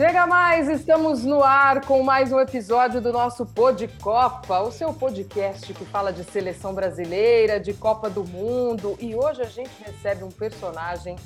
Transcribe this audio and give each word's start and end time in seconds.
Chega 0.00 0.26
mais, 0.26 0.66
estamos 0.66 1.26
no 1.26 1.44
ar 1.44 1.84
com 1.84 2.02
mais 2.02 2.32
um 2.32 2.40
episódio 2.40 3.02
do 3.02 3.12
nosso 3.12 3.44
Pod 3.44 3.86
Copa, 4.00 4.60
o 4.60 4.72
seu 4.72 4.94
podcast 4.94 5.74
que 5.74 5.84
fala 5.84 6.10
de 6.10 6.24
seleção 6.24 6.72
brasileira, 6.72 7.60
de 7.60 7.74
Copa 7.74 8.08
do 8.08 8.24
Mundo. 8.24 8.96
E 8.98 9.14
hoje 9.14 9.42
a 9.42 9.46
gente 9.46 9.70
recebe 9.84 10.24
um 10.24 10.30
personagem 10.30 11.16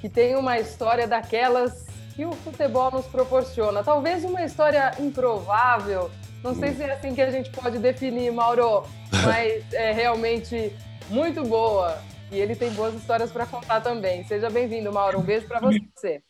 que 0.00 0.08
tem 0.08 0.34
uma 0.34 0.58
história 0.58 1.06
daquelas 1.06 1.86
que 2.14 2.24
o 2.24 2.32
futebol 2.32 2.90
nos 2.90 3.04
proporciona. 3.04 3.84
Talvez 3.84 4.24
uma 4.24 4.42
história 4.42 4.92
improvável, 4.98 6.10
não 6.42 6.54
sei 6.54 6.72
se 6.72 6.84
é 6.84 6.94
assim 6.94 7.14
que 7.14 7.20
a 7.20 7.30
gente 7.30 7.50
pode 7.50 7.78
definir, 7.78 8.32
Mauro, 8.32 8.84
mas 9.26 9.70
é 9.74 9.92
realmente 9.92 10.74
muito 11.10 11.44
boa. 11.44 11.98
E 12.30 12.40
ele 12.40 12.56
tem 12.56 12.70
boas 12.70 12.94
histórias 12.94 13.30
para 13.30 13.44
contar 13.44 13.82
também. 13.82 14.24
Seja 14.24 14.48
bem-vindo, 14.48 14.90
Mauro. 14.90 15.18
Um 15.18 15.22
beijo 15.22 15.46
para 15.46 15.60
você. 15.60 16.22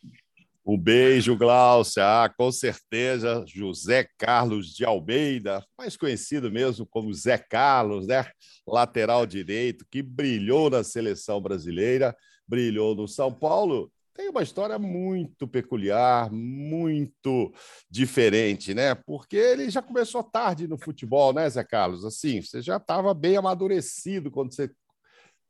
Um 0.64 0.78
beijo, 0.78 1.36
Glaucia. 1.36 2.04
Ah, 2.04 2.28
com 2.28 2.52
certeza, 2.52 3.44
José 3.48 4.06
Carlos 4.16 4.72
de 4.72 4.84
Almeida, 4.84 5.64
mais 5.76 5.96
conhecido 5.96 6.52
mesmo 6.52 6.86
como 6.86 7.12
Zé 7.12 7.36
Carlos, 7.36 8.06
né? 8.06 8.24
Lateral 8.64 9.26
direito, 9.26 9.84
que 9.90 10.00
brilhou 10.00 10.70
na 10.70 10.84
seleção 10.84 11.40
brasileira, 11.40 12.16
brilhou 12.46 12.94
no 12.94 13.08
São 13.08 13.32
Paulo. 13.32 13.90
Tem 14.14 14.28
uma 14.28 14.42
história 14.42 14.78
muito 14.78 15.48
peculiar, 15.48 16.30
muito 16.30 17.52
diferente, 17.90 18.72
né? 18.72 18.94
Porque 18.94 19.36
ele 19.36 19.68
já 19.68 19.82
começou 19.82 20.22
tarde 20.22 20.68
no 20.68 20.78
futebol, 20.78 21.32
né, 21.32 21.48
Zé 21.50 21.64
Carlos? 21.64 22.04
Assim, 22.04 22.40
você 22.40 22.62
já 22.62 22.76
estava 22.76 23.12
bem 23.12 23.36
amadurecido 23.36 24.30
quando 24.30 24.54
você 24.54 24.70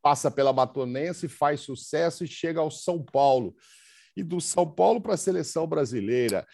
passa 0.01 0.31
pela 0.31 0.51
Matonense, 0.51 1.27
faz 1.27 1.59
sucesso 1.59 2.23
e 2.23 2.27
chega 2.27 2.59
ao 2.59 2.71
São 2.71 3.03
Paulo 3.03 3.53
e 4.15 4.23
do 4.23 4.39
São 4.39 4.69
Paulo 4.69 5.01
para 5.01 5.13
a 5.13 5.17
seleção 5.17 5.67
brasileira. 5.67 6.45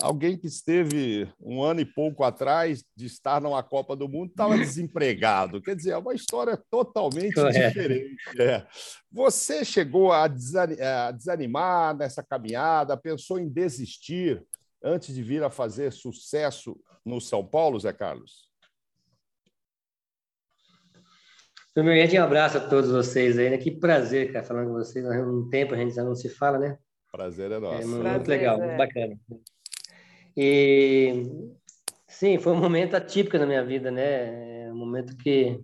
Alguém 0.00 0.38
que 0.38 0.46
esteve 0.46 1.30
um 1.38 1.62
ano 1.62 1.80
e 1.80 1.84
pouco 1.84 2.24
atrás 2.24 2.82
de 2.96 3.06
estar 3.06 3.40
numa 3.42 3.62
Copa 3.62 3.94
do 3.94 4.08
Mundo 4.08 4.30
estava 4.30 4.56
desempregado. 4.56 5.60
Quer 5.60 5.76
dizer, 5.76 5.90
é 5.90 5.98
uma 5.98 6.14
história 6.14 6.56
totalmente 6.70 7.34
diferente. 7.34 8.16
É. 8.40 8.66
Você 9.10 9.64
chegou 9.64 10.12
a 10.12 10.26
desanimar 10.28 11.94
nessa 11.96 12.22
caminhada, 12.22 12.96
pensou 12.96 13.38
em 13.38 13.48
desistir 13.48 14.42
antes 14.82 15.14
de 15.14 15.22
vir 15.22 15.42
a 15.42 15.50
fazer 15.50 15.92
sucesso 15.92 16.78
no 17.04 17.20
São 17.20 17.46
Paulo, 17.46 17.78
Zé 17.78 17.92
Carlos? 17.92 18.50
Primeiramente, 21.74 22.18
um 22.18 22.24
abraço 22.24 22.58
a 22.58 22.60
todos 22.60 22.90
vocês 22.90 23.38
aí, 23.38 23.48
né? 23.48 23.56
Que 23.56 23.70
prazer, 23.70 24.30
cara, 24.32 24.44
falando 24.44 24.68
com 24.68 24.74
vocês. 24.74 25.04
Há 25.06 25.10
um 25.22 25.48
tempo 25.48 25.74
a 25.74 25.76
gente 25.76 25.94
já 25.94 26.04
não 26.04 26.14
se 26.14 26.28
fala, 26.28 26.58
né? 26.58 26.78
Prazer 27.12 27.52
é 27.52 27.58
nosso. 27.58 27.82
É 27.82 27.84
muito 27.84 28.00
Prazer, 28.00 28.26
legal, 28.26 28.56
é. 28.56 28.66
muito 28.66 28.78
bacana. 28.78 29.20
E 30.34 31.12
sim, 32.08 32.38
foi 32.38 32.52
um 32.54 32.60
momento 32.60 32.94
atípico 32.94 33.36
na 33.36 33.44
minha 33.44 33.62
vida, 33.62 33.90
né? 33.90 34.64
É 34.64 34.72
um 34.72 34.76
momento 34.76 35.14
que, 35.18 35.62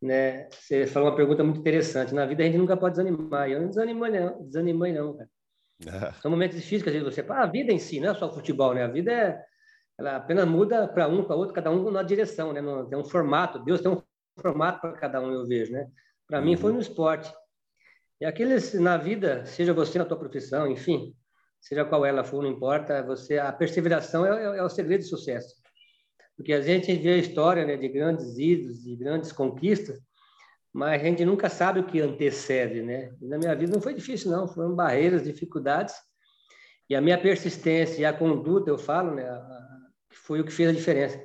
né? 0.00 0.48
Você 0.50 0.86
falou 0.86 1.08
uma 1.08 1.16
pergunta 1.16 1.42
muito 1.42 1.58
interessante. 1.58 2.14
Na 2.14 2.26
vida 2.26 2.44
a 2.44 2.46
gente 2.46 2.58
nunca 2.58 2.76
pode 2.76 2.96
desanimar. 2.96 3.50
Eu 3.50 3.62
não 3.62 3.68
desanimei 3.68 4.10
não, 4.12 4.46
desanimei 4.46 4.92
não, 4.92 5.16
cara. 5.16 5.30
São 6.22 6.30
momentos 6.30 6.56
difíceis 6.56 6.84
que 6.84 6.88
às 6.90 6.94
vezes 6.94 7.12
você, 7.12 7.26
ah, 7.28 7.42
a 7.42 7.46
vida 7.46 7.72
em 7.72 7.80
si, 7.80 7.98
não 7.98 8.12
é 8.12 8.14
só 8.14 8.28
o 8.28 8.32
futebol, 8.32 8.72
né? 8.72 8.84
A 8.84 8.88
vida 8.88 9.10
é, 9.10 9.44
ela 9.98 10.16
apenas 10.16 10.46
muda 10.46 10.86
para 10.86 11.08
um, 11.08 11.24
para 11.24 11.34
outro, 11.34 11.54
cada 11.54 11.72
um 11.72 11.90
na 11.90 12.04
direção, 12.04 12.52
né? 12.52 12.62
Tem 12.88 12.96
um 12.96 13.04
formato. 13.04 13.58
Deus 13.64 13.80
tem 13.80 13.90
um 13.90 14.00
formato 14.40 14.80
para 14.80 14.92
cada 14.92 15.20
um, 15.20 15.32
eu 15.32 15.44
vejo, 15.44 15.72
né? 15.72 15.90
Para 16.28 16.38
uhum. 16.38 16.44
mim 16.44 16.56
foi 16.56 16.72
no 16.72 16.80
esporte. 16.80 17.32
E 18.20 18.26
aqueles 18.26 18.74
na 18.74 18.98
vida, 18.98 19.46
seja 19.46 19.72
você 19.72 19.98
na 19.98 20.04
tua 20.04 20.18
profissão, 20.18 20.70
enfim, 20.70 21.16
seja 21.58 21.84
qual 21.84 22.04
ela 22.04 22.22
for, 22.22 22.42
não 22.42 22.50
importa, 22.50 23.02
você 23.02 23.38
a 23.38 23.50
perseveração 23.50 24.26
é, 24.26 24.58
é 24.58 24.62
o 24.62 24.68
segredo 24.68 25.00
do 25.00 25.08
sucesso. 25.08 25.54
Porque 26.36 26.52
a 26.52 26.60
gente 26.60 26.94
vê 26.96 27.14
a 27.14 27.18
história 27.18 27.64
né, 27.64 27.76
de 27.76 27.88
grandes 27.88 28.38
ídolos, 28.38 28.82
de 28.82 28.94
grandes 28.96 29.32
conquistas, 29.32 29.98
mas 30.72 31.00
a 31.00 31.04
gente 31.04 31.24
nunca 31.24 31.48
sabe 31.48 31.80
o 31.80 31.86
que 31.86 32.00
antecede, 32.00 32.82
né? 32.82 33.12
E 33.20 33.26
na 33.26 33.38
minha 33.38 33.54
vida 33.56 33.72
não 33.72 33.80
foi 33.80 33.92
difícil, 33.92 34.30
não. 34.30 34.46
Foram 34.46 34.74
barreiras, 34.74 35.24
dificuldades. 35.24 35.94
E 36.88 36.94
a 36.94 37.00
minha 37.00 37.20
persistência 37.20 38.00
e 38.00 38.04
a 38.04 38.12
conduta, 38.12 38.70
eu 38.70 38.78
falo, 38.78 39.14
né? 39.14 39.26
Foi 40.10 40.40
o 40.40 40.44
que 40.44 40.52
fez 40.52 40.68
a 40.68 40.72
diferença. 40.72 41.18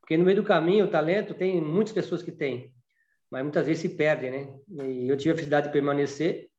Porque 0.00 0.16
no 0.16 0.24
meio 0.24 0.36
do 0.36 0.44
caminho, 0.44 0.84
o 0.84 0.90
talento, 0.90 1.32
tem 1.34 1.60
muitas 1.60 1.92
pessoas 1.92 2.22
que 2.22 2.30
têm 2.30 2.72
mas 3.32 3.42
muitas 3.42 3.66
vezes 3.66 3.80
se 3.80 3.88
perdem, 3.88 4.30
né? 4.30 4.54
E 4.86 5.08
eu 5.08 5.16
tive 5.16 5.30
a 5.30 5.34
felicidade 5.34 5.68
de 5.68 5.72
permanecer. 5.72 6.50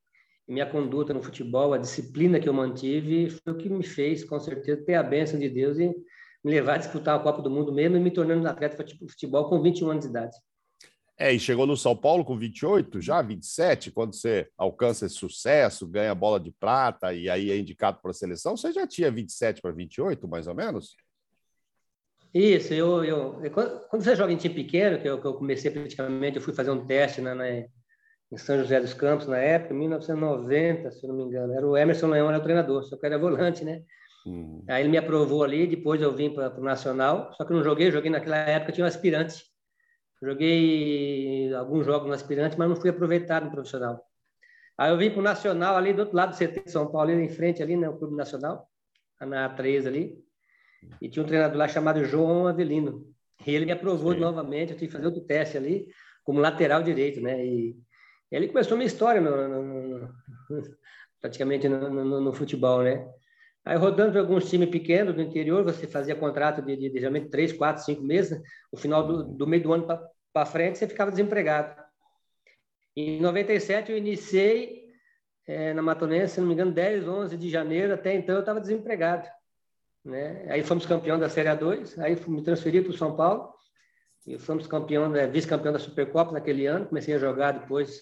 Minha 0.47 0.65
conduta 0.65 1.13
no 1.13 1.21
futebol, 1.21 1.71
a 1.71 1.77
disciplina 1.77 2.39
que 2.39 2.49
eu 2.49 2.53
mantive, 2.53 3.29
foi 3.29 3.53
o 3.53 3.57
que 3.57 3.69
me 3.69 3.83
fez, 3.83 4.23
com 4.23 4.39
certeza, 4.39 4.83
ter 4.83 4.95
a 4.95 5.03
bênção 5.03 5.39
de 5.39 5.47
Deus 5.47 5.77
e 5.77 5.93
me 6.43 6.51
levar 6.51 6.73
a 6.73 6.77
disputar 6.77 7.15
a 7.15 7.21
Copa 7.21 7.43
do 7.43 7.49
Mundo 7.49 7.71
mesmo 7.71 7.95
e 7.95 7.99
me 7.99 8.09
tornando 8.09 8.43
um 8.43 8.47
atleta 8.47 8.83
de 8.83 8.97
futebol 8.97 9.47
com 9.47 9.61
21 9.61 9.91
anos 9.91 10.03
de 10.03 10.09
idade. 10.09 10.35
É, 11.15 11.31
e 11.31 11.39
chegou 11.39 11.67
no 11.67 11.77
São 11.77 11.95
Paulo 11.95 12.25
com 12.25 12.35
28, 12.35 12.99
já 12.99 13.21
27, 13.21 13.91
quando 13.91 14.15
você 14.15 14.49
alcança 14.57 15.05
esse 15.05 15.13
sucesso, 15.13 15.87
ganha 15.87 16.15
bola 16.15 16.39
de 16.39 16.51
prata 16.51 17.13
e 17.13 17.29
aí 17.29 17.51
é 17.51 17.57
indicado 17.57 17.99
para 18.01 18.09
a 18.09 18.15
seleção, 18.15 18.57
você 18.57 18.73
já 18.73 18.87
tinha 18.87 19.11
27 19.11 19.61
para 19.61 19.71
28, 19.71 20.27
mais 20.27 20.47
ou 20.47 20.55
menos? 20.55 20.95
Isso, 22.33 22.73
eu, 22.73 23.03
eu, 23.03 23.51
quando 23.51 24.03
você 24.03 24.15
joga 24.15 24.33
em 24.33 24.37
time 24.37 24.55
pequeno, 24.55 24.99
que 24.99 25.07
eu, 25.07 25.21
que 25.21 25.27
eu 25.27 25.35
comecei 25.35 25.69
praticamente, 25.69 26.37
eu 26.37 26.41
fui 26.41 26.53
fazer 26.53 26.71
um 26.71 26.85
teste 26.85 27.21
na, 27.21 27.35
na, 27.35 27.47
em 27.49 28.37
São 28.37 28.57
José 28.57 28.79
dos 28.79 28.93
Campos 28.93 29.27
na 29.27 29.37
época, 29.37 29.73
em 29.73 29.77
1990, 29.77 30.91
se 30.91 31.05
eu 31.05 31.09
não 31.09 31.17
me 31.17 31.23
engano. 31.23 31.53
Era 31.53 31.67
o 31.67 31.77
Emerson 31.77 32.07
Leão, 32.07 32.29
era 32.29 32.39
o 32.39 32.43
treinador, 32.43 32.83
só 32.85 32.97
que 32.97 33.05
era 33.05 33.19
volante, 33.19 33.63
né? 33.63 33.83
Uhum. 34.25 34.63
Aí 34.67 34.81
ele 34.81 34.89
me 34.89 34.97
aprovou 34.97 35.43
ali, 35.43 35.67
depois 35.67 36.01
eu 36.01 36.15
vim 36.15 36.33
para 36.33 36.59
o 36.59 36.63
Nacional, 36.63 37.31
só 37.33 37.45
que 37.45 37.51
eu 37.51 37.57
não 37.57 37.63
joguei, 37.63 37.91
joguei 37.91 38.09
naquela 38.09 38.37
época, 38.37 38.71
tinha 38.71 38.85
um 38.85 38.87
aspirante. 38.87 39.43
Joguei 40.21 41.53
alguns 41.53 41.85
jogos 41.85 42.07
no 42.07 42.13
aspirante, 42.13 42.57
mas 42.57 42.67
não 42.67 42.75
fui 42.77 42.89
aproveitado 42.89 43.45
no 43.45 43.51
profissional. 43.51 44.03
Aí 44.77 44.91
eu 44.91 44.97
vim 44.97 45.11
para 45.11 45.19
o 45.19 45.23
Nacional, 45.23 45.75
ali 45.75 45.93
do 45.93 45.99
outro 45.99 46.15
lado 46.15 46.31
do 46.31 46.37
CT 46.37 46.63
de 46.63 46.71
São 46.71 46.89
Paulo, 46.89 47.11
ali 47.11 47.21
em 47.21 47.29
frente, 47.29 47.61
ali, 47.61 47.75
né, 47.77 47.87
o 47.89 47.97
Clube 47.97 48.15
Nacional, 48.15 48.67
na 49.19 49.55
A3 49.55 49.85
ali. 49.85 50.17
E 51.01 51.09
tinha 51.09 51.23
um 51.23 51.27
treinador 51.27 51.57
lá 51.57 51.67
chamado 51.67 52.03
João 52.05 52.47
Avelino. 52.47 53.05
E 53.45 53.53
ele 53.53 53.65
me 53.65 53.71
aprovou 53.71 54.13
Sim. 54.13 54.19
novamente, 54.19 54.71
eu 54.71 54.77
tive 54.77 54.87
que 54.87 54.93
fazer 54.93 55.05
outro 55.05 55.21
teste 55.21 55.57
ali, 55.57 55.87
como 56.23 56.39
lateral 56.39 56.81
direito, 56.81 57.19
né? 57.19 57.45
E 57.45 57.75
ele 58.31 58.47
começou 58.47 58.75
a 58.75 58.77
minha 58.77 58.87
história 58.87 59.21
no, 59.21 59.47
no, 59.47 59.99
no, 59.99 60.13
praticamente 61.21 61.67
no, 61.67 62.33
futebol, 62.33 62.83
né? 62.83 63.07
Aí 63.65 63.77
rodando 63.77 64.11
para 64.11 64.21
alguns 64.21 64.49
times 64.49 64.69
pequenos 64.69 65.15
do 65.15 65.21
interior, 65.21 65.63
você 65.63 65.87
fazia 65.87 66.15
contrato 66.15 66.61
de, 66.61 66.75
de, 66.75 66.89
de 66.89 66.99
geralmente 66.99 67.29
três, 67.29 67.53
quatro, 67.53 67.83
cinco 67.83 68.03
meses. 68.03 68.41
No 68.71 68.77
final 68.77 69.05
do, 69.05 69.23
do 69.23 69.47
meio 69.47 69.63
do 69.63 69.73
ano 69.73 69.87
para 70.33 70.45
frente, 70.45 70.77
você 70.77 70.87
ficava 70.87 71.11
desempregado. 71.11 71.81
Em 72.95 73.21
97, 73.21 73.91
eu 73.91 73.97
iniciei 73.97 74.87
é, 75.47 75.73
na 75.73 75.81
Matonense, 75.81 76.35
se 76.35 76.41
não 76.41 76.47
me 76.47 76.53
engano, 76.53 76.71
10, 76.71 77.07
11 77.07 77.37
de 77.37 77.49
janeiro. 77.49 77.93
Até 77.93 78.13
então, 78.13 78.35
eu 78.35 78.41
estava 78.41 78.59
desempregado. 78.59 79.27
Né? 80.03 80.45
Aí 80.49 80.63
fomos 80.63 80.85
campeão 80.85 81.17
da 81.17 81.29
Série 81.29 81.49
A2, 81.49 81.97
aí 81.99 82.17
me 82.27 82.41
transferi 82.43 82.81
para 82.81 82.91
o 82.91 82.97
São 82.97 83.15
Paulo 83.15 83.53
e 84.27 84.37
fomos 84.37 84.67
campeão, 84.67 85.09
né, 85.09 85.27
vice-campeão 85.27 85.73
da 85.73 85.79
Supercopa 85.79 86.31
naquele 86.31 86.65
ano. 86.65 86.87
Comecei 86.87 87.15
a 87.15 87.19
jogar 87.19 87.51
depois, 87.51 88.01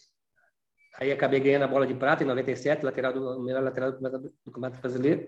aí 0.99 1.11
acabei 1.11 1.39
ganhando 1.39 1.63
a 1.63 1.67
bola 1.67 1.85
de 1.85 1.93
prata 1.93 2.23
em 2.23 2.27
97, 2.27 2.83
lateral 2.83 3.13
do 3.13 3.41
melhor 3.43 3.63
lateral 3.63 3.91
do 3.91 3.99
Campeonato 4.45 4.81
Brasileiro. 4.81 5.27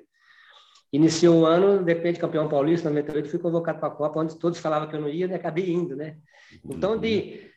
Iniciou 0.91 1.41
o 1.41 1.45
ano, 1.45 1.83
depende 1.83 2.19
campeão 2.19 2.47
paulista, 2.47 2.89
98, 2.89 3.29
fui 3.29 3.39
convocado 3.39 3.79
para 3.79 3.87
a 3.87 3.91
Copa, 3.91 4.19
onde 4.19 4.37
todos 4.37 4.59
falavam 4.59 4.87
que 4.87 4.95
eu 4.95 5.01
não 5.01 5.09
ia, 5.09 5.27
né? 5.27 5.35
acabei 5.35 5.71
indo, 5.71 5.95
né? 5.95 6.17
Então, 6.63 6.97
de 6.99 7.51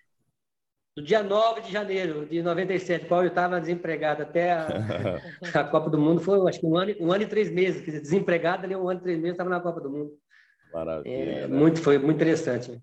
do 0.97 1.03
dia 1.03 1.22
9 1.22 1.60
de 1.60 1.71
janeiro 1.71 2.25
de 2.25 2.43
97, 2.43 3.04
qual 3.04 3.22
eu 3.22 3.28
estava 3.28 3.60
desempregado 3.60 4.22
até 4.22 4.53
a, 4.53 4.66
a, 5.60 5.65
Copa 5.65 5.91
do 5.91 5.98
Mundo, 5.98 6.22
foi 6.22 6.48
acho 6.48 6.59
que 6.59 6.66
um 6.66 6.75
ano, 6.75 6.95
um 6.98 7.13
ano 7.13 7.22
e 7.22 7.27
três 7.27 7.51
meses. 7.51 7.83
Quer 7.83 7.91
dizer, 7.91 8.01
desempregado 8.01 8.65
ali, 8.65 8.75
um 8.75 8.89
ano 8.89 9.01
e 9.01 9.03
três 9.03 9.19
meses, 9.19 9.33
estava 9.33 9.51
na 9.51 9.60
Copa 9.60 9.78
do 9.78 9.91
Mundo. 9.91 10.19
Maravilha. 10.72 11.15
É, 11.15 11.47
né? 11.47 11.54
muito, 11.54 11.83
foi 11.83 11.98
muito 11.98 12.16
interessante. 12.16 12.81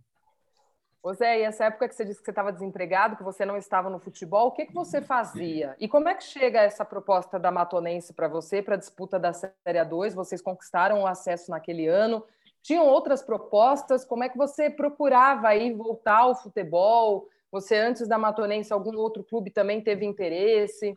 Ô 1.02 1.12
Zé, 1.12 1.40
e 1.40 1.42
essa 1.42 1.66
época 1.66 1.90
que 1.90 1.96
você 1.96 2.06
disse 2.06 2.20
que 2.20 2.26
você 2.26 2.32
estava 2.32 2.54
desempregado, 2.54 3.18
que 3.18 3.24
você 3.24 3.44
não 3.46 3.58
estava 3.58 3.90
no 3.90 4.00
futebol, 4.00 4.48
o 4.48 4.52
que, 4.52 4.68
que 4.68 4.74
você 4.74 5.02
fazia? 5.02 5.76
E 5.80 5.88
como 5.88 6.08
é 6.08 6.14
que 6.14 6.24
chega 6.24 6.62
essa 6.62 6.86
proposta 6.86 7.40
da 7.40 7.52
Matonense 7.52 8.14
para 8.14 8.28
você, 8.28 8.62
para 8.62 8.76
a 8.76 8.78
disputa 8.78 9.20
da 9.20 9.34
Série 9.34 9.80
A2? 9.80 10.14
Vocês 10.14 10.42
conquistaram 10.42 11.02
o 11.02 11.08
acesso 11.08 11.50
naquele 11.50 11.88
ano. 11.88 12.24
Tinham 12.62 12.88
outras 12.88 13.24
propostas? 13.24 14.06
Como 14.06 14.24
é 14.24 14.30
que 14.30 14.38
você 14.38 14.70
procurava 14.70 15.50
aí 15.50 15.74
voltar 15.74 16.20
ao 16.20 16.36
futebol? 16.36 17.28
Você, 17.54 17.76
antes 17.76 18.08
da 18.08 18.18
Matonense, 18.18 18.74
algum 18.74 18.98
outro 18.98 19.24
clube 19.24 19.52
também 19.52 19.80
teve 19.80 20.04
interesse? 20.04 20.96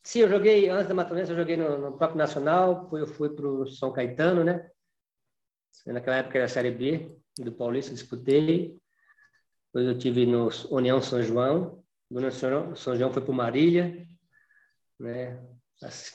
Sim, 0.00 0.20
eu 0.20 0.28
joguei, 0.28 0.68
antes 0.68 0.86
da 0.86 0.94
Matonense, 0.94 1.32
eu 1.32 1.36
joguei 1.36 1.56
no, 1.56 1.76
no 1.76 1.98
próprio 1.98 2.16
Nacional, 2.16 2.88
eu 2.92 3.04
fui 3.04 3.30
para 3.30 3.48
o 3.48 3.66
São 3.66 3.92
Caetano, 3.92 4.44
né? 4.44 4.70
Naquela 5.84 6.18
época 6.18 6.38
era 6.38 6.44
a 6.44 6.48
Série 6.48 6.70
B 6.70 7.10
do 7.36 7.50
Paulista, 7.50 7.92
disputei. 7.92 8.78
Depois 9.66 9.88
eu 9.88 9.98
tive 9.98 10.24
no 10.24 10.48
União 10.70 11.02
São 11.02 11.20
João, 11.20 11.82
do 12.08 12.20
Nacional, 12.20 12.76
São 12.76 12.94
João 12.94 13.12
foi 13.12 13.22
para 13.22 13.32
o 13.32 13.34
Marília, 13.34 14.06
né? 15.00 15.44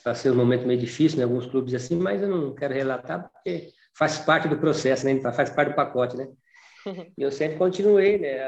passei 0.01 0.31
um 0.31 0.35
momento 0.35 0.65
meio 0.65 0.79
difícil 0.79 1.19
em 1.19 1.23
alguns 1.23 1.45
clubes 1.45 1.73
assim, 1.73 1.97
mas 1.97 2.21
eu 2.21 2.29
não 2.29 2.55
quero 2.55 2.73
relatar 2.73 3.29
porque 3.29 3.73
faz 3.93 4.17
parte 4.17 4.47
do 4.47 4.57
processo, 4.57 5.05
né? 5.05 5.19
Faz 5.33 5.49
parte 5.49 5.71
do 5.71 5.75
pacote, 5.75 6.15
né? 6.15 6.29
E 7.17 7.21
eu 7.21 7.31
sempre 7.31 7.57
continuei, 7.57 8.17
né? 8.17 8.39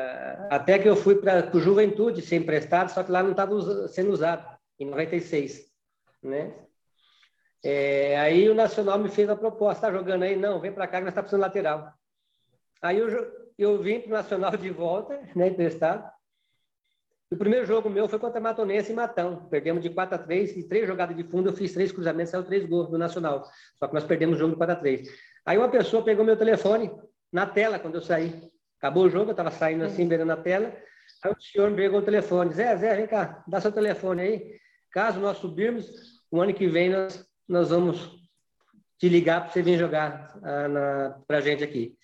Até 0.49 0.79
que 0.79 0.87
eu 0.87 0.95
fui 0.95 1.15
para 1.15 1.49
o 1.55 1.59
Juventude 1.59 2.21
ser 2.21 2.37
emprestado, 2.37 2.89
só 2.89 3.03
que 3.03 3.11
lá 3.11 3.23
não 3.23 3.31
estava 3.31 3.87
sendo 3.87 4.11
usado, 4.11 4.45
em 4.79 4.85
96, 4.85 5.71
né? 6.23 6.53
É, 7.63 8.19
aí 8.19 8.49
o 8.49 8.55
Nacional 8.55 8.97
me 8.97 9.09
fez 9.09 9.29
a 9.29 9.35
proposta, 9.35 9.87
tá 9.87 9.93
jogando 9.93 10.23
aí? 10.23 10.35
Não, 10.35 10.59
vem 10.59 10.71
para 10.71 10.87
cá 10.87 10.97
que 10.97 11.05
nós 11.05 11.13
tá 11.13 11.21
precisando 11.21 11.41
lateral. 11.41 11.93
Aí 12.81 12.97
eu, 12.97 13.07
eu 13.57 13.81
vim 13.81 13.99
para 13.99 14.09
o 14.09 14.13
Nacional 14.13 14.57
de 14.57 14.69
volta, 14.71 15.21
né, 15.35 15.49
emprestado. 15.49 16.11
O 17.29 17.37
primeiro 17.37 17.65
jogo 17.65 17.89
meu 17.89 18.09
foi 18.09 18.19
contra 18.19 18.41
Matonense 18.41 18.91
e 18.91 18.95
Matão. 18.95 19.47
Perdemos 19.49 19.81
de 19.81 19.89
4 19.89 20.15
a 20.15 20.17
3 20.17 20.57
e 20.57 20.67
três 20.67 20.85
jogadas 20.85 21.15
de 21.15 21.23
fundo, 21.23 21.49
eu 21.49 21.53
fiz 21.53 21.71
três 21.71 21.91
cruzamentos, 21.91 22.31
saiu 22.31 22.43
três 22.43 22.65
gols 22.65 22.89
do 22.89 22.97
Nacional. 22.97 23.45
Só 23.77 23.87
que 23.87 23.93
nós 23.93 24.03
perdemos 24.03 24.35
o 24.35 24.39
jogo 24.39 24.53
de 24.53 24.57
4 24.57 24.75
a 24.75 24.79
3 24.79 25.07
Aí 25.45 25.57
uma 25.57 25.69
pessoa 25.69 26.03
pegou 26.03 26.25
meu 26.25 26.35
telefone 26.35 26.91
na 27.31 27.45
tela 27.45 27.79
quando 27.79 27.95
eu 27.95 28.01
saí. 28.01 28.49
Acabou 28.77 29.05
o 29.05 29.09
jogo, 29.09 29.29
eu 29.29 29.31
estava 29.31 29.51
saindo 29.51 29.83
assim, 29.83 30.07
beirando 30.07 30.29
na 30.29 30.37
tela. 30.37 30.75
Aí 31.23 31.31
o 31.31 31.41
senhor 31.41 31.69
me 31.69 31.77
pegou 31.77 31.99
o 31.99 32.03
telefone. 32.03 32.53
Zé, 32.53 32.75
Zé, 32.75 32.95
vem 32.95 33.07
cá, 33.07 33.43
dá 33.47 33.61
seu 33.61 33.71
telefone 33.71 34.21
aí. 34.21 34.59
Caso 34.91 35.19
nós 35.19 35.37
subirmos, 35.37 35.87
o 36.29 36.41
ano 36.41 36.53
que 36.53 36.67
vem 36.67 36.89
nós, 36.89 37.25
nós 37.47 37.69
vamos 37.69 38.19
te 38.97 39.07
ligar 39.07 39.41
para 39.41 39.51
você 39.51 39.61
vir 39.61 39.77
jogar 39.77 40.35
ah, 40.43 41.19
para 41.27 41.37
a 41.37 41.41
gente 41.41 41.63
aqui. 41.63 41.95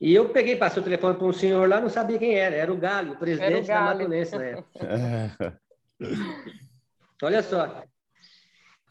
E 0.00 0.14
eu 0.14 0.30
peguei, 0.30 0.56
passei 0.56 0.80
o 0.80 0.84
telefone 0.84 1.16
para 1.16 1.26
um 1.26 1.32
senhor 1.32 1.68
lá, 1.68 1.80
não 1.80 1.88
sabia 1.88 2.18
quem 2.18 2.34
era. 2.34 2.56
Era 2.56 2.72
o 2.72 2.76
Galho, 2.76 3.12
o 3.12 3.16
presidente 3.16 3.64
o 3.64 3.68
Galho. 3.68 3.86
da 3.86 3.94
Matonense 3.94 4.36
na 4.36 4.44
época. 4.44 5.60
Olha 7.22 7.42
só. 7.42 7.84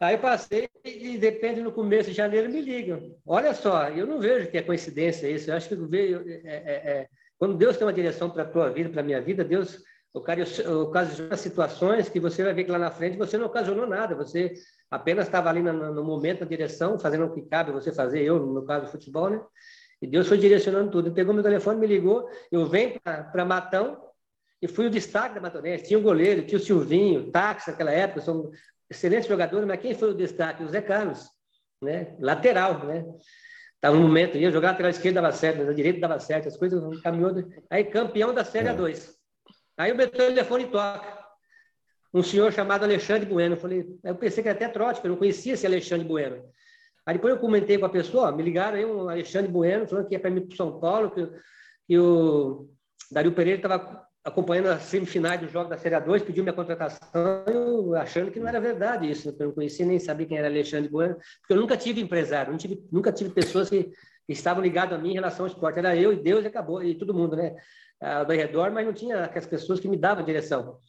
Aí 0.01 0.15
eu 0.15 0.19
passei 0.19 0.68
e 0.83 1.15
depende 1.15 1.62
no 1.62 1.71
começo 1.71 2.09
de 2.09 2.15
janeiro 2.15 2.50
me 2.50 2.59
ligam. 2.59 3.15
Olha 3.24 3.53
só, 3.53 3.88
eu 3.89 4.07
não 4.07 4.19
vejo 4.19 4.50
que 4.50 4.57
é 4.57 4.63
coincidência 4.63 5.30
isso. 5.30 5.51
Eu 5.51 5.56
acho 5.56 5.69
que 5.69 5.75
veio, 5.75 6.27
é, 6.27 6.42
é, 6.44 6.74
é, 6.74 7.07
quando 7.38 7.56
Deus 7.56 7.77
tem 7.77 7.86
uma 7.86 7.94
direção 7.94 8.27
para 8.27 8.42
a 8.42 8.48
tua 8.48 8.71
vida, 8.71 8.89
para 8.89 9.01
a 9.01 9.03
minha 9.03 9.21
vida, 9.21 9.44
Deus 9.44 9.83
ocasiona 10.12 11.38
situações 11.38 12.09
que 12.09 12.19
você 12.19 12.44
vai 12.44 12.51
ver 12.51 12.63
que 12.63 12.71
lá 12.71 12.80
na 12.80 12.89
frente 12.89 13.15
você 13.15 13.38
não 13.38 13.45
ocasionou 13.45 13.86
nada. 13.86 14.15
Você 14.15 14.53
apenas 14.89 15.27
estava 15.27 15.51
ali 15.51 15.62
no, 15.62 15.94
no 15.94 16.03
momento 16.03 16.39
da 16.39 16.45
direção, 16.48 16.98
fazendo 16.98 17.25
o 17.25 17.31
que 17.31 17.44
cabe 17.44 17.71
você 17.71 17.92
fazer. 17.94 18.24
Eu, 18.24 18.44
no 18.44 18.65
caso 18.65 18.88
futebol, 18.88 19.30
né? 19.30 19.39
E 20.01 20.07
Deus 20.07 20.27
foi 20.27 20.39
direcionando 20.39 20.89
tudo. 20.89 21.09
Ele 21.09 21.15
pegou 21.15 21.31
meu 21.31 21.44
telefone, 21.44 21.80
me 21.80 21.86
ligou. 21.86 22.27
Eu 22.51 22.65
venho 22.65 23.00
para 23.03 23.45
Matão 23.45 24.01
e 24.59 24.68
fui 24.68 24.88
o 24.88 24.89
destaque 24.89 25.36
da 25.36 25.42
Matonense. 25.42 25.83
Tinha 25.83 26.00
o 26.00 26.01
goleiro, 26.01 26.42
tinha 26.42 26.57
o 26.57 26.63
Silvinho, 26.63 27.30
Táxi 27.30 27.69
naquela 27.69 27.92
época, 27.92 28.21
são 28.21 28.50
excelentes 28.92 29.28
jogadores, 29.28 29.66
mas 29.66 29.80
quem 29.80 29.96
foi 29.96 30.12
o 30.12 30.14
destaque? 30.14 30.64
O 30.64 30.68
Zé 30.68 30.82
Carlos, 30.82 31.30
né? 31.82 32.16
lateral, 32.20 32.86
né? 32.86 33.06
Estava 33.76 33.96
no 33.96 34.04
momento, 34.04 34.38
ia 34.38 34.52
jogar 34.52 34.72
lateral 34.72 34.92
esquerdo, 34.92 35.16
dava 35.16 35.32
certo, 35.32 35.60
mas 35.60 35.70
a 35.70 35.74
direita 35.74 36.00
dava 36.00 36.20
certo, 36.20 36.50
as 36.50 36.58
coisas 36.58 37.02
caminhou. 37.02 37.34
Aí, 37.70 37.86
campeão 37.86 38.34
da 38.34 38.46
Série 38.46 38.68
A2. 38.68 39.10
É. 39.10 39.54
Aí 39.78 39.92
o 39.92 39.96
meu 39.96 40.10
telefone 40.10 40.68
toca. 40.68 41.20
Um 42.14 42.22
senhor 42.22 42.52
chamado 42.52 42.84
Alexandre 42.84 43.26
Bueno. 43.26 43.56
Eu 43.56 43.60
falei, 43.60 43.88
eu 44.04 44.16
pensei 44.16 44.44
que 44.44 44.50
era 44.50 44.58
até 44.58 44.68
trote, 44.68 44.96
porque 44.96 45.08
eu 45.08 45.12
não 45.12 45.18
conhecia 45.18 45.54
esse 45.54 45.66
Alexandre 45.66 46.06
Bueno. 46.06 46.44
Aí 47.06 47.16
depois 47.16 47.34
eu 47.34 47.40
comentei 47.40 47.78
com 47.80 47.86
a 47.86 47.90
pessoa, 47.90 48.30
ó, 48.30 48.32
me 48.32 48.44
ligaram 48.44 48.78
aí, 48.78 48.86
um 48.86 49.10
Alexandre 49.10 49.50
Bueno, 49.50 49.88
falando 49.88 50.08
que 50.08 50.14
ia 50.14 50.20
para 50.20 50.30
mim 50.30 50.46
para 50.46 50.56
São 50.56 50.80
Paulo, 50.80 51.10
que, 51.10 51.28
que 51.88 51.98
o 51.98 52.70
Dario 53.10 53.32
Pereira 53.32 53.58
estava 53.58 54.06
acompanhando 54.24 54.68
as 54.68 54.84
semifinais 54.84 55.40
do 55.40 55.48
jogo 55.48 55.70
da 55.70 55.78
Série 55.78 55.96
A2, 55.96 56.24
pediu 56.24 56.44
minha 56.44 56.54
contratação, 56.54 57.94
achando 57.96 58.32
que 58.32 58.40
não 58.40 58.48
era 58.48 58.60
verdade 58.60 59.10
isso, 59.10 59.36
eu 59.40 59.48
não 59.48 59.54
conhecia 59.54 59.86
nem 59.86 60.00
sabia 60.00 60.28
quem 60.28 60.38
era 60.38 60.48
Alexandre 60.48 60.90
Bueno, 60.90 61.16
porque 61.16 61.54
eu 61.54 61.58
nunca 61.58 61.76
tive 61.76 62.02
empresário, 62.02 62.56
tive, 62.58 62.84
nunca 62.92 63.12
tive 63.12 63.32
pessoas 63.32 63.70
que, 63.70 63.92
estavam 64.30 64.64
ligadas 64.64 64.98
a 64.98 65.02
mim 65.02 65.10
em 65.10 65.16
relação 65.16 65.46
ao 65.46 65.52
esporte, 65.52 65.80
era 65.80 65.94
eu 65.94 66.14
e 66.14 66.16
Deus 66.16 66.46
e 66.46 66.48
acabou, 66.48 66.82
e 66.82 66.96
todo 66.96 67.14
mundo, 67.14 67.36
né, 67.36 67.54
ao 68.00 68.26
redor, 68.26 68.72
mas 68.72 68.86
não 68.86 68.94
tinha 68.94 69.26
aquelas 69.26 69.48
pessoas 69.48 69.78
que 69.78 69.90
me 69.90 69.98
davam 69.98 70.24
direção. 70.24 70.80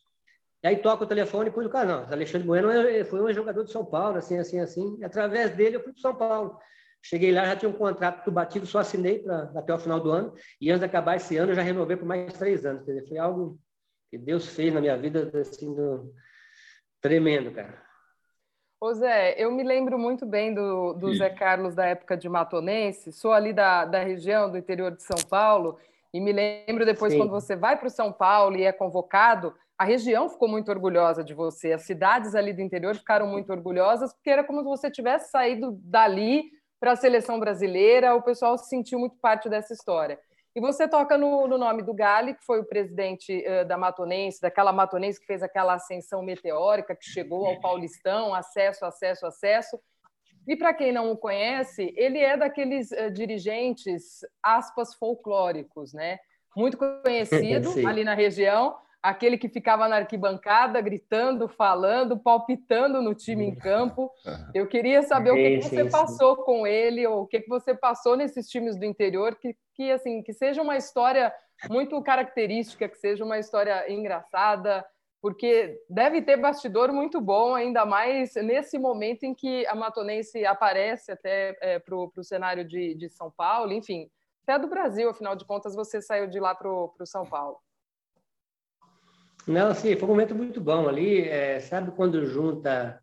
E 0.62 0.68
aí 0.68 0.76
toca 0.76 1.02
o 1.02 1.06
telefone 1.08 1.48
e 1.48 1.52
pus 1.52 1.66
o 1.66 1.70
cara, 1.70 1.86
não, 1.86 2.12
Alexandre 2.12 2.46
Bueno 2.46 2.68
foi 3.06 3.20
um 3.20 3.32
jogador 3.32 3.64
de 3.64 3.72
São 3.72 3.84
Paulo, 3.84 4.18
assim, 4.18 4.38
assim, 4.38 4.60
assim, 4.60 4.96
e 5.00 5.04
através 5.04 5.56
dele 5.56 5.74
eu 5.74 5.82
fui 5.82 5.92
para 5.92 6.02
São 6.02 6.14
Paulo. 6.14 6.56
Cheguei 7.02 7.32
lá, 7.32 7.44
já 7.46 7.56
tinha 7.56 7.68
um 7.68 7.74
contrato 7.74 8.30
batido, 8.30 8.64
só 8.64 8.78
assinei 8.78 9.18
pra, 9.18 9.50
até 9.56 9.74
o 9.74 9.78
final 9.78 9.98
do 9.98 10.10
ano. 10.10 10.32
E 10.60 10.70
antes 10.70 10.80
de 10.80 10.86
acabar 10.86 11.16
esse 11.16 11.36
ano, 11.36 11.50
eu 11.50 11.56
já 11.56 11.62
renovei 11.62 11.96
por 11.96 12.06
mais 12.06 12.32
três 12.34 12.64
anos. 12.64 12.84
Quer 12.84 12.92
dizer, 12.92 13.08
foi 13.08 13.18
algo 13.18 13.58
que 14.08 14.16
Deus 14.16 14.46
fez 14.46 14.72
na 14.72 14.80
minha 14.80 14.96
vida, 14.96 15.30
assim, 15.40 15.74
do... 15.74 16.14
tremendo, 17.00 17.50
cara. 17.50 17.82
Ô 18.80 18.92
Zé, 18.94 19.34
eu 19.38 19.50
me 19.52 19.62
lembro 19.62 19.96
muito 19.98 20.26
bem 20.26 20.52
do, 20.52 20.92
do 20.94 21.14
Zé 21.14 21.30
Carlos 21.30 21.72
da 21.72 21.86
época 21.86 22.16
de 22.16 22.28
Matonense, 22.28 23.12
sou 23.12 23.32
ali 23.32 23.52
da, 23.52 23.84
da 23.84 24.02
região 24.02 24.50
do 24.50 24.58
interior 24.58 24.90
de 24.90 25.04
São 25.04 25.18
Paulo, 25.30 25.78
e 26.12 26.20
me 26.20 26.32
lembro 26.32 26.84
depois 26.84 27.12
Sim. 27.12 27.20
quando 27.20 27.30
você 27.30 27.54
vai 27.54 27.78
para 27.78 27.86
o 27.86 27.90
São 27.90 28.12
Paulo 28.12 28.56
e 28.56 28.64
é 28.64 28.72
convocado, 28.72 29.54
a 29.78 29.84
região 29.84 30.28
ficou 30.28 30.48
muito 30.48 30.68
orgulhosa 30.68 31.22
de 31.22 31.32
você, 31.32 31.72
as 31.72 31.82
cidades 31.82 32.34
ali 32.34 32.52
do 32.52 32.60
interior 32.60 32.96
ficaram 32.96 33.26
muito 33.26 33.52
orgulhosas, 33.52 34.12
porque 34.12 34.30
era 34.30 34.42
como 34.42 34.60
se 34.60 34.68
você 34.68 34.90
tivesse 34.90 35.30
saído 35.30 35.78
dali 35.84 36.50
para 36.82 36.92
a 36.94 36.96
seleção 36.96 37.38
brasileira, 37.38 38.12
o 38.12 38.20
pessoal 38.20 38.58
se 38.58 38.68
sentiu 38.68 38.98
muito 38.98 39.14
parte 39.18 39.48
dessa 39.48 39.72
história. 39.72 40.18
E 40.52 40.60
você 40.60 40.88
toca 40.88 41.16
no, 41.16 41.46
no 41.46 41.56
nome 41.56 41.80
do 41.80 41.94
Gali, 41.94 42.34
que 42.34 42.44
foi 42.44 42.58
o 42.58 42.64
presidente 42.64 43.32
uh, 43.46 43.64
da 43.64 43.78
Matonense, 43.78 44.40
daquela 44.40 44.72
Matonense 44.72 45.20
que 45.20 45.26
fez 45.26 45.44
aquela 45.44 45.74
ascensão 45.74 46.24
meteórica, 46.24 46.96
que 46.96 47.04
chegou 47.04 47.46
ao 47.46 47.60
Paulistão, 47.60 48.34
acesso, 48.34 48.84
acesso, 48.84 49.24
acesso. 49.24 49.78
E 50.44 50.56
para 50.56 50.74
quem 50.74 50.90
não 50.90 51.12
o 51.12 51.16
conhece, 51.16 51.94
ele 51.96 52.18
é 52.18 52.36
daqueles 52.36 52.90
uh, 52.90 53.12
dirigentes, 53.12 54.26
aspas, 54.42 54.92
folclóricos, 54.96 55.94
né? 55.94 56.18
Muito 56.56 56.76
conhecido 57.00 57.70
ali 57.86 58.02
na 58.02 58.14
região, 58.14 58.76
aquele 59.02 59.36
que 59.36 59.48
ficava 59.48 59.88
na 59.88 59.96
arquibancada 59.96 60.80
gritando, 60.80 61.48
falando, 61.48 62.16
palpitando 62.16 63.02
no 63.02 63.14
time 63.14 63.44
em 63.44 63.54
campo. 63.54 64.10
Eu 64.54 64.68
queria 64.68 65.02
saber 65.02 65.32
o 65.32 65.34
que, 65.34 65.58
que 65.58 65.62
você 65.62 65.90
passou 65.90 66.36
com 66.36 66.66
ele, 66.66 67.04
ou 67.06 67.22
o 67.22 67.26
que, 67.26 67.40
que 67.40 67.48
você 67.48 67.74
passou 67.74 68.16
nesses 68.16 68.48
times 68.48 68.76
do 68.76 68.84
interior, 68.84 69.34
que, 69.34 69.56
que, 69.74 69.90
assim, 69.90 70.22
que 70.22 70.32
seja 70.32 70.62
uma 70.62 70.76
história 70.76 71.34
muito 71.68 72.00
característica, 72.02 72.88
que 72.88 72.96
seja 72.96 73.24
uma 73.24 73.38
história 73.38 73.90
engraçada, 73.92 74.84
porque 75.20 75.80
deve 75.88 76.22
ter 76.22 76.36
bastidor 76.36 76.92
muito 76.92 77.20
bom, 77.20 77.54
ainda 77.54 77.84
mais 77.84 78.34
nesse 78.36 78.78
momento 78.78 79.24
em 79.24 79.34
que 79.34 79.66
a 79.66 79.74
Matonense 79.74 80.44
aparece 80.44 81.12
até 81.12 81.56
é, 81.60 81.78
para 81.78 81.96
o 81.96 82.22
cenário 82.22 82.64
de, 82.64 82.94
de 82.94 83.08
São 83.08 83.30
Paulo, 83.30 83.72
enfim, 83.72 84.08
até 84.42 84.58
do 84.58 84.68
Brasil, 84.68 85.08
afinal 85.08 85.36
de 85.36 85.44
contas, 85.44 85.74
você 85.74 86.02
saiu 86.02 86.26
de 86.26 86.40
lá 86.40 86.54
para 86.54 86.68
o 86.68 86.92
São 87.04 87.24
Paulo. 87.24 87.58
Não, 89.46 89.74
sim, 89.74 89.96
foi 89.96 90.04
um 90.04 90.12
momento 90.12 90.34
muito 90.34 90.60
bom 90.60 90.88
ali. 90.88 91.22
É, 91.22 91.58
sabe 91.60 91.90
quando 91.92 92.24
junta 92.26 93.02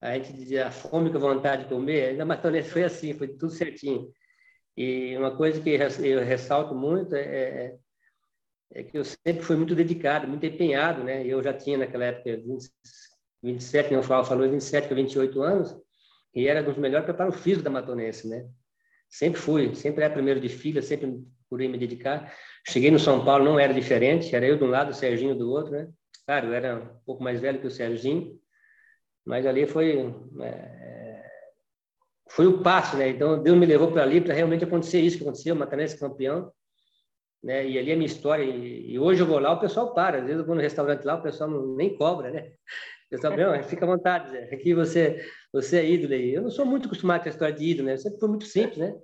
a 0.00 0.14
gente 0.14 0.32
dizia 0.32 0.68
a 0.68 0.70
fome 0.70 1.10
com 1.10 1.16
a 1.16 1.20
vontade 1.20 1.64
de 1.64 1.68
comer? 1.68 2.10
Ainda 2.10 2.24
mais 2.24 2.40
foi 2.68 2.84
assim, 2.84 3.14
foi 3.14 3.28
tudo 3.28 3.50
certinho. 3.50 4.10
E 4.76 5.16
uma 5.16 5.36
coisa 5.36 5.60
que 5.60 5.70
eu 5.70 6.20
ressalto 6.20 6.74
muito 6.74 7.14
é, 7.14 7.20
é, 7.20 7.78
é 8.74 8.82
que 8.82 8.96
eu 8.96 9.04
sempre 9.04 9.42
fui 9.42 9.56
muito 9.56 9.74
dedicado, 9.74 10.26
muito 10.26 10.46
empenhado, 10.46 11.04
né? 11.04 11.26
Eu 11.26 11.42
já 11.42 11.52
tinha 11.52 11.78
naquela 11.78 12.06
época 12.06 12.36
20, 12.36 12.70
27, 13.42 13.92
não 13.92 14.02
falo, 14.02 14.24
falou 14.24 14.48
27 14.48 14.86
para 14.86 14.96
28 14.96 15.42
anos, 15.42 15.76
e 16.34 16.48
era 16.48 16.62
dos 16.62 16.76
melhores 16.76 17.04
preparos 17.04 17.36
físicos 17.40 17.64
da 17.64 17.70
Matonense, 17.70 18.28
né? 18.28 18.48
Sempre 19.08 19.40
fui, 19.40 19.74
sempre 19.74 20.04
era 20.04 20.14
primeiro 20.14 20.40
de 20.40 20.48
filha, 20.48 20.80
sempre 20.80 21.22
procurei 21.52 21.68
me 21.68 21.76
dedicar. 21.76 22.32
Cheguei 22.66 22.90
no 22.90 22.98
São 22.98 23.22
Paulo, 23.24 23.44
não 23.44 23.60
era 23.60 23.74
diferente, 23.74 24.34
era 24.34 24.46
eu 24.46 24.56
de 24.56 24.64
um 24.64 24.70
lado, 24.70 24.90
o 24.90 24.94
Serginho 24.94 25.34
do 25.34 25.50
outro, 25.50 25.72
né? 25.72 25.88
Claro, 26.24 26.46
eu 26.46 26.54
era 26.54 26.76
um 26.76 27.04
pouco 27.04 27.22
mais 27.22 27.40
velho 27.40 27.60
que 27.60 27.66
o 27.66 27.70
Serginho, 27.70 28.38
mas 29.24 29.44
ali 29.44 29.66
foi 29.66 30.14
é, 30.40 31.24
foi 32.30 32.46
o 32.46 32.62
passo, 32.62 32.96
né? 32.96 33.10
Então 33.10 33.42
Deus 33.42 33.58
me 33.58 33.66
levou 33.66 33.92
para 33.92 34.02
ali 34.02 34.20
para 34.20 34.32
realmente 34.32 34.64
acontecer 34.64 35.00
isso 35.00 35.18
que 35.18 35.24
aconteceu, 35.24 35.54
Matanese 35.54 35.98
campeão, 35.98 36.50
né? 37.42 37.68
E 37.68 37.78
ali 37.78 37.90
é 37.90 37.96
minha 37.96 38.06
história. 38.06 38.44
E, 38.44 38.92
e, 38.92 38.98
hoje 38.98 39.20
eu 39.20 39.26
vou 39.26 39.38
lá, 39.38 39.52
o 39.52 39.60
pessoal 39.60 39.92
para. 39.92 40.18
Às 40.18 40.24
vezes 40.24 40.38
eu 40.38 40.46
vou 40.46 40.54
no 40.54 40.62
restaurante 40.62 41.04
lá, 41.04 41.16
o 41.16 41.22
pessoal 41.22 41.50
não, 41.50 41.74
nem 41.76 41.94
cobra, 41.96 42.30
né? 42.30 42.52
O 43.06 43.10
pessoal, 43.10 43.34
fica 43.64 43.84
à 43.84 43.88
vontade, 43.88 44.30
Zé. 44.30 44.44
Aqui 44.54 44.72
você 44.72 45.22
você 45.52 45.80
é 45.80 45.90
ídolo 45.90 46.14
aí. 46.14 46.32
Eu 46.32 46.42
não 46.42 46.50
sou 46.50 46.64
muito 46.64 46.86
acostumado 46.86 47.22
com 47.22 47.28
a 47.28 47.32
história 47.32 47.54
de 47.54 47.64
ídolo, 47.64 47.88
né? 47.88 47.96
Sempre 47.98 48.20
foi 48.20 48.28
muito 48.30 48.46
simples, 48.46 48.78
né? 48.78 48.94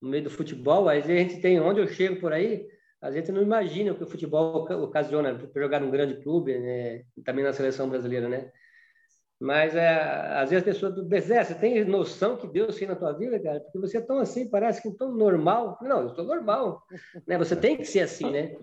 No 0.00 0.08
meio 0.08 0.24
do 0.24 0.30
futebol, 0.30 0.88
às 0.88 1.04
vezes 1.04 1.10
a 1.10 1.28
gente 1.28 1.42
tem 1.42 1.60
onde 1.60 1.80
eu 1.80 1.86
chego 1.86 2.20
por 2.20 2.32
aí, 2.32 2.66
a 3.02 3.10
gente 3.10 3.32
não 3.32 3.42
imagina 3.42 3.92
o 3.92 3.94
que 3.94 4.04
o 4.04 4.08
futebol 4.08 4.64
ocasiona 4.82 5.34
para 5.34 5.62
jogar 5.62 5.80
num 5.80 5.90
grande 5.90 6.22
clube, 6.22 6.58
né? 6.58 7.02
também 7.24 7.44
na 7.44 7.52
seleção 7.52 7.88
brasileira, 7.88 8.28
né? 8.28 8.50
Mas 9.38 9.74
é, 9.74 9.88
às 10.34 10.50
vezes 10.50 10.62
a 10.62 10.70
pessoa 10.70 10.92
do 10.92 11.08
Zé, 11.18 11.42
você 11.42 11.54
tem 11.54 11.82
noção 11.84 12.36
que 12.36 12.46
Deus 12.46 12.76
fez 12.76 12.90
na 12.90 12.96
tua 12.96 13.12
vida, 13.14 13.40
cara? 13.40 13.60
Porque 13.60 13.78
você 13.78 13.96
é 13.96 14.00
tão 14.02 14.18
assim, 14.18 14.50
parece 14.50 14.82
que 14.82 14.90
tão 14.98 15.14
normal. 15.14 15.78
Não, 15.80 16.02
eu 16.02 16.10
sou 16.10 16.24
normal. 16.24 16.82
Né? 17.26 17.38
Você 17.38 17.56
tem 17.56 17.78
que 17.78 17.86
ser 17.86 18.00
assim, 18.00 18.30
né? 18.30 18.54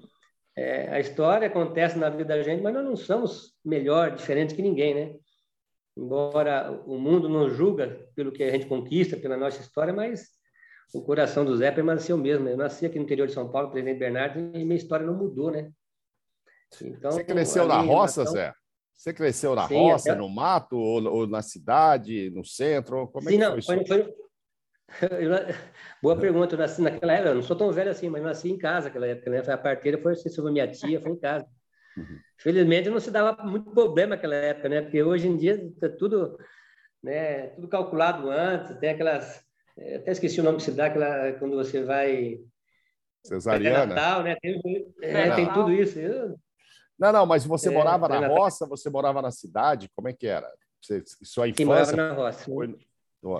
É, 0.55 0.89
a 0.89 0.99
história 0.99 1.47
acontece 1.47 1.97
na 1.97 2.09
vida 2.09 2.25
da 2.25 2.43
gente, 2.43 2.61
mas 2.61 2.73
nós 2.75 2.85
não 2.85 2.95
somos 2.95 3.55
melhor, 3.65 4.11
diferentes 4.15 4.55
que 4.55 4.61
ninguém, 4.61 4.93
né? 4.93 5.15
embora 5.97 6.71
o 6.85 6.97
mundo 6.97 7.27
não 7.27 7.49
julga 7.49 8.07
pelo 8.15 8.31
que 8.31 8.43
a 8.43 8.51
gente 8.51 8.67
conquista, 8.67 9.17
pela 9.17 9.35
nossa 9.35 9.59
história, 9.59 9.91
mas 9.91 10.27
o 10.93 11.01
coração 11.01 11.43
do 11.43 11.55
Zé 11.55 11.71
permaneceu 11.71 12.17
mesmo. 12.17 12.47
Eu 12.47 12.57
nasci 12.57 12.85
aqui 12.85 12.97
no 12.97 13.05
interior 13.05 13.27
de 13.27 13.33
São 13.33 13.49
Paulo, 13.51 13.71
Presidente 13.71 13.99
Bernardo, 13.99 14.39
e 14.39 14.63
minha 14.63 14.75
história 14.75 15.05
não 15.05 15.13
mudou, 15.13 15.51
né? 15.51 15.71
Então, 16.81 17.11
Você 17.11 17.23
cresceu 17.23 17.67
na 17.67 17.79
roça, 17.79 18.21
relação... 18.21 18.33
Zé? 18.33 18.53
Você 18.93 19.13
cresceu 19.13 19.53
na 19.53 19.67
Sim, 19.67 19.75
roça, 19.75 20.11
até... 20.11 20.19
no 20.19 20.27
mato, 20.27 20.75
ou, 20.75 21.03
ou, 21.05 21.27
na 21.27 21.43
cidade, 21.43 22.31
no 22.31 22.43
centro? 22.43 23.07
Como 23.09 23.29
é 23.29 23.31
Sim, 23.31 23.37
que 23.37 23.43
não, 23.43 23.61
foi, 23.61 23.85
foi, 23.85 24.15
eu, 25.21 25.55
boa 26.01 26.17
pergunta. 26.17 26.55
Eu 26.55 26.59
nasci 26.59 26.81
naquela 26.81 27.13
época, 27.13 27.29
eu 27.29 27.35
não 27.35 27.43
sou 27.43 27.55
tão 27.55 27.71
velho 27.71 27.91
assim, 27.91 28.09
mas 28.09 28.23
nasci 28.23 28.49
em 28.49 28.57
casa 28.57 28.87
naquela 28.87 29.07
época. 29.07 29.29
Né? 29.29 29.53
A 29.53 29.57
parteira 29.57 30.01
foi 30.01 30.13
assim, 30.13 30.29
sobre 30.29 30.51
minha 30.51 30.67
tia, 30.67 30.99
foi 30.99 31.11
em 31.11 31.19
casa. 31.19 31.45
Uhum. 31.95 32.19
Felizmente 32.37 32.89
não 32.89 32.99
se 32.99 33.11
dava 33.11 33.43
muito 33.43 33.69
problema 33.71 34.15
naquela 34.15 34.35
época, 34.35 34.69
né? 34.69 34.81
Porque 34.81 35.01
hoje 35.03 35.27
em 35.27 35.37
dia 35.37 35.55
está 35.55 35.89
tudo, 35.89 36.37
né? 37.03 37.47
Tudo 37.49 37.67
calculado 37.67 38.29
antes, 38.29 38.77
tem 38.79 38.89
aquelas, 38.89 39.43
até 39.95 40.11
esqueci 40.11 40.39
o 40.39 40.43
nome 40.43 40.57
que 40.57 40.63
se 40.63 40.71
dá, 40.71 40.87
aquela 40.87 41.33
quando 41.33 41.55
você 41.55 41.83
vai 41.83 42.39
cesariana, 43.23 43.93
Natal, 43.93 44.23
né? 44.23 44.35
Tem, 44.41 44.93
é, 45.01 45.35
tem 45.35 45.53
tudo 45.53 45.71
isso. 45.71 45.99
Eu, 45.99 46.37
não, 46.99 47.11
não, 47.11 47.25
mas 47.25 47.45
você 47.45 47.69
é, 47.69 47.71
morava 47.71 48.07
na 48.07 48.27
roça, 48.27 48.65
você 48.65 48.89
morava 48.89 49.21
na 49.21 49.31
cidade? 49.31 49.89
Como 49.95 50.07
é 50.07 50.13
que 50.13 50.25
era? 50.25 50.49
Você, 50.81 51.03
sua 51.23 51.47
infância? 51.47 51.63
Sim, 51.63 51.65
morava 51.65 51.95
na 51.95 52.13
roça. 52.13 52.45
Foi... 52.45 52.75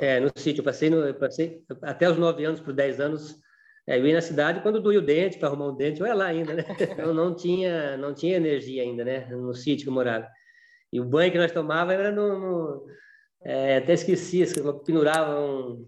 É, 0.01 0.20
no 0.20 0.29
sítio. 0.36 0.62
Eu 0.62 0.65
passei, 0.65 0.89
no, 0.89 0.98
eu 0.98 1.13
passei 1.15 1.63
até 1.82 2.10
os 2.10 2.17
9 2.17 2.46
anos 2.46 2.60
para 2.60 2.70
os 2.70 2.75
10 2.75 3.00
anos. 3.00 3.39
É, 3.88 3.98
eu 3.98 4.06
ia 4.06 4.13
na 4.13 4.22
cidade 4.22 4.62
quando 4.62 4.82
doía 4.82 5.00
o 5.00 5.06
dente, 5.06 5.39
para 5.39 5.48
arrumar 5.48 5.67
um 5.67 5.75
dente, 5.75 6.01
eu 6.01 6.08
ia 6.08 6.13
lá 6.13 6.25
ainda, 6.25 6.53
né? 6.53 6.63
Eu 7.00 7.13
não 7.13 7.34
tinha, 7.34 7.96
não 7.96 8.13
tinha 8.13 8.36
energia 8.36 8.84
ainda, 8.84 9.06
né? 9.06 9.27
No 9.27 9.53
sítio 9.53 9.86
que 9.86 9.89
eu 9.89 9.94
morava. 9.94 10.27
E 10.91 11.00
o 11.00 11.06
banho 11.06 11.32
que 11.32 11.38
nós 11.38 11.53
tomávamos 11.53 11.94
era 11.94 12.12
no... 12.12 12.39
no 12.39 12.86
é, 13.41 13.77
até 13.77 13.94
esqueci, 13.94 14.44
pendurava 14.86 15.39
um... 15.39 15.88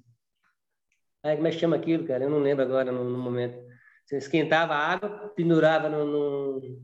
Ai, 1.23 1.35
como 1.35 1.47
é 1.47 1.51
que 1.51 1.59
chama 1.59 1.75
aquilo, 1.75 2.05
cara? 2.05 2.23
Eu 2.23 2.29
não 2.29 2.39
lembro 2.39 2.63
agora 2.63 2.91
no, 2.91 3.03
no 3.03 3.17
momento. 3.17 3.57
Você 4.05 4.17
esquentava 4.17 4.73
a 4.73 4.93
água, 4.93 5.33
pendurava 5.35 5.89
no, 5.89 6.05
no 6.05 6.79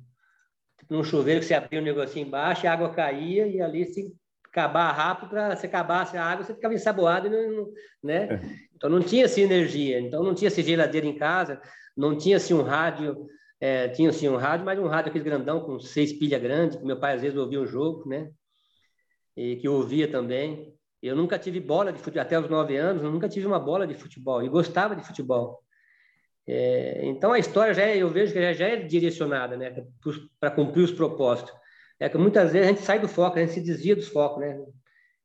num 0.89 1.03
chuveiro 1.03 1.39
que 1.39 1.47
você 1.47 1.53
abria 1.53 1.81
um 1.81 1.83
negocinho 1.83 2.27
embaixo, 2.27 2.67
a 2.67 2.71
água 2.71 2.93
caía 2.93 3.47
e 3.47 3.61
ali 3.61 3.85
se 3.85 4.13
acabar 4.47 4.91
rápido, 4.91 5.29
para 5.29 5.55
se 5.55 5.65
acabasse 5.65 6.17
a 6.17 6.23
água, 6.23 6.45
você 6.45 6.53
ficava 6.53 6.73
ensaboado, 6.73 7.29
né? 8.03 8.23
É. 8.25 8.39
Então 8.73 8.89
não 8.89 9.01
tinha 9.01 9.25
assim 9.25 9.41
energia, 9.41 9.99
então 9.99 10.23
não 10.23 10.35
tinha 10.35 10.47
assim, 10.47 10.63
geladeira 10.63 11.05
em 11.07 11.17
casa, 11.17 11.61
não 11.95 12.17
tinha 12.17 12.37
assim 12.37 12.53
um 12.53 12.61
rádio, 12.61 13.27
é, 13.59 13.89
tinha 13.89 14.09
assim 14.09 14.29
um 14.29 14.35
rádio, 14.35 14.65
mas 14.65 14.79
um 14.79 14.87
rádio 14.87 15.09
aquele 15.09 15.23
grandão 15.23 15.61
com 15.61 15.79
seis 15.79 16.13
pilhas 16.13 16.41
grandes, 16.41 16.77
que 16.77 16.85
meu 16.85 16.99
pai 16.99 17.15
às 17.15 17.21
vezes 17.21 17.37
ouvia 17.37 17.59
um 17.59 17.65
jogo, 17.65 18.07
né? 18.07 18.29
E 19.35 19.57
que 19.57 19.67
eu 19.67 19.73
ouvia 19.73 20.09
também. 20.09 20.74
Eu 21.05 21.15
nunca 21.15 21.37
tive 21.37 21.59
bola 21.59 21.93
de 21.93 21.99
futebol, 21.99 22.21
até 22.21 22.39
os 22.39 22.49
nove 22.49 22.75
anos, 22.77 23.03
eu 23.03 23.11
nunca 23.11 23.29
tive 23.29 23.45
uma 23.45 23.59
bola 23.59 23.85
de 23.85 23.93
futebol, 23.93 24.41
e 24.43 24.49
gostava 24.49 24.95
de 24.95 25.05
futebol. 25.05 25.63
É, 26.47 27.01
então 27.05 27.31
a 27.31 27.39
história 27.39 27.73
já 27.73 27.83
é, 27.83 27.97
eu 27.97 28.09
vejo 28.09 28.33
que 28.33 28.53
já, 28.53 28.67
é 28.67 28.77
direcionada, 28.77 29.57
né, 29.57 29.85
para 30.39 30.51
cumprir 30.51 30.83
os 30.83 30.91
propósitos. 30.91 31.53
É 31.99 32.09
que 32.09 32.17
muitas 32.17 32.51
vezes 32.51 32.67
a 32.67 32.71
gente 32.71 32.81
sai 32.81 32.99
do 32.99 33.07
foco, 33.07 33.37
a 33.37 33.41
gente 33.41 33.53
se 33.53 33.61
desvia 33.61 33.95
dos 33.95 34.07
focos, 34.07 34.41
né? 34.41 34.59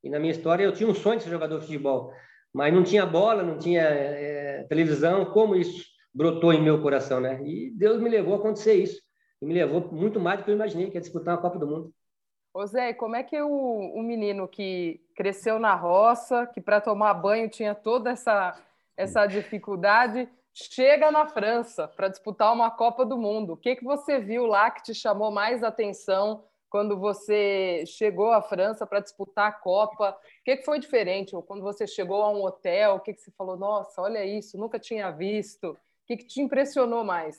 E 0.05 0.09
na 0.09 0.19
minha 0.19 0.31
história 0.31 0.65
eu 0.65 0.73
tinha 0.73 0.89
um 0.89 0.95
sonho 0.95 1.19
de 1.19 1.25
ser 1.25 1.31
jogador 1.31 1.59
de 1.59 1.67
futebol, 1.67 2.13
mas 2.53 2.73
não 2.73 2.85
tinha 2.85 3.05
bola, 3.05 3.43
não 3.43 3.59
tinha 3.59 3.83
é, 3.83 4.65
televisão, 4.69 5.25
como 5.27 5.57
isso 5.57 5.85
brotou 6.15 6.53
em 6.53 6.63
meu 6.63 6.81
coração, 6.81 7.21
né? 7.21 7.41
E 7.45 7.71
Deus 7.71 8.01
me 8.01 8.09
levou 8.09 8.35
a 8.35 8.37
acontecer 8.37 8.75
isso. 8.75 9.01
E 9.43 9.47
me 9.47 9.55
levou 9.55 9.91
muito 9.93 10.21
mais 10.21 10.39
do 10.39 10.45
que 10.45 10.51
eu 10.51 10.55
imaginei, 10.55 10.91
que 10.91 10.99
é 10.99 11.01
disputar 11.01 11.35
uma 11.35 11.41
Copa 11.41 11.59
do 11.59 11.67
Mundo. 11.67 11.95
Ô 12.53 12.67
Zé, 12.67 12.93
como 12.93 13.15
é 13.15 13.23
que 13.23 13.41
o, 13.41 13.49
o 13.49 14.03
menino 14.03 14.49
que 14.49 15.01
cresceu 15.21 15.59
na 15.59 15.75
roça, 15.75 16.47
que 16.47 16.63
para 16.63 16.81
tomar 16.81 17.13
banho 17.13 17.47
tinha 17.47 17.75
toda 17.75 18.09
essa, 18.09 18.59
essa 18.97 19.27
dificuldade, 19.27 20.27
chega 20.51 21.11
na 21.11 21.27
França 21.27 21.87
para 21.87 22.09
disputar 22.09 22.51
uma 22.55 22.71
Copa 22.71 23.05
do 23.05 23.19
Mundo. 23.19 23.53
O 23.53 23.57
que, 23.59 23.77
que 23.77 23.85
você 23.85 24.19
viu 24.19 24.47
lá 24.47 24.71
que 24.71 24.83
te 24.83 24.95
chamou 24.95 25.31
mais 25.31 25.63
atenção 25.63 26.43
quando 26.71 26.99
você 26.99 27.85
chegou 27.87 28.33
à 28.33 28.41
França 28.41 28.87
para 28.87 29.01
disputar 29.01 29.49
a 29.49 29.53
Copa? 29.53 30.13
O 30.13 30.43
que, 30.43 30.57
que 30.57 30.65
foi 30.65 30.79
diferente? 30.79 31.37
Ou 31.37 31.43
quando 31.43 31.61
você 31.61 31.87
chegou 31.87 32.23
a 32.23 32.31
um 32.31 32.43
hotel, 32.43 32.95
o 32.95 33.01
que, 33.01 33.13
que 33.13 33.21
você 33.21 33.31
falou? 33.33 33.59
Nossa, 33.59 34.01
olha 34.01 34.25
isso, 34.25 34.57
nunca 34.57 34.79
tinha 34.79 35.11
visto. 35.11 35.73
O 35.73 35.77
que, 36.07 36.17
que 36.17 36.25
te 36.25 36.41
impressionou 36.41 37.05
mais? 37.05 37.39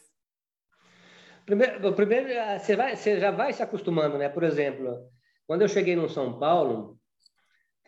Primeiro, 1.48 1.94
primeiro 1.94 2.28
você, 2.60 2.76
vai, 2.76 2.96
você 2.96 3.20
já 3.20 3.32
vai 3.32 3.52
se 3.52 3.64
acostumando, 3.64 4.20
né? 4.20 4.30
Por 4.30 4.44
exemplo, 4.44 5.10
quando 5.48 5.64
eu 5.64 5.68
cheguei 5.68 5.96
no 5.96 6.08
São 6.08 6.38
Paulo, 6.38 7.01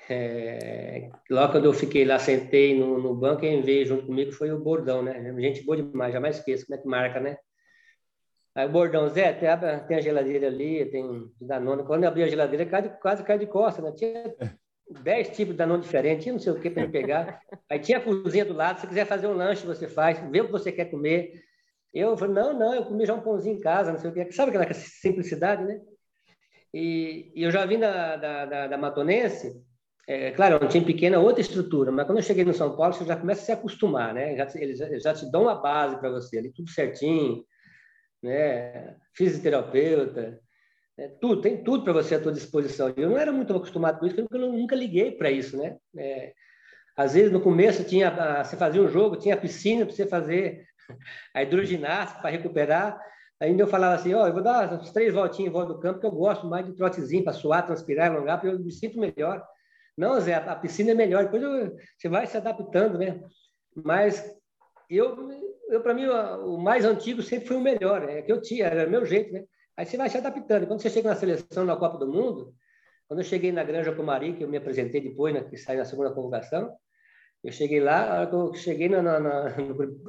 é, 0.10 1.10
logo 1.30 1.52
quando 1.54 1.66
eu 1.66 1.74
fiquei 1.74 2.04
lá, 2.04 2.20
sentei 2.20 2.78
no, 2.78 3.00
no 3.00 3.16
banco, 3.16 3.42
quem 3.42 3.62
veio 3.62 3.86
junto 3.86 4.06
comigo 4.06 4.32
foi 4.32 4.52
o 4.52 4.60
Bordão, 4.60 5.02
né? 5.02 5.34
Gente 5.40 5.64
boa 5.64 5.78
demais, 5.78 6.14
jamais 6.14 6.38
esqueço 6.38 6.66
como 6.66 6.78
é 6.78 6.82
que 6.82 6.88
marca, 6.88 7.20
né? 7.20 7.38
Aí 8.56 8.68
o 8.68 8.72
Bordão, 8.72 9.10
Zé, 9.10 9.34
tem 9.34 9.50
a, 9.50 9.80
tem 9.80 9.98
a 9.98 10.02
geladeira 10.02 10.48
ali, 10.48 10.86
tem 10.86 11.32
Danone. 11.42 11.84
Quando 11.84 12.04
eu 12.04 12.10
abri 12.10 12.24
a 12.24 12.28
geladeira, 12.28 12.66
quase, 12.66 12.90
quase 13.02 13.24
cai 13.24 13.40
de 13.40 13.48
costa, 13.48 13.82
né? 13.82 13.92
Tinha 13.94 14.36
dez 15.02 15.30
tipos 15.30 15.54
de 15.54 15.58
Danone 15.58 15.82
diferentes, 15.82 16.24
tinha 16.24 16.34
não 16.34 16.40
sei 16.40 16.54
o 16.54 16.60
que 16.60 16.70
para 16.70 16.88
pegar. 16.88 17.42
Aí 17.70 17.80
tinha 17.80 17.98
a 17.98 18.02
cozinha 18.02 18.46
do 18.46 18.54
lado, 18.54 18.80
se 18.80 18.88
quiser 18.88 19.06
fazer 19.06 19.28
um 19.28 19.34
lanche, 19.34 19.66
você 19.66 19.88
faz, 19.88 20.20
vê 20.30 20.42
o 20.42 20.46
que 20.46 20.52
você 20.52 20.72
quer 20.72 20.86
comer. 20.86 21.42
Eu 21.94 22.18
falei, 22.18 22.36
não, 22.36 22.54
não, 22.54 22.76
eu 22.76 22.86
comi 22.86 23.06
já 23.06 23.14
um 23.14 23.22
pãozinho 23.22 23.58
em 23.58 23.62
casa, 23.62 23.92
não 23.92 24.00
sei 24.00 24.10
o 24.10 24.14
que. 24.14 24.32
Sabe 24.32 24.56
aquela 24.56 24.72
simplicidade, 24.74 25.64
né? 25.64 25.80
E, 26.74 27.32
e 27.36 27.44
eu 27.44 27.52
já 27.52 27.66
vim 27.66 27.80
da, 27.80 28.16
da, 28.18 28.46
da, 28.46 28.68
da 28.68 28.78
Matonense, 28.78 29.64
é, 30.06 30.32
claro, 30.32 30.58
é 30.62 30.66
um 30.66 30.68
time 30.68 30.86
pequeno, 30.86 31.16
é 31.16 31.20
outra 31.20 31.40
estrutura, 31.40 31.92
mas 31.92 32.06
quando 32.06 32.18
eu 32.18 32.24
cheguei 32.24 32.44
no 32.44 32.54
São 32.54 32.76
Paulo, 32.76 32.94
você 32.94 33.06
já 33.06 33.16
começa 33.16 33.42
a 33.42 33.46
se 33.46 33.52
acostumar, 33.54 34.14
né? 34.14 34.36
Já, 34.36 34.48
eles 34.56 34.78
já, 35.02 35.14
te 35.14 35.32
dão 35.32 35.48
a 35.48 35.56
base 35.56 35.98
para 35.98 36.10
você, 36.10 36.38
ali 36.38 36.52
tudo 36.52 36.70
certinho, 36.70 37.46
né? 38.22 38.98
Fisioterapeuta, 39.16 40.42
né? 40.98 41.08
tudo, 41.22 41.42
tem 41.42 41.64
tudo 41.64 41.86
para 41.86 41.94
você 41.94 42.16
à 42.16 42.20
tua 42.20 42.34
disposição. 42.34 42.94
Eu 42.98 43.12
não 43.12 43.18
era 43.18 43.32
muito 43.32 43.56
acostumado 43.56 44.00
com 44.00 44.06
isso, 44.06 44.16
porque 44.16 44.36
eu 44.36 44.52
nunca, 44.52 44.76
liguei 44.76 45.12
para 45.12 45.32
isso, 45.32 45.58
né? 45.58 45.78
É, 45.96 46.34
às 46.98 47.14
vezes, 47.14 47.32
no 47.32 47.40
começo, 47.40 47.86
tinha, 47.86 48.44
você 48.44 48.58
fazia 48.58 48.82
um 48.82 48.90
jogo, 48.90 49.16
tinha 49.16 49.38
piscina 49.38 49.86
para 49.86 49.96
você 49.96 50.06
fazer 50.06 50.66
a 51.34 51.44
hidroginástica 51.44 52.22
para 52.22 52.30
recuperar. 52.30 53.00
Ainda 53.40 53.64
eu 53.64 53.68
falava 53.68 53.96
assim, 53.96 54.14
ó, 54.14 54.24
oh, 54.24 54.28
eu 54.28 54.34
vou 54.34 54.44
dar 54.44 54.70
umas 54.70 54.92
três 54.92 55.14
voltinhas 55.14 55.50
em 55.50 55.54
volta 55.54 55.74
do 55.74 55.80
campo, 55.80 56.00
que 56.02 56.06
eu 56.06 56.12
gosto 56.12 56.46
mais 56.46 56.66
de 56.66 56.76
trotezinho 56.76 57.24
para 57.24 57.34
suar, 57.34 57.66
transpirar, 57.66 58.12
alongar, 58.12 58.40
porque 58.40 58.54
eu 58.54 58.60
me 58.60 58.72
sinto 58.72 59.00
melhor. 59.00 59.44
Não, 59.98 60.20
Zé, 60.20 60.34
a 60.34 60.56
piscina 60.56 60.92
é 60.92 60.96
melhor. 60.96 61.26
Depois 61.26 61.72
você 61.98 62.10
vai 62.10 62.26
se 62.26 62.38
adaptando, 62.38 62.98
né? 62.98 63.22
Mas 63.76 64.24
eu, 64.90 65.16
eu 65.70 65.82
para 65.82 65.94
mim, 65.94 66.08
o 66.08 66.58
mais 66.58 66.86
antigo 66.86 67.22
sempre 67.22 67.48
foi 67.48 67.58
o 67.58 67.62
melhor. 67.62 68.08
É 68.10 68.22
que 68.22 68.32
eu 68.32 68.42
tinha, 68.42 68.66
era 68.66 68.88
o 68.88 68.92
meu 68.92 69.06
jeito, 69.06 69.32
né? 69.34 69.44
Aí 69.78 69.86
você 69.86 69.98
vai 69.98 70.10
se 70.10 70.18
adaptando. 70.18 70.68
Quando 70.68 70.82
você 70.82 70.90
chega 70.90 71.10
na 71.10 71.16
seleção, 71.16 71.66
na 71.66 71.76
Copa 71.76 71.98
do 71.98 72.08
Mundo, 72.08 72.54
quando 73.08 73.20
eu 73.20 73.26
cheguei 73.26 73.52
na 73.52 73.64
Granja 73.64 73.94
Comari, 73.94 74.34
que 74.34 74.44
eu 74.44 74.48
me 74.48 74.58
apresentei 74.58 75.02
depois, 75.02 75.34
né, 75.34 75.44
que 75.44 75.58
saiu 75.58 75.80
na 75.80 75.86
segunda 75.86 76.12
convocação, 76.12 76.72
eu 77.44 77.52
cheguei 77.52 77.80
lá, 77.80 78.24
eu 78.24 78.54
cheguei 78.54 78.88
na, 78.88 79.02
na, 79.02 79.20
na, 79.20 79.56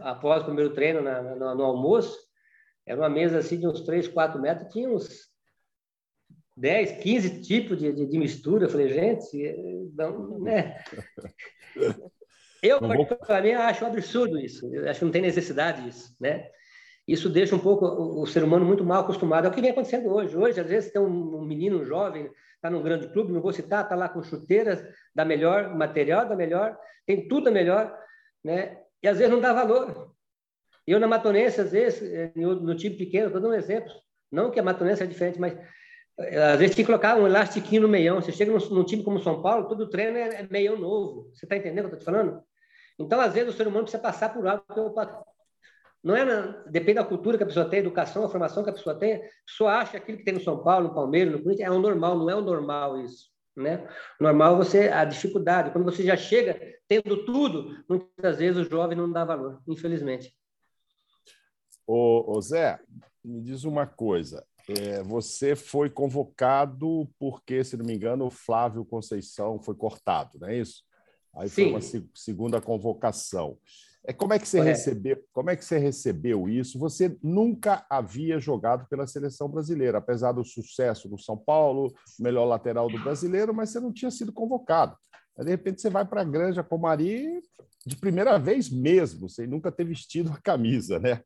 após 0.03 0.43
o 0.43 0.47
primeiro 0.47 0.73
treino, 0.73 1.03
no, 1.03 1.55
no, 1.55 1.65
almoço, 1.65 2.17
era 2.87 3.01
uma 3.01 3.09
mesa 3.09 3.39
assim 3.39 3.59
de 3.59 3.67
uns 3.67 3.81
3, 3.81 4.09
4 4.09 4.41
metros, 4.41 4.73
tinha 4.73 4.89
uns 4.89 5.34
10, 6.57 7.03
15 7.03 7.43
tipos 7.43 7.79
de, 7.79 7.93
de, 7.93 8.07
de 8.07 8.19
mistura. 8.19 8.65
Eu 8.65 8.71
falei, 8.71 8.89
gente, 8.89 9.91
não, 9.95 10.39
né? 10.41 10.77
Eu, 12.63 12.81
particularmente, 12.81 13.57
acho 13.57 13.85
um 13.85 13.89
absurdo 13.89 14.39
isso. 14.39 14.75
Eu 14.75 14.89
acho 14.89 14.99
que 14.99 15.05
não 15.05 15.13
tem 15.13 15.21
necessidade 15.21 15.83
disso, 15.83 16.17
né? 16.19 16.49
Isso 17.07 17.29
deixa 17.29 17.55
um 17.55 17.59
pouco 17.59 17.85
o, 17.85 18.25
ser 18.27 18.43
humano 18.43 18.65
muito 18.65 18.83
mal 18.83 19.03
acostumado. 19.03 19.45
É 19.47 19.51
o 19.51 19.53
que 19.53 19.61
vem 19.61 19.71
acontecendo 19.71 20.09
hoje. 20.09 20.35
Hoje, 20.35 20.59
às 20.59 20.67
vezes, 20.67 20.91
tem 20.91 21.03
um, 21.03 21.37
um 21.37 21.45
menino 21.45 21.81
um 21.81 21.85
jovem, 21.85 22.31
está 22.57 22.71
num 22.71 22.83
grande 22.83 23.13
clube, 23.13 23.31
não 23.31 23.43
vou 23.43 23.53
citar, 23.53 23.85
está 23.85 23.95
lá 23.95 24.09
com 24.09 24.23
chuteiras 24.23 24.83
da 25.15 25.27
melhor, 25.27 25.77
material 25.77 26.27
da 26.27 26.35
melhor, 26.35 26.75
tem 27.07 27.29
tudo 27.29 27.45
da 27.45 27.51
melhor, 27.51 27.95
né? 28.43 28.79
E 29.03 29.09
às 29.09 29.19
vezes 29.19 29.31
não 29.31 29.43
dá 29.43 29.53
valor. 29.53 30.15
Eu, 30.87 30.99
na 30.99 31.07
Matonense, 31.07 31.61
às 31.61 31.73
vezes, 31.73 32.03
eh, 32.03 32.33
no, 32.35 32.55
no 32.55 32.75
time 32.75 32.97
pequeno, 32.97 33.27
estou 33.27 33.43
dando 33.43 33.53
um 33.53 33.59
exemplo. 33.59 33.93
Não 34.33 34.51
que 34.51 34.59
a 34.59 34.63
Matonense 34.63 35.03
é 35.03 35.07
diferente, 35.07 35.39
mas 35.39 35.55
às 36.17 36.59
vezes 36.59 36.77
tem 36.77 36.85
que 36.85 36.91
colocar 36.91 37.17
um 37.17 37.27
elastiquinho 37.27 37.83
no 37.83 37.89
meião. 37.89 38.21
Você 38.21 38.31
chega 38.31 38.53
num, 38.53 38.85
time 38.85 39.03
como 39.03 39.19
São 39.19 39.43
Paulo, 39.43 39.69
todo 39.69 39.91
treino 39.91 40.17
é, 40.17 40.43
é 40.43 40.49
meião 40.49 40.79
novo. 40.79 41.31
Você 41.35 41.45
está 41.45 41.57
entendendo 41.57 41.87
o 41.87 41.89
que 41.89 41.95
eu 41.95 41.99
estou 41.99 42.15
te 42.15 42.17
falando? 42.17 42.43
Então, 42.99 43.21
às 43.21 43.35
vezes, 43.35 43.53
o 43.53 43.57
ser 43.57 43.67
humano 43.67 43.83
precisa 43.83 44.03
passar 44.03 44.33
por 44.33 44.47
algo. 44.47 44.65
Não 46.03 46.15
é 46.15 46.25
na, 46.25 46.63
depende 46.69 46.95
da 46.95 47.05
cultura 47.05 47.37
que 47.37 47.43
a 47.43 47.47
pessoa 47.47 47.69
tem, 47.69 47.81
educação, 47.81 48.25
a 48.25 48.29
formação 48.29 48.63
que 48.63 48.71
a 48.71 48.75
pessoa 48.75 48.95
tem. 48.95 49.15
A 49.15 49.21
pessoa 49.47 49.73
acha 49.73 49.93
que 49.93 49.97
aquilo 49.97 50.19
que 50.19 50.25
tem 50.25 50.35
no 50.35 50.41
São 50.41 50.63
Paulo, 50.63 50.89
no 50.89 50.95
Palmeiras, 50.95 51.33
no 51.33 51.43
Corinthians, 51.43 51.69
é 51.69 51.71
o 51.71 51.81
normal. 51.81 52.17
Não 52.17 52.31
é 52.31 52.37
o 52.37 52.43
normal 52.43 53.01
isso. 53.01 53.33
Né? 53.57 53.89
O 54.21 54.25
normal 54.25 54.55
é 54.55 54.57
você 54.59 54.89
a 54.89 55.05
dificuldade. 55.05 55.73
Quando 55.73 55.85
você 55.85 56.05
já 56.05 56.17
chega 56.17 56.61
tendo 56.87 57.25
tudo, 57.25 57.83
muitas 57.89 58.39
vezes 58.39 58.65
o 58.65 58.71
jovem 58.71 58.97
não 58.97 59.11
dá 59.11 59.25
valor, 59.25 59.61
infelizmente. 59.67 60.37
Ô, 61.87 62.37
ô 62.37 62.41
Zé, 62.41 62.79
me 63.25 63.41
diz 63.41 63.65
uma 63.65 63.87
coisa 63.87 64.45
é, 64.69 65.03
você 65.03 65.55
foi 65.55 65.91
convocado 65.91 67.09
porque, 67.19 67.63
se 67.63 67.77
não 67.77 67.85
me 67.85 67.95
engano, 67.95 68.27
o 68.27 68.31
Flávio 68.31 68.85
Conceição 68.85 69.61
foi 69.61 69.75
cortado, 69.75 70.39
não 70.41 70.49
é 70.49 70.59
isso? 70.59 70.83
Aí 71.37 71.49
Sim. 71.49 71.55
foi 71.55 71.71
uma 71.71 72.07
segunda 72.15 72.61
convocação. 72.61 73.59
É, 74.07 74.13
como, 74.13 74.35
é 74.35 74.39
que 74.39 74.47
você 74.47 74.61
recebeu, 74.61 75.19
como 75.33 75.51
é 75.51 75.57
que 75.57 75.65
você 75.65 75.79
recebeu 75.79 76.47
isso? 76.49 76.79
Você 76.79 77.17
nunca 77.23 77.87
havia 77.89 78.39
jogado 78.39 78.87
pela 78.87 79.07
seleção 79.07 79.49
brasileira, 79.49 79.99
apesar 79.99 80.33
do 80.33 80.45
sucesso 80.45 81.09
no 81.09 81.19
São 81.19 81.37
Paulo, 81.37 81.93
melhor 82.19 82.45
lateral 82.45 82.91
do 82.91 83.03
brasileiro, 83.03 83.55
mas 83.55 83.71
você 83.71 83.81
não 83.81 83.93
tinha 83.93 84.11
sido 84.11 84.33
convocado. 84.33 84.95
Aí, 85.39 85.45
de 85.45 85.51
repente, 85.51 85.81
você 85.81 85.89
vai 85.89 86.05
para 86.05 86.21
a 86.21 86.25
Granja 86.25 86.63
Comari 86.63 87.43
de 87.87 87.97
primeira 87.97 88.39
vez 88.39 88.71
mesmo, 88.71 89.29
sem 89.29 89.47
nunca 89.47 89.73
ter 89.73 89.85
vestido 89.85 90.31
a 90.33 90.41
camisa, 90.41 90.99
né? 90.99 91.23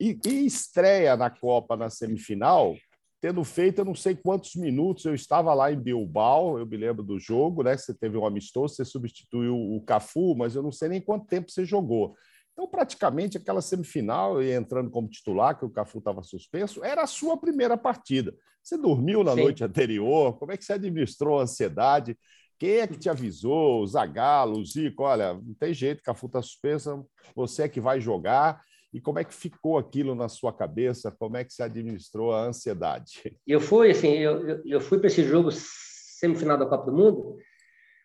E, 0.00 0.18
e 0.26 0.46
estreia 0.46 1.16
na 1.16 1.28
Copa 1.28 1.76
na 1.76 1.90
semifinal, 1.90 2.76
tendo 3.20 3.42
feito 3.42 3.80
eu 3.80 3.84
não 3.84 3.94
sei 3.94 4.14
quantos 4.14 4.54
minutos, 4.54 5.04
eu 5.04 5.14
estava 5.14 5.52
lá 5.52 5.72
em 5.72 5.80
Bilbao, 5.80 6.58
eu 6.58 6.66
me 6.66 6.76
lembro 6.76 7.02
do 7.02 7.18
jogo, 7.18 7.62
né? 7.62 7.76
Você 7.76 7.92
teve 7.92 8.16
um 8.16 8.24
amistoso, 8.24 8.74
você 8.74 8.84
substituiu 8.84 9.56
o 9.56 9.82
Cafu, 9.82 10.36
mas 10.36 10.54
eu 10.54 10.62
não 10.62 10.70
sei 10.70 10.88
nem 10.88 11.00
quanto 11.00 11.26
tempo 11.26 11.50
você 11.50 11.64
jogou. 11.64 12.14
Então, 12.52 12.66
praticamente, 12.68 13.36
aquela 13.36 13.60
semifinal, 13.60 14.42
e 14.42 14.52
entrando 14.52 14.90
como 14.90 15.08
titular, 15.08 15.56
que 15.56 15.64
o 15.64 15.70
Cafu 15.70 15.98
estava 15.98 16.22
suspenso, 16.22 16.84
era 16.84 17.02
a 17.02 17.06
sua 17.06 17.36
primeira 17.36 17.76
partida. 17.76 18.34
Você 18.62 18.76
dormiu 18.76 19.22
na 19.22 19.34
Sim. 19.34 19.42
noite 19.42 19.64
anterior? 19.64 20.36
Como 20.38 20.52
é 20.52 20.56
que 20.56 20.64
você 20.64 20.72
administrou 20.72 21.38
a 21.38 21.42
ansiedade? 21.42 22.18
Quem 22.58 22.78
é 22.78 22.86
que 22.86 22.98
te 22.98 23.08
avisou? 23.08 23.80
O 23.80 23.86
Zagallo, 23.86 24.58
o 24.58 24.64
Zico? 24.64 25.04
Olha, 25.04 25.34
não 25.34 25.54
tem 25.54 25.72
jeito, 25.72 26.02
Cafu 26.02 26.26
está 26.26 26.42
suspenso, 26.42 27.06
você 27.34 27.62
é 27.62 27.68
que 27.68 27.80
vai 27.80 28.00
jogar. 28.00 28.60
E 28.92 29.00
como 29.00 29.18
é 29.18 29.24
que 29.24 29.34
ficou 29.34 29.76
aquilo 29.76 30.14
na 30.14 30.28
sua 30.28 30.52
cabeça? 30.52 31.14
Como 31.18 31.36
é 31.36 31.44
que 31.44 31.52
se 31.52 31.62
administrou 31.62 32.32
a 32.32 32.44
ansiedade? 32.44 33.36
Eu 33.46 33.60
fui 33.60 33.90
assim, 33.90 34.14
eu, 34.14 34.62
eu 34.64 34.80
fui 34.80 34.98
para 34.98 35.08
esse 35.08 35.22
jogo 35.22 35.50
semifinal 35.52 36.56
da 36.56 36.66
Copa 36.66 36.90
do 36.90 36.96
Mundo. 36.96 37.36